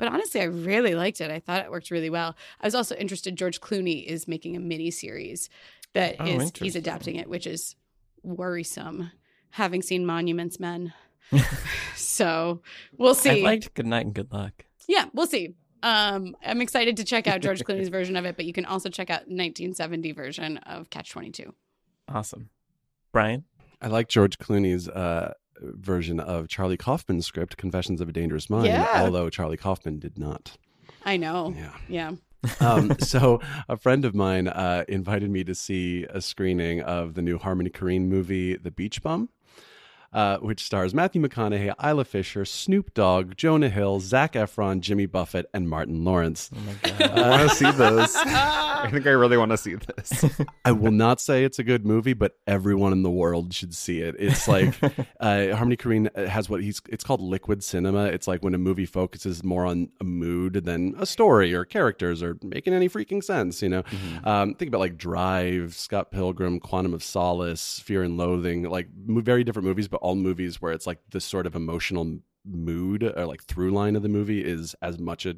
[0.00, 1.30] But honestly, I really liked it.
[1.30, 2.34] I thought it worked really well.
[2.60, 3.36] I was also interested.
[3.36, 5.48] George Clooney is making a mini series
[5.92, 7.76] that Oh, is he's adapting it, which is
[8.22, 9.12] worrisome.
[9.50, 10.92] Having seen Monuments Men,
[11.96, 12.62] so
[12.96, 13.42] we'll see.
[13.42, 14.64] I liked Good Night and Good Luck.
[14.88, 15.54] yeah, we'll see.
[15.82, 18.88] Um, I'm excited to check out George Clooney's version of it, but you can also
[18.90, 21.54] check out 1970 version of Catch 22.
[22.08, 22.50] Awesome.
[23.12, 23.44] Brian?
[23.82, 28.66] I like George Clooney's uh, version of Charlie Kaufman's script, Confessions of a Dangerous Mind,
[28.66, 28.88] Yeah.
[29.04, 30.56] although Charlie Kaufman did not.
[31.04, 31.54] I know.
[31.56, 31.72] Yeah.
[31.88, 32.12] Yeah.
[32.60, 33.38] Um, so
[33.68, 37.68] a friend of mine uh, invited me to see a screening of the new Harmony
[37.68, 39.28] Korine movie, The Beach Bum,
[40.12, 45.46] uh, which stars Matthew McConaughey, Isla Fisher, Snoop Dogg, Jonah Hill, Zac Efron, Jimmy Buffett,
[45.54, 46.50] and Martin Lawrence.
[46.54, 47.18] Oh my God.
[47.18, 48.16] I want to see this.
[48.80, 50.24] I think I really want to see this.
[50.64, 54.00] I will not say it's a good movie, but everyone in the world should see
[54.00, 54.16] it.
[54.18, 54.74] It's like
[55.20, 58.04] uh, Harmony Korine has what he's it's called liquid cinema.
[58.06, 62.22] It's like when a movie focuses more on a mood than a story or characters
[62.22, 63.60] or making any freaking sense.
[63.62, 63.82] You know,
[64.24, 69.20] um, think about like Drive, Scott Pilgrim, Quantum of Solace, Fear and Loathing, like mo-
[69.20, 73.26] very different movies, but all movies where it's like this sort of emotional mood or
[73.26, 75.36] like through line of the movie is as much a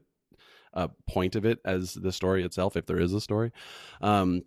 [0.74, 3.52] a point of it as the story itself, if there is a story.
[4.00, 4.42] Um,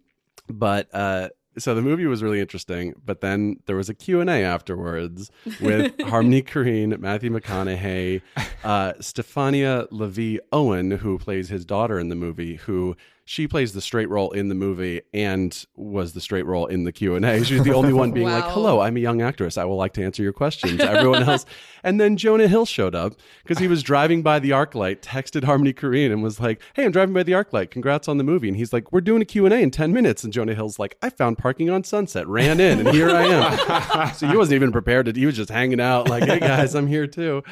[0.49, 2.93] but uh, so the movie was really interesting.
[3.03, 5.31] But then there was a Q and A afterwards
[5.61, 8.21] with Harmony Korine, Matthew McConaughey,
[8.63, 12.95] uh, Stefania LaVie Owen, who plays his daughter in the movie, who
[13.27, 16.91] she plays the straight role in the movie and was the straight role in the
[16.91, 17.43] Q&A.
[17.43, 19.57] She was the only one being like, "Hello, I'm a young actress.
[19.57, 21.45] I will like to answer your questions." Everyone else.
[21.83, 25.71] And then Jonah Hill showed up because he was driving by the ArcLight, texted Harmony
[25.71, 27.69] Korine and was like, "Hey, I'm driving by the ArcLight.
[27.69, 30.33] Congrats on the movie." And he's like, "We're doing a Q&A in 10 minutes." And
[30.33, 34.27] Jonah Hill's like, "I found parking on Sunset, ran in, and here I am." so
[34.27, 37.05] he wasn't even prepared to he was just hanging out like, "Hey guys, I'm here
[37.05, 37.43] too."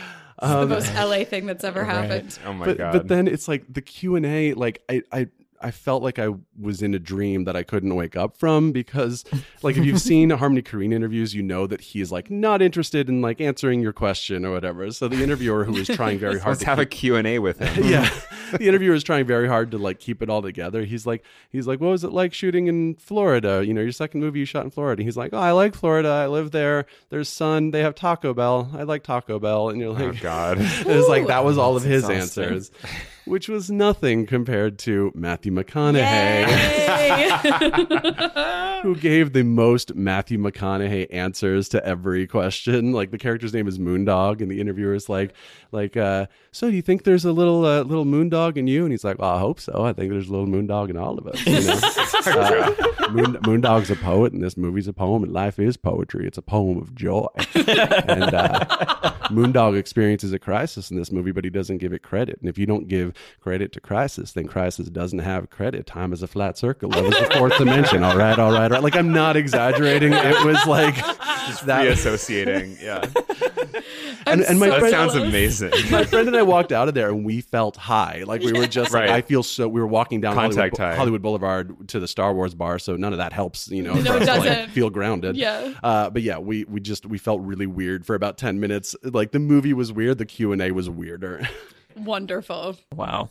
[0.41, 2.39] the Um, most LA thing that's ever happened.
[2.43, 2.91] Oh my but god!
[2.93, 4.53] but then it's like the Q and A.
[4.55, 5.27] Like I I
[5.63, 6.29] I felt like I
[6.59, 9.23] was in a dream that I couldn't wake up from because
[9.61, 13.21] like if you've seen Harmony Korine interviews, you know that he's like not interested in
[13.21, 14.91] like answering your question or whatever.
[14.91, 17.39] So the interviewer who was trying very hard to have a keep- Q and A
[17.39, 17.85] with him.
[17.89, 18.09] yeah.
[18.51, 20.83] The interviewer is trying very hard to like keep it all together.
[20.83, 23.63] He's like he's like what was it like shooting in florida?
[23.65, 25.01] You know your second movie you shot in florida.
[25.01, 26.09] He's like oh i like florida.
[26.09, 26.85] I live there.
[27.09, 27.71] There's sun.
[27.71, 28.69] They have taco bell.
[28.73, 29.69] I like taco bell.
[29.69, 30.57] And you're like, Oh like god!
[30.61, 32.43] it was like that was all of his exhausting.
[32.43, 32.71] answers
[33.25, 36.43] which was nothing compared to matthew mcconaughey
[38.83, 42.91] who gave the most Matthew McConaughey answers to every question.
[42.91, 45.33] Like the character's name is Moondog, and the interviewer is like,
[45.71, 48.83] like, uh, so do you think there's a little uh, little Moondog in you?
[48.83, 49.85] And he's like, well, I hope so.
[49.85, 51.45] I think there's a little Moondog in all of us.
[51.45, 51.79] You know?
[52.25, 56.27] uh, Moon, Moondog's a poet, and this movie's a poem, and life is poetry.
[56.27, 57.27] It's a poem of joy.
[57.55, 58.65] and uh,
[59.29, 62.37] Moondog experiences a crisis in this movie, but he doesn't give it credit.
[62.41, 65.85] And if you don't give credit to crisis, then crisis doesn't have credit.
[65.85, 66.89] Time is a flat circle.
[66.89, 68.03] Love is the fourth dimension.
[68.03, 68.83] All right, all right, all right.
[68.83, 70.13] Like I'm not exaggerating.
[70.13, 70.95] It was like
[71.65, 71.85] that.
[71.87, 72.81] Reassociating.
[72.81, 73.05] Yeah,
[74.25, 75.71] And- and my that friend- sounds amazing.
[75.91, 78.23] My friend and I walked out of there, and we felt high.
[78.25, 79.09] Like we were just like Right.
[79.09, 79.67] I feel so.
[79.67, 80.77] We were walking down Hollywood.
[80.77, 83.67] Hollywood Boulevard to the Star Wars bar, so none of that helps.
[83.69, 85.35] You know, No, it us to, like, feel grounded.
[85.35, 85.73] Yeah.
[85.83, 88.95] Uh, but yeah, we we just we felt really weird for about ten minutes.
[89.03, 91.47] Like the movie was weird, the Q and A was weirder.
[91.97, 92.77] Wonderful.
[92.93, 93.29] Wow.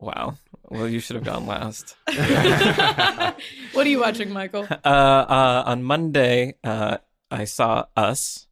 [0.00, 0.34] Wow.
[0.70, 1.96] Well, you should have gone last.
[3.72, 4.66] What are you watching, Michael?
[4.70, 6.98] Uh, uh, on Monday, uh,
[7.30, 8.46] I saw Us,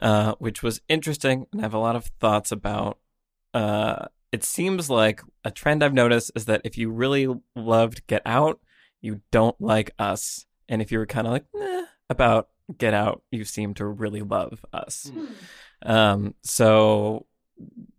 [0.00, 2.98] uh, which was interesting, and I have a lot of thoughts about.
[3.52, 8.22] Uh, it seems like a trend I've noticed is that if you really loved Get
[8.26, 8.60] Out,
[9.00, 11.46] you don't like Us, and if you were kind of like
[12.10, 15.10] about Get Out, you seem to really love Us.
[15.82, 17.26] Um, so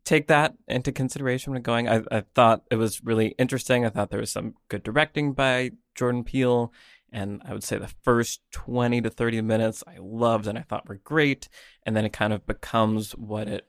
[0.10, 1.88] take that into consideration when going.
[1.88, 3.86] I, I thought it was really interesting.
[3.86, 6.73] I thought there was some good directing by Jordan Peele.
[7.11, 10.88] And I would say the first 20 to 30 minutes I loved and I thought
[10.88, 11.49] were great.
[11.84, 13.68] And then it kind of becomes what it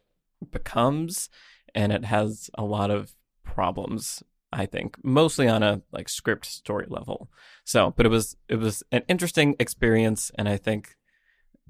[0.51, 1.29] becomes.
[1.75, 3.13] And it has a lot of
[3.45, 4.23] problems,
[4.53, 7.31] I think, mostly on a like script story level.
[7.65, 10.31] So, but it was, it was an interesting experience.
[10.37, 10.97] And I think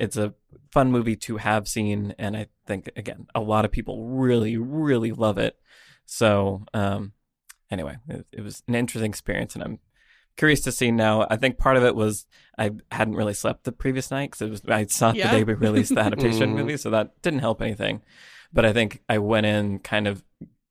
[0.00, 0.34] it's a
[0.72, 2.14] fun movie to have seen.
[2.18, 5.56] And I think, again, a lot of people really, really love it.
[6.06, 7.12] So, um,
[7.70, 9.54] anyway, it, it was an interesting experience.
[9.54, 9.78] And I'm
[10.36, 11.26] curious to see now.
[11.30, 12.26] I think part of it was
[12.58, 15.28] I hadn't really slept the previous night because it was I saw Yeah.
[15.30, 16.56] the day we released the adaptation Mhm.
[16.56, 18.02] movie, so that didn't help anything.
[18.52, 20.24] But I think I went in kind of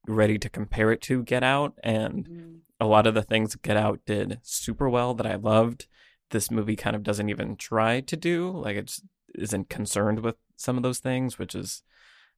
[0.07, 2.55] ready to compare it to Get Out, and Mm.
[2.79, 5.87] a lot of the things Get Out did super well that I loved.
[6.31, 9.03] This movie kind of doesn't even try to do like it just
[9.35, 11.83] isn't concerned with some of those things, which is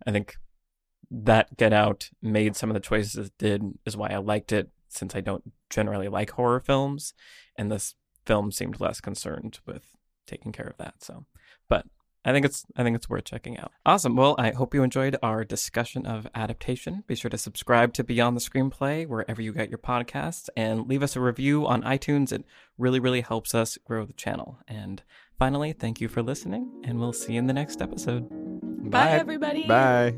[0.05, 0.37] I think
[1.09, 4.69] that Get Out made some of the choices it did is why I liked it
[4.87, 7.13] since I don't generally like horror films
[7.55, 7.95] and this
[8.25, 9.95] film seemed less concerned with
[10.27, 10.95] taking care of that.
[11.03, 11.25] So,
[11.67, 11.85] but
[12.23, 13.71] I think it's I think it's worth checking out.
[13.85, 14.15] Awesome.
[14.15, 17.03] Well, I hope you enjoyed our discussion of adaptation.
[17.07, 21.01] Be sure to subscribe to Beyond the Screenplay wherever you get your podcasts and leave
[21.01, 22.31] us a review on iTunes.
[22.31, 22.45] It
[22.77, 24.59] really really helps us grow the channel.
[24.67, 25.01] And
[25.41, 28.27] finally, thank you for listening and we'll see you in the next episode.
[28.91, 29.65] Bye, everybody.
[29.65, 30.13] Bye.